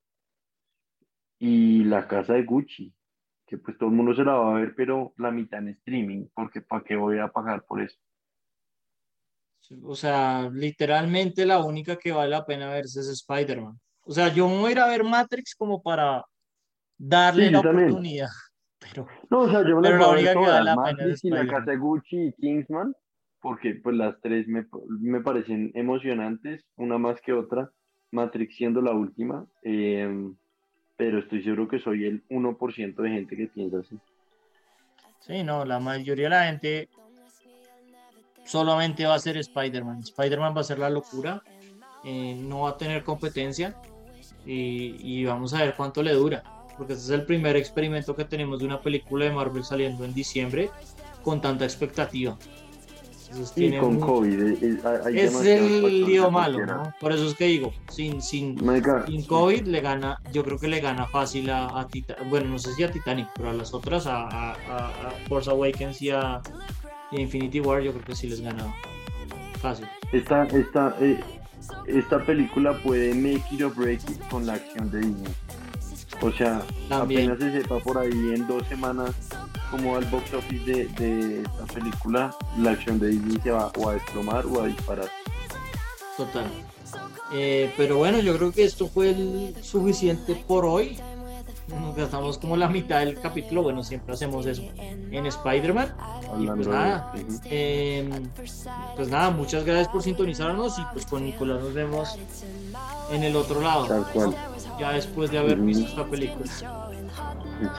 y 1.45 1.83
la 1.83 2.07
casa 2.07 2.33
de 2.33 2.43
Gucci, 2.43 2.91
que 3.45 3.59
pues 3.59 3.77
todo 3.77 3.89
el 3.89 3.95
mundo 3.95 4.15
se 4.15 4.23
la 4.23 4.33
va 4.33 4.55
a 4.55 4.59
ver, 4.59 4.73
pero 4.75 5.13
la 5.17 5.29
mitad 5.29 5.59
en 5.59 5.69
streaming, 5.69 6.25
porque 6.33 6.61
¿para 6.61 6.83
qué 6.83 6.95
voy 6.95 7.19
a 7.19 7.27
pagar 7.27 7.63
por 7.65 7.81
eso? 7.81 7.95
O 9.83 9.95
sea, 9.95 10.49
literalmente 10.51 11.45
la 11.45 11.63
única 11.63 11.97
que 11.97 12.11
vale 12.11 12.31
la 12.31 12.47
pena 12.47 12.69
verse 12.69 12.99
es 12.99 13.09
Spider-Man. 13.09 13.79
O 14.01 14.11
sea, 14.11 14.33
yo 14.33 14.47
me 14.47 14.57
voy 14.57 14.69
a 14.69 14.71
ir 14.71 14.79
a 14.79 14.87
ver 14.87 15.03
Matrix 15.03 15.53
como 15.55 15.83
para 15.83 16.23
darle 16.97 17.51
la 17.51 17.59
oportunidad. 17.59 18.29
Pero, 18.79 19.07
no, 19.29 19.41
o 19.41 19.49
sea, 19.49 19.67
yo 19.67 19.79
me 19.79 19.89
la 19.89 20.09
única 20.09 20.33
que 20.33 20.39
vale 20.39 20.63
la 20.65 20.83
pena 20.83 21.05
es 21.05 21.23
y 21.23 21.29
la 21.29 21.47
casa 21.47 21.71
de 21.71 21.77
Gucci 21.77 22.27
y 22.27 22.33
Kingsman, 22.33 22.95
porque 23.39 23.75
pues 23.83 23.95
las 23.95 24.19
tres 24.21 24.47
me, 24.47 24.65
me 24.99 25.21
parecen 25.21 25.71
emocionantes, 25.75 26.65
una 26.75 26.97
más 26.97 27.21
que 27.21 27.33
otra. 27.33 27.71
Matrix 28.11 28.55
siendo 28.55 28.81
la 28.81 28.93
última. 28.93 29.45
Eh, 29.63 30.31
pero 30.97 31.19
estoy 31.19 31.43
seguro 31.43 31.67
que 31.67 31.79
soy 31.79 32.05
el 32.05 32.23
1% 32.29 32.95
de 32.95 33.09
gente 33.09 33.35
que 33.35 33.47
piensa 33.47 33.79
así. 33.79 33.97
Sí, 35.19 35.43
no, 35.43 35.65
la 35.65 35.79
mayoría 35.79 36.25
de 36.25 36.29
la 36.29 36.45
gente 36.45 36.89
solamente 38.45 39.05
va 39.05 39.15
a 39.15 39.19
ser 39.19 39.37
Spider-Man. 39.37 39.99
Spider-Man 39.99 40.55
va 40.55 40.61
a 40.61 40.63
ser 40.63 40.79
la 40.79 40.89
locura, 40.89 41.41
eh, 42.03 42.35
no 42.39 42.61
va 42.61 42.71
a 42.71 42.77
tener 42.77 43.03
competencia 43.03 43.75
y, 44.45 44.95
y, 44.99 45.25
vamos 45.25 45.53
a 45.53 45.63
ver 45.63 45.73
cuánto 45.75 46.03
le 46.03 46.13
dura, 46.13 46.43
porque 46.77 46.93
este 46.93 47.05
es 47.05 47.09
el 47.09 47.25
primer 47.25 47.55
experimento 47.55 48.15
que 48.15 48.25
tenemos 48.25 48.59
de 48.59 48.65
una 48.65 48.81
película 48.81 49.25
de 49.25 49.31
Marvel 49.31 49.63
saliendo 49.63 50.05
en 50.05 50.13
diciembre 50.13 50.69
con 51.23 51.41
tanta 51.41 51.65
expectativa 51.65 52.37
y 53.55 53.77
con 53.77 53.99
COVID. 53.99 54.41
Eh, 54.41 54.57
eh, 54.61 54.79
es 55.13 55.35
el 55.45 56.05
lío 56.05 56.31
malo, 56.31 56.65
¿no? 56.65 56.93
Por 56.99 57.11
eso 57.11 57.25
es 57.27 57.35
que 57.35 57.45
digo, 57.45 57.73
sin, 57.89 58.21
sin, 58.21 58.57
sin 59.07 59.25
COVID 59.25 59.67
le 59.67 59.81
gana, 59.81 60.19
yo 60.31 60.43
creo 60.43 60.57
que 60.57 60.67
le 60.67 60.79
gana 60.79 61.05
fácil 61.07 61.49
a, 61.49 61.65
a 61.67 61.87
bueno, 62.29 62.49
no 62.49 62.59
sé 62.59 62.73
si 62.73 62.83
a 62.83 62.91
Titanic, 62.91 63.27
pero 63.35 63.49
a 63.49 63.53
las 63.53 63.73
otras, 63.73 64.07
a, 64.07 64.27
a, 64.27 64.51
a 64.51 65.11
Force 65.27 65.49
Awakens 65.49 66.01
y 66.01 66.09
a, 66.11 66.41
Infinity 67.11 67.59
War, 67.59 67.81
yo 67.81 67.91
creo 67.91 68.03
que 68.03 68.15
sí 68.15 68.27
les 68.27 68.41
gana 68.41 68.73
fácil. 69.61 69.87
Esta, 70.11 70.43
esta, 70.45 70.95
eh, 70.99 71.19
esta 71.87 72.19
película 72.25 72.73
puede 72.81 73.13
make 73.13 73.43
it 73.51 73.61
or 73.61 73.73
break 73.73 74.01
it 74.09 74.19
con 74.29 74.45
la 74.45 74.55
acción 74.55 74.91
de 74.91 74.99
Disney. 74.99 75.33
O 76.21 76.31
sea, 76.31 76.61
apenas 76.89 77.39
se 77.39 77.51
sepa 77.51 77.79
por 77.79 77.97
ahí 77.97 78.33
en 78.33 78.47
dos 78.47 78.65
semanas 78.67 79.13
como 79.75 79.95
al 79.97 80.05
box 80.05 80.33
office 80.33 80.63
de, 80.65 80.85
de 80.87 81.41
esta 81.41 81.65
película, 81.73 82.35
la 82.57 82.71
acción 82.71 82.99
de 82.99 83.09
Disney 83.09 83.39
se 83.41 83.51
va 83.51 83.71
o 83.77 83.89
a 83.89 83.93
desplomar 83.93 84.45
o 84.45 84.61
a 84.61 84.67
disparar. 84.67 85.09
Total. 86.17 86.45
Eh, 87.33 87.73
pero 87.75 87.97
bueno, 87.97 88.19
yo 88.19 88.35
creo 88.37 88.51
que 88.51 88.63
esto 88.63 88.87
fue 88.87 89.09
el 89.09 89.55
suficiente 89.61 90.35
por 90.47 90.65
hoy. 90.65 90.97
Nos 91.67 91.95
gastamos 91.95 92.37
como 92.37 92.55
la 92.55 92.69
mitad 92.69 92.99
del 92.99 93.19
capítulo. 93.19 93.63
Bueno, 93.63 93.83
siempre 93.83 94.13
hacemos 94.13 94.45
eso 94.45 94.61
en 94.77 95.25
Spider-Man. 95.25 95.93
Y 96.39 96.45
pues 96.47 96.67
de- 96.67 97.39
eh, 97.45 98.09
pues 98.95 99.09
nada, 99.09 99.31
muchas 99.31 99.65
gracias 99.65 99.87
por 99.89 100.03
sintonizarnos 100.03 100.77
y 100.77 100.83
pues 100.93 101.05
con 101.07 101.25
Nicolás 101.25 101.61
nos 101.61 101.73
vemos 101.73 102.17
en 103.11 103.23
el 103.23 103.35
otro 103.35 103.61
lado. 103.61 103.87
Tal 103.87 104.05
cual. 104.13 104.35
Ya 104.79 104.91
después 104.91 105.31
de 105.31 105.39
haber 105.39 105.57
visto 105.57 105.87
esta 105.87 106.05
película. 106.05 106.84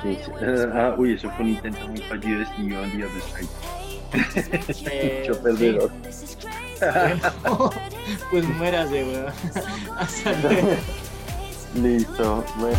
Sí, 0.03 0.19
sí. 0.25 0.31
Ah, 0.73 0.95
uy, 0.97 1.15
eso 1.15 1.31
fue 1.33 1.45
un 1.45 1.51
intento 1.51 1.87
muy 1.89 1.99
fallido 2.03 2.39
de 2.41 2.47
Steve 2.47 2.79
on 2.79 2.91
the 2.91 3.05
Other 3.05 3.23
Side. 4.73 4.91
Eh, 4.91 5.25
Mucho 5.29 5.43
perdedor. 5.43 5.91
sí. 6.11 6.37
Pues 8.31 8.49
muérase, 8.51 9.05
weón. 9.05 9.33
Hasta 9.99 10.33
luego. 10.41 10.69
Listo. 11.75 12.45
Bueno. 12.59 12.79